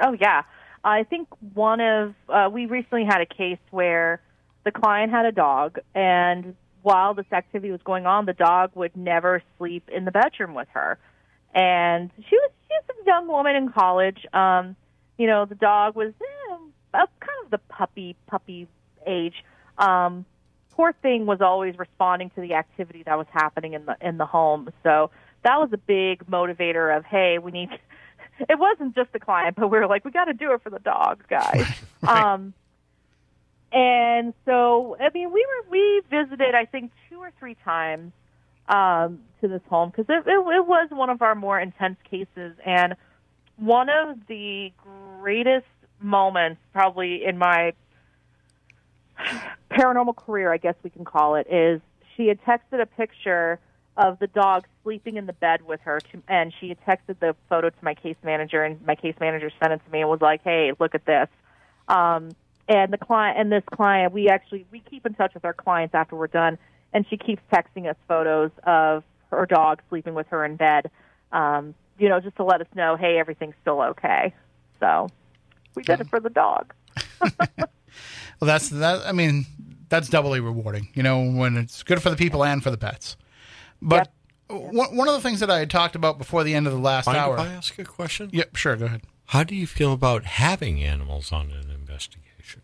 [0.00, 0.42] Oh yeah,
[0.82, 4.20] I think one of uh, we recently had a case where
[4.64, 8.96] the client had a dog, and while this activity was going on, the dog would
[8.96, 10.98] never sleep in the bedroom with her,
[11.54, 14.26] and she was she was a young woman in college.
[14.32, 14.76] Um,
[15.18, 16.56] you know, the dog was eh,
[16.94, 18.66] kind of the puppy puppy
[19.06, 19.44] age.
[19.76, 20.24] Um,
[20.70, 24.26] poor thing was always responding to the activity that was happening in the in the
[24.26, 24.70] home.
[24.82, 25.10] So
[25.42, 27.68] that was a big motivator of hey, we need.
[28.48, 30.70] It wasn't just the client, but we were like, we got to do it for
[30.70, 31.66] the dog, guys.
[32.02, 32.54] Um,
[33.72, 38.12] and so I mean, we were we visited I think two or three times
[38.68, 42.56] um, to this home because it, it, it was one of our more intense cases,
[42.64, 42.96] and
[43.56, 44.72] one of the
[45.18, 45.66] greatest
[46.00, 47.74] moments probably in my
[49.70, 51.80] paranormal career, I guess we can call it, is
[52.16, 53.60] she had texted a picture
[54.00, 57.36] of the dog sleeping in the bed with her, to, and she had texted the
[57.48, 60.20] photo to my case manager, and my case manager sent it to me and was
[60.20, 61.28] like, "Hey, look at this."
[61.88, 62.30] Um,
[62.68, 65.94] and the client and this client, we actually we keep in touch with our clients
[65.94, 66.58] after we're done,
[66.92, 70.90] and she keeps texting us photos of her dog sleeping with her in bed.
[71.32, 74.34] Um, you know, just to let us know, hey, everything's still okay.
[74.80, 75.08] So
[75.74, 76.72] we did it for the dog.
[78.40, 79.06] Well, that's that.
[79.06, 79.46] I mean,
[79.88, 80.88] that's doubly rewarding.
[80.94, 83.16] You know, when it's good for the people and for the pets.
[83.82, 84.12] But
[84.48, 86.78] one one of the things that I had talked about before the end of the
[86.78, 87.34] last Mind hour.
[87.34, 88.30] if I ask a question?
[88.32, 88.76] Yep, sure.
[88.76, 89.02] Go ahead.
[89.26, 92.62] How do you feel about having animals on an investigation?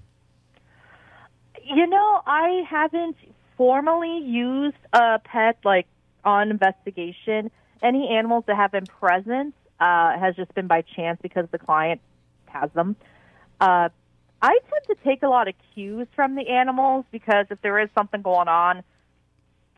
[1.63, 3.17] You know, I haven't
[3.57, 5.87] formally used a pet like
[6.25, 7.51] on investigation.
[7.83, 12.01] Any animals that have been present uh, has just been by chance because the client
[12.47, 12.97] has them.
[13.61, 13.91] Uh,
[14.43, 17.89] I tend to take a lot of cues from the animals because if there is
[17.95, 18.83] something going on,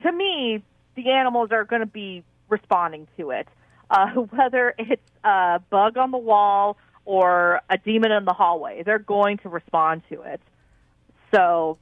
[0.02, 0.62] to me,
[0.98, 3.48] the animals are going to be responding to it.
[3.88, 8.98] Uh, whether it's a bug on the wall or a demon in the hallway, they're
[8.98, 10.40] going to respond to it.
[11.32, 11.78] So,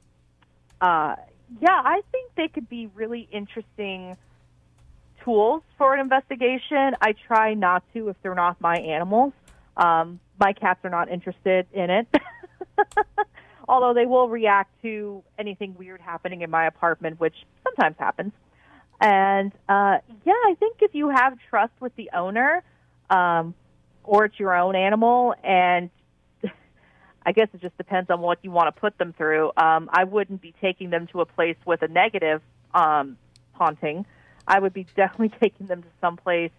[0.80, 1.16] uh,
[1.60, 4.16] yeah, I think they could be really interesting
[5.24, 6.94] tools for an investigation.
[7.00, 9.32] I try not to if they're not my animals.
[9.76, 12.06] Um, my cats are not interested in it.
[13.68, 17.34] Although they will react to anything weird happening in my apartment, which
[17.64, 18.32] sometimes happens.
[19.00, 22.62] And uh, yeah, I think if you have trust with the owner,
[23.10, 23.54] um,
[24.04, 25.90] or it's your own animal, and
[27.26, 29.52] I guess it just depends on what you want to put them through.
[29.56, 32.40] Um, I wouldn't be taking them to a place with a negative
[32.74, 33.18] um,
[33.52, 34.06] haunting.
[34.46, 36.52] I would be definitely taking them to some place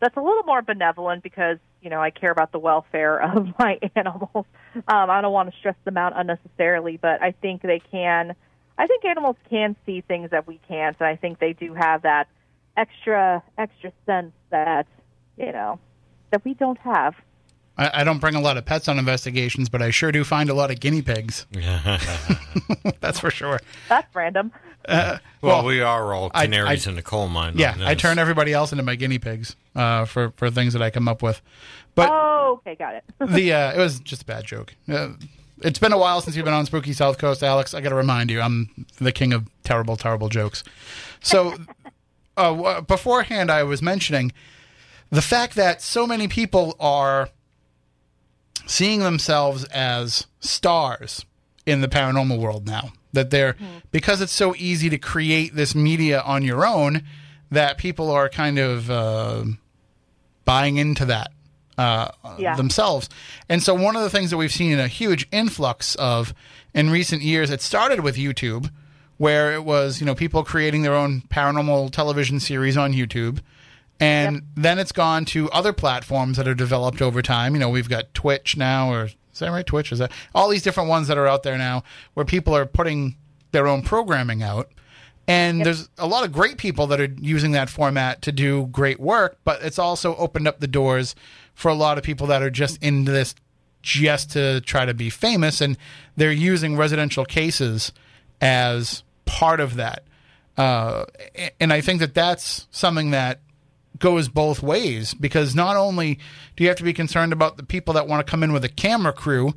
[0.00, 3.78] that's a little more benevolent because you know I care about the welfare of my
[3.94, 4.46] animals.
[4.74, 8.34] Um, I don't want to stress them out unnecessarily, but I think they can.
[8.78, 12.02] I think animals can see things that we can't, and I think they do have
[12.02, 12.28] that
[12.76, 14.86] extra extra sense that
[15.36, 15.78] you know
[16.30, 17.14] that we don't have.
[17.76, 20.50] I, I don't bring a lot of pets on investigations, but I sure do find
[20.50, 21.46] a lot of guinea pigs.
[23.00, 23.60] That's for sure.
[23.88, 24.52] That's random.
[24.88, 27.54] Well, Well, we are all canaries I- in the coal mine.
[27.56, 30.90] Yeah, I turn everybody else into my guinea pigs uh, for for things that I
[30.90, 31.42] come up with.
[31.94, 33.04] But oh, okay, got it.
[33.20, 34.74] the uh, it was just a bad joke.
[35.62, 37.74] It's been a while since you've been on Spooky South Coast, Alex.
[37.74, 40.64] I got to remind you, I'm the king of terrible, terrible jokes.
[41.20, 41.54] So,
[42.36, 44.32] uh, beforehand, I was mentioning
[45.10, 47.28] the fact that so many people are
[48.66, 51.26] seeing themselves as stars
[51.66, 52.92] in the paranormal world now.
[53.12, 53.56] That they're
[53.90, 57.02] because it's so easy to create this media on your own
[57.50, 59.44] that people are kind of uh,
[60.44, 61.32] buying into that
[61.80, 62.56] uh, Yeah.
[62.56, 63.08] themselves.
[63.48, 66.34] And so one of the things that we've seen a huge influx of
[66.74, 68.70] in recent years, it started with YouTube,
[69.18, 73.40] where it was you know people creating their own paranormal television series on YouTube.
[74.02, 77.54] And then it's gone to other platforms that are developed over time.
[77.54, 79.66] You know, we've got Twitch now, or is that right?
[79.66, 81.82] Twitch is that all these different ones that are out there now,
[82.14, 83.16] where people are putting
[83.52, 84.70] their own programming out.
[85.28, 88.98] And there's a lot of great people that are using that format to do great
[88.98, 91.14] work, but it's also opened up the doors
[91.60, 93.34] for a lot of people that are just into this
[93.82, 95.76] just to try to be famous, and
[96.16, 97.92] they're using residential cases
[98.40, 100.04] as part of that.
[100.56, 101.04] Uh,
[101.60, 103.40] and I think that that's something that
[103.98, 106.18] goes both ways because not only
[106.56, 108.64] do you have to be concerned about the people that want to come in with
[108.64, 109.54] a camera crew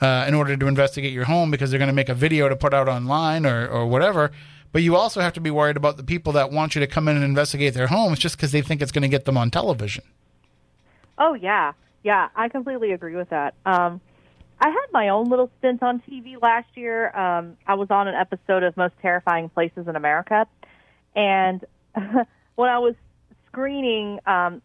[0.00, 2.56] uh, in order to investigate your home because they're going to make a video to
[2.56, 4.32] put out online or, or whatever,
[4.72, 7.06] but you also have to be worried about the people that want you to come
[7.06, 9.50] in and investigate their homes just because they think it's going to get them on
[9.50, 10.02] television.
[11.18, 11.72] Oh yeah,
[12.02, 13.54] yeah, I completely agree with that.
[13.64, 14.00] Um,
[14.60, 17.14] I had my own little stint on TV last year.
[17.16, 20.46] Um, I was on an episode of Most Terrifying Places in America,
[21.16, 21.64] And
[21.94, 22.94] when I was
[23.46, 24.62] screening, um,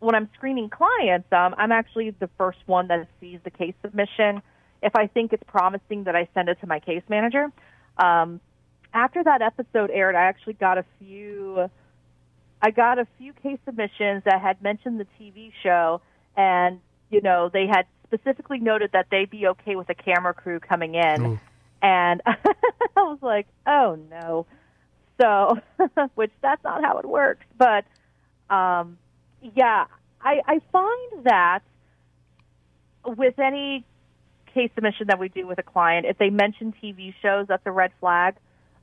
[0.00, 4.42] when I'm screening clients, um, I'm actually the first one that sees the case submission.
[4.82, 7.50] If I think it's promising, that I send it to my case manager.
[7.98, 8.40] Um,
[8.92, 11.70] after that episode aired, I actually got a few.
[12.66, 16.00] I got a few case submissions that had mentioned the TV show,
[16.36, 16.80] and
[17.10, 20.96] you know they had specifically noted that they'd be okay with a camera crew coming
[20.96, 21.40] in, Ooh.
[21.80, 22.36] and I
[22.96, 24.46] was like, oh no.
[25.20, 25.60] So,
[26.16, 27.84] which that's not how it works, but
[28.52, 28.98] um,
[29.54, 29.84] yeah,
[30.20, 31.60] I, I find that
[33.04, 33.84] with any
[34.52, 37.70] case submission that we do with a client, if they mention TV shows, that's a
[37.70, 38.34] red flag.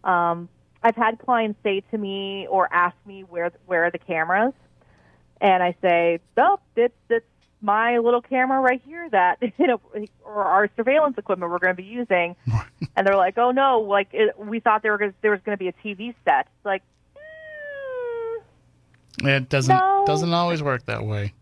[0.05, 0.47] Um,
[0.83, 4.53] I've had clients say to me or ask me where where are the cameras,
[5.39, 7.25] and I say, "Oh, it's it's
[7.61, 9.81] my little camera right here that you know,
[10.23, 12.35] or our surveillance equipment we're going to be using."
[12.95, 15.57] and they're like, "Oh no, like it, we thought there were gonna, there was going
[15.57, 16.83] to be a TV set." It's like,
[19.19, 20.03] mm, It doesn't No.
[20.05, 21.33] doesn't always work that way.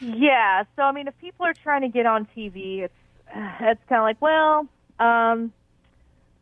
[0.00, 2.94] Yeah, so I mean, if people are trying to get on TV, it's
[3.60, 4.66] it's kind of like, well,
[4.98, 5.52] um,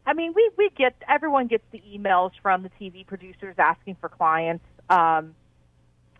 [0.06, 4.08] I mean, we we get everyone gets the emails from the TV producers asking for
[4.08, 5.34] clients, um,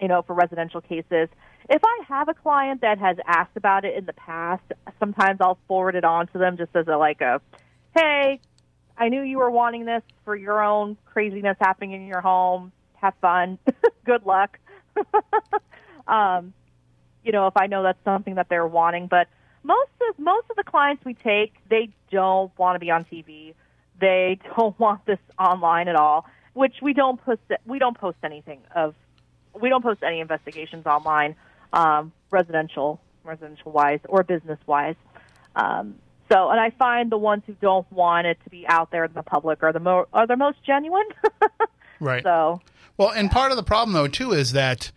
[0.00, 1.28] you know, for residential cases.
[1.68, 4.62] If I have a client that has asked about it in the past,
[4.98, 7.40] sometimes I'll forward it on to them just as a like a,
[7.96, 8.40] hey,
[8.96, 12.72] I knew you were wanting this for your own craziness happening in your home.
[12.96, 13.58] Have fun.
[14.04, 14.58] Good luck.
[16.06, 16.52] um,
[17.24, 19.08] you know, if I know that's something that they're wanting.
[19.08, 19.28] But
[19.62, 23.54] most of most of the clients we take, they don't want to be on TV.
[24.00, 26.26] They don't want this online at all.
[26.52, 27.40] Which we don't post.
[27.66, 28.94] We don't post anything of.
[29.60, 31.36] We don't post any investigations online,
[31.72, 34.96] um, residential, residential wise, or business wise.
[35.56, 35.96] Um,
[36.30, 39.12] so, and I find the ones who don't want it to be out there in
[39.12, 41.06] the public are the mo- are the most genuine.
[42.00, 42.22] Right.
[42.22, 42.60] so,
[42.96, 44.90] Well, and part of the problem though too is that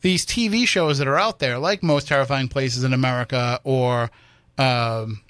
[0.00, 4.10] these TV shows that are out there, like Most Terrifying Places in America or
[4.56, 5.20] um,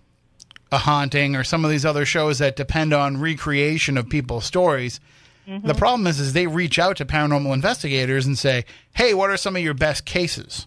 [0.72, 5.00] A Haunting or some of these other shows that depend on recreation of people's stories.
[5.46, 5.70] The mm-hmm.
[5.78, 8.64] problem is, is they reach out to paranormal investigators and say,
[8.94, 10.66] "Hey, what are some of your best cases?"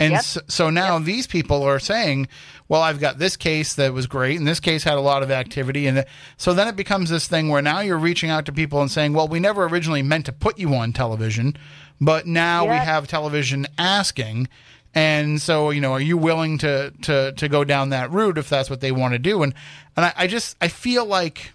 [0.00, 0.22] And Yep.
[0.22, 2.26] so, so now these people are saying,
[2.68, 5.30] "Well, I've got this case that was great, and this case had a lot of
[5.30, 6.04] activity." And
[6.36, 9.12] so then it becomes this thing where now you're reaching out to people and saying,
[9.12, 11.56] "Well, we never originally meant to put you on television,
[12.00, 14.48] but now we have television asking."
[14.94, 18.48] And so, you know, are you willing to to to go down that route if
[18.48, 19.42] that's what they want to do?
[19.42, 19.54] And
[19.96, 21.52] and I, I just I feel like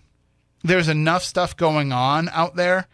[0.63, 2.87] there's enough stuff going on out there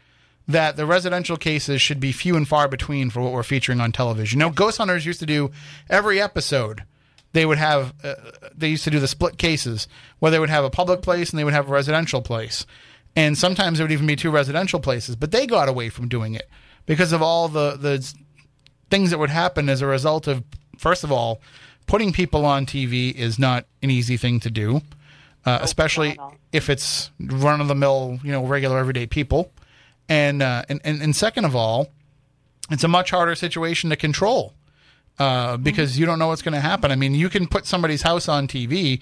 [0.48, 3.92] that the residential cases should be few and far between for what we're featuring on
[3.92, 4.40] television.
[4.40, 5.52] You know, Ghost Hunters used to do
[5.90, 6.84] every episode.
[7.34, 8.16] They would have uh,
[8.56, 9.88] they used to do the split cases
[10.18, 12.66] where they would have a public place and they would have a residential place,
[13.16, 15.16] and sometimes there would even be two residential places.
[15.16, 16.50] But they got away from doing it
[16.88, 18.14] because of all the the
[18.90, 20.44] things that would happen as a result of
[20.78, 21.42] first of all
[21.90, 24.82] putting people on TV is not an easy thing to do,
[25.46, 26.36] uh, especially not at all.
[26.52, 29.52] if it's run of the mill, you know, regular everyday people,
[30.08, 31.90] and, uh, and and and second of all,
[32.70, 34.54] it's a much harder situation to control
[35.18, 36.92] uh, because you don't know what's going to happen.
[36.92, 39.02] I mean, you can put somebody's house on TV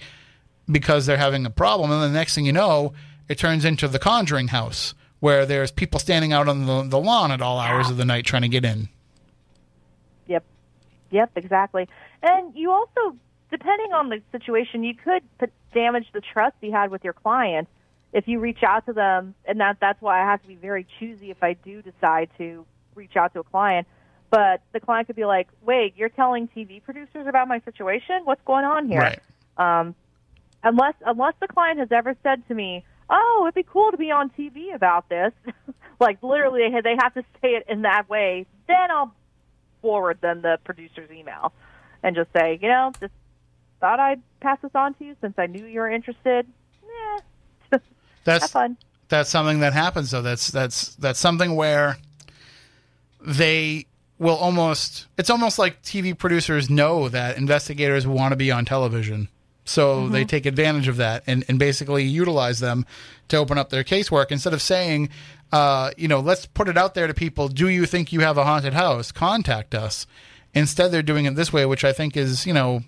[0.70, 2.94] because they're having a problem, and the next thing you know,
[3.28, 7.32] it turns into the Conjuring house where there's people standing out on the, the lawn
[7.32, 8.88] at all hours of the night trying to get in.
[11.10, 11.32] Yep.
[11.36, 11.88] Exactly.
[12.22, 13.16] And you also,
[13.50, 17.68] depending on the situation, you could put, damage the trust you had with your client
[18.12, 19.34] if you reach out to them.
[19.44, 22.64] And that that's why I have to be very choosy if I do decide to
[22.94, 23.86] reach out to a client.
[24.30, 28.22] But the client could be like, "Wait, you're telling TV producers about my situation?
[28.24, 29.20] What's going on here?" Right.
[29.56, 29.94] Um,
[30.62, 34.10] unless unless the client has ever said to me, "Oh, it'd be cool to be
[34.10, 35.32] on TV about this,"
[36.00, 39.14] like literally they have to say it in that way, then I'll
[39.80, 41.52] forward them the producer's email
[42.02, 43.12] and just say, you know, just
[43.80, 46.46] thought I'd pass this on to you since I knew you were interested.
[46.82, 47.18] Yeah,
[47.72, 47.82] have
[48.24, 48.76] That's fun.
[49.08, 50.22] that's something that happens though.
[50.22, 51.98] That's that's that's something where
[53.20, 53.86] they
[54.18, 59.28] will almost it's almost like TV producers know that investigators want to be on television.
[59.64, 60.12] So mm-hmm.
[60.12, 62.86] they take advantage of that and, and basically utilize them
[63.28, 65.10] to open up their casework instead of saying,
[65.52, 67.48] uh, you know, let's put it out there to people.
[67.48, 69.12] Do you think you have a haunted house?
[69.12, 70.06] Contact us.
[70.54, 72.82] Instead, they're doing it this way, which I think is, you know,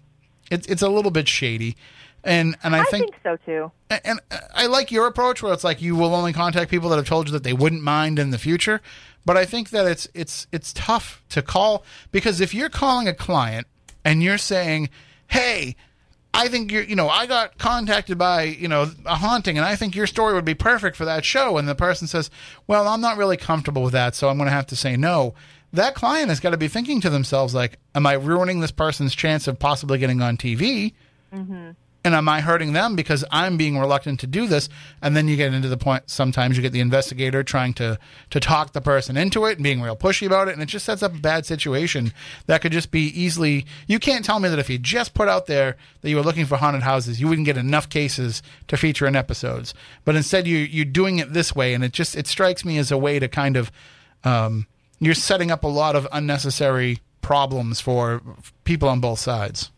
[0.51, 1.77] it's it's a little bit shady.
[2.23, 3.73] And and I, I think so too.
[3.89, 4.21] and
[4.55, 7.29] I like your approach where it's like you will only contact people that have told
[7.29, 8.81] you that they wouldn't mind in the future.
[9.25, 13.15] But I think that it's it's it's tough to call because if you're calling a
[13.15, 13.67] client
[14.05, 14.91] and you're saying,
[15.29, 15.77] "Hey,
[16.33, 19.77] I think you're, you know, I got contacted by, you know, a haunting and I
[19.77, 21.59] think your story would be perfect for that show.
[21.59, 22.31] And the person says,
[22.67, 24.15] well, I'm not really comfortable with that.
[24.15, 25.35] So I'm going to have to say no.
[25.73, 29.15] That client has got to be thinking to themselves, like, am I ruining this person's
[29.15, 30.95] chance of possibly getting on TV?
[31.35, 31.71] Mm-hmm.
[32.05, 34.69] And am I hurting them because I'm being reluctant to do this?
[35.03, 36.09] And then you get into the point.
[36.09, 37.99] Sometimes you get the investigator trying to
[38.31, 40.87] to talk the person into it and being real pushy about it, and it just
[40.87, 42.13] sets up a bad situation
[42.47, 43.67] that could just be easily.
[43.87, 46.47] You can't tell me that if you just put out there that you were looking
[46.47, 49.75] for haunted houses, you wouldn't get enough cases to feature in episodes.
[50.05, 52.91] But instead, you you're doing it this way, and it just it strikes me as
[52.91, 53.71] a way to kind of
[54.25, 54.67] um,
[54.99, 58.23] you're setting up a lot of unnecessary problems for
[58.65, 59.71] people on both sides.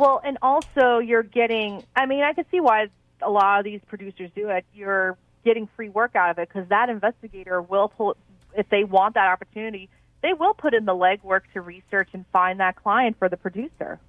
[0.00, 1.84] Well, and also you're getting.
[1.94, 2.88] I mean, I can see why
[3.20, 4.64] a lot of these producers do it.
[4.74, 8.16] You're getting free work out of it because that investigator will pull
[8.56, 9.90] if they want that opportunity.
[10.22, 14.00] They will put in the legwork to research and find that client for the producer.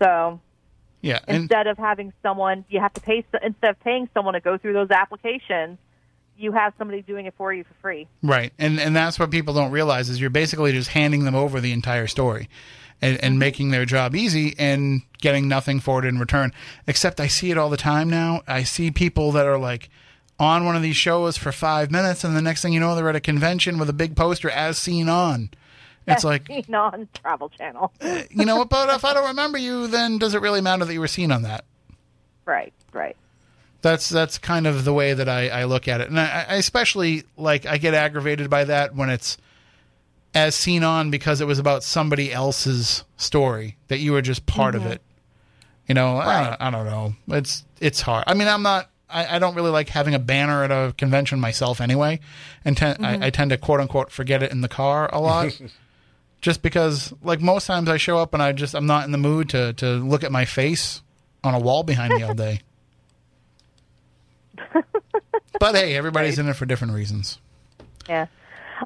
[0.00, 0.40] So
[1.02, 3.24] Yeah, instead of having someone, you have to pay.
[3.42, 5.78] Instead of paying someone to go through those applications,
[6.38, 8.06] you have somebody doing it for you for free.
[8.22, 11.60] Right, and and that's what people don't realize is you're basically just handing them over
[11.60, 12.48] the entire story,
[13.02, 16.52] and and making their job easy and getting nothing for it in return.
[16.86, 18.42] Except I see it all the time now.
[18.46, 19.90] I see people that are like
[20.38, 23.08] on one of these shows for five minutes, and the next thing you know, they're
[23.08, 25.50] at a convention with a big poster as seen on.
[26.06, 27.92] It's like, seen on Travel Channel.
[28.30, 28.70] you know what?
[28.70, 31.30] But if I don't remember you, then does it really matter that you were seen
[31.30, 31.64] on that?
[32.46, 33.16] right, right.
[33.82, 36.54] That's that's kind of the way that I, I look at it, and I, I
[36.56, 39.38] especially like I get aggravated by that when it's
[40.34, 44.74] as seen on because it was about somebody else's story that you were just part
[44.74, 44.92] of mm-hmm.
[44.92, 45.02] it.
[45.86, 47.14] You know, I, don't, I don't know.
[47.36, 48.24] It's it's hard.
[48.26, 48.88] I mean, I'm not.
[49.08, 52.20] I, I don't really like having a banner at a convention myself anyway,
[52.64, 53.22] and ten, I, mm-hmm.
[53.24, 55.60] I tend to quote unquote forget it in the car a lot.
[56.40, 59.18] just because, like most times, I show up and I just I'm not in the
[59.18, 61.02] mood to to look at my face
[61.42, 62.60] on a wall behind me all day.
[65.58, 67.38] but hey, everybody's in it for different reasons.
[68.08, 68.26] Yeah,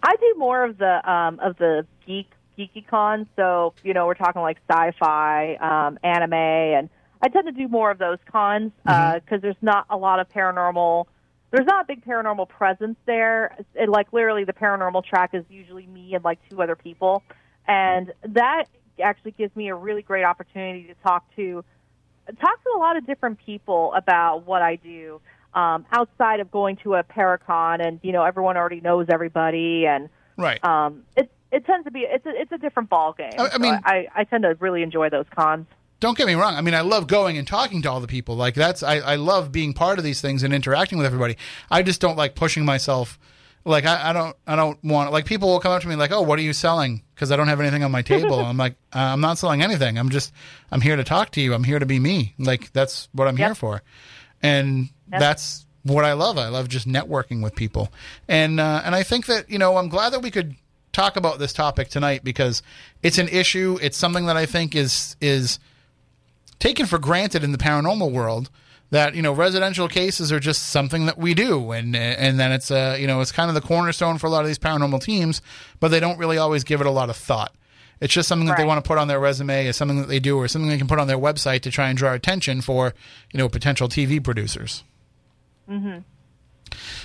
[0.02, 3.26] I do more of the um, of the geek geeky cons.
[3.36, 6.88] So you know, we're talking like sci-fi, um, anime, and
[7.22, 11.06] I tend to do more of those cons because there's not a lot of paranormal.
[11.50, 13.56] There's not a big paranormal presence there.
[13.74, 17.22] It, like literally, the paranormal track is usually me and like two other people,
[17.66, 18.64] and that
[19.02, 21.64] actually gives me a really great opportunity to talk to
[22.40, 25.20] talk to a lot of different people about what I do
[25.54, 30.08] um, outside of going to a Paracon and you know everyone already knows everybody and
[30.36, 30.62] Right.
[30.64, 33.30] um, it it tends to be it's a it's a different ball game.
[33.38, 35.66] I- I So mean- I, I tend to really enjoy those cons.
[36.00, 36.56] don't get me wrong.
[36.56, 38.34] I mean, I love going and talking to all the people.
[38.36, 41.36] Like that's I, I love being part of these things and interacting with everybody.
[41.70, 43.18] I just don't like pushing myself.
[43.64, 46.10] Like I, I don't I don't want like people will come up to me like,
[46.12, 47.02] oh, what are you selling?
[47.14, 48.34] Because I don't have anything on my table.
[48.44, 49.96] I'm like, uh, I'm not selling anything.
[49.98, 50.32] I'm just
[50.70, 51.54] I'm here to talk to you.
[51.54, 52.34] I'm here to be me.
[52.38, 53.80] Like that's what I'm here for,
[54.44, 56.38] and that's what I love.
[56.38, 57.92] I love just networking with people,
[58.28, 60.54] and uh, and I think that you know I'm glad that we could
[60.92, 62.62] talk about this topic tonight because
[63.02, 63.78] it's an issue.
[63.82, 65.58] It's something that I think is is
[66.58, 68.50] taken for granted in the paranormal world
[68.90, 72.70] that you know residential cases are just something that we do and and then it's
[72.70, 75.42] uh you know it's kind of the cornerstone for a lot of these paranormal teams
[75.80, 77.52] but they don't really always give it a lot of thought
[78.00, 80.20] it's just something that they want to put on their resume as something that they
[80.20, 82.94] do or something they can put on their website to try and draw attention for
[83.32, 84.84] you know potential TV producers
[85.68, 85.98] mm-hmm.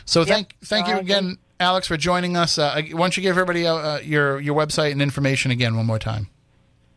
[0.06, 3.32] so thank thank No, you again Alex for joining us uh, why don't you give
[3.32, 6.30] everybody uh, uh, your your website and information again one more time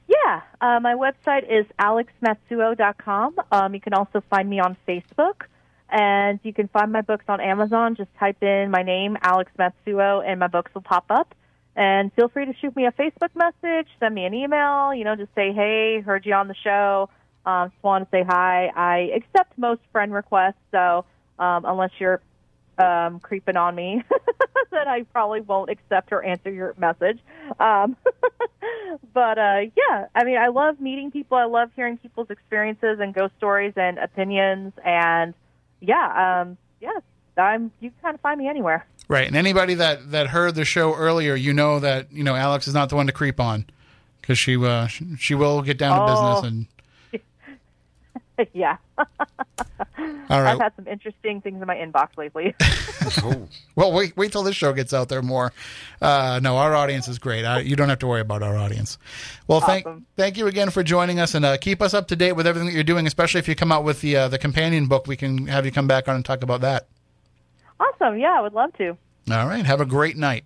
[0.08, 3.36] Yeah, uh, my website is alexmatsuo.com.
[3.50, 5.44] Um, you can also find me on Facebook,
[5.88, 7.94] and you can find my books on Amazon.
[7.94, 11.34] Just type in my name, Alex Matsuo, and my books will pop up.
[11.74, 14.94] And feel free to shoot me a Facebook message, send me an email.
[14.94, 17.08] You know, just say, "Hey, heard you on the show.
[17.46, 21.04] Um, just want to say hi." I accept most friend requests, so
[21.38, 22.20] um, unless you're
[22.78, 24.02] um, creeping on me,
[24.70, 27.18] then I probably won't accept or answer your message.
[27.58, 27.96] Um,
[29.14, 31.36] but uh, yeah, I mean, I love meeting people.
[31.36, 34.72] I love hearing people's experiences and ghost stories and opinions.
[34.84, 35.34] And
[35.80, 36.98] yeah, um, yeah,
[37.42, 37.70] I'm.
[37.80, 38.86] You can kind of find me anywhere.
[39.08, 42.66] Right, and anybody that that heard the show earlier, you know that you know Alex
[42.68, 43.66] is not the one to creep on
[44.20, 44.86] because she uh,
[45.18, 46.40] she will get down to Oh.
[46.40, 46.66] business and
[48.54, 49.06] yeah, all
[50.42, 50.52] right.
[50.54, 52.54] I've had some interesting things in my inbox lately.
[53.24, 55.52] Oh, well, wait wait till this show gets out there more.
[56.00, 57.44] Uh, no, our audience is great.
[57.44, 58.96] I, you don't have to worry about our audience.
[59.48, 60.06] Well, thank Awesome.
[60.16, 62.68] thank you again for joining us and uh, keep us up to date with everything
[62.68, 63.06] that you're doing.
[63.08, 65.72] Especially if you come out with the uh, the companion book, we can have you
[65.72, 66.86] come back on and talk about that.
[67.80, 68.18] Awesome.
[68.18, 68.96] Yeah, I would love to.
[69.30, 70.44] All right, have a great night.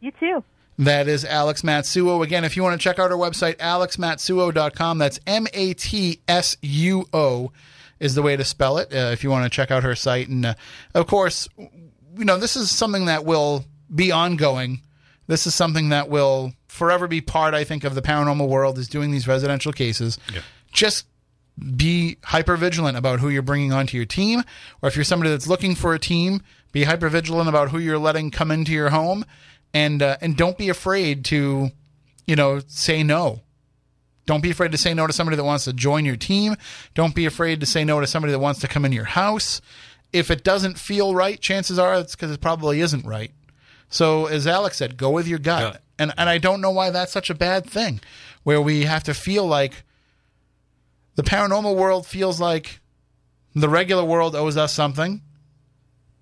[0.00, 0.42] You too.
[0.78, 2.24] That is Alex Matsuo.
[2.24, 6.56] Again, if you want to check out our website, alexmatsuo.com, that's M A T S
[6.62, 7.52] U O
[8.00, 8.92] is the way to spell it.
[8.92, 10.28] Uh, if you want to check out her site.
[10.28, 10.54] And uh,
[10.94, 13.64] of course, you know, this is something that will
[13.94, 14.82] be ongoing.
[15.28, 18.88] This is something that will forever be part, I think, of the paranormal world is
[18.88, 20.18] doing these residential cases.
[20.72, 21.06] Just
[21.58, 24.42] be hyper vigilant about who you're bringing onto your team,
[24.80, 26.42] or if you're somebody that's looking for a team,
[26.72, 29.24] be hyper vigilant about who you're letting come into your home,
[29.74, 31.70] and uh, and don't be afraid to,
[32.26, 33.42] you know, say no.
[34.24, 36.54] Don't be afraid to say no to somebody that wants to join your team.
[36.94, 39.60] Don't be afraid to say no to somebody that wants to come in your house.
[40.12, 43.32] If it doesn't feel right, chances are it's because it probably isn't right.
[43.88, 45.74] So, as Alex said, go with your gut.
[45.74, 45.78] Yeah.
[45.98, 48.00] And and I don't know why that's such a bad thing,
[48.42, 49.84] where we have to feel like
[51.14, 52.80] the paranormal world feels like
[53.54, 55.22] the regular world owes us something,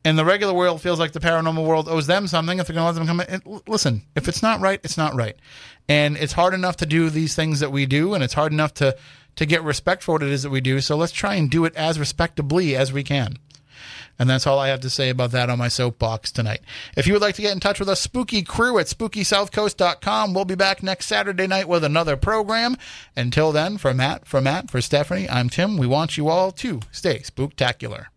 [0.04, 2.94] and the regular world feels like the paranormal world owes them something if they're going
[2.94, 3.60] to let them come in.
[3.66, 5.36] Listen, if it's not right, it's not right,
[5.88, 8.74] and it's hard enough to do these things that we do, and it's hard enough
[8.74, 8.96] to
[9.36, 10.80] to get respect for what it is that we do.
[10.80, 13.38] So let's try and do it as respectably as we can.
[14.20, 16.60] And that's all I have to say about that on my soapbox tonight.
[16.94, 20.34] If you would like to get in touch with us, Spooky Crew at SpookySouthCoast.com.
[20.34, 22.76] We'll be back next Saturday night with another program.
[23.16, 25.78] Until then, for Matt, for Matt, for Stephanie, I'm Tim.
[25.78, 28.08] We want you all to stay spooktacular.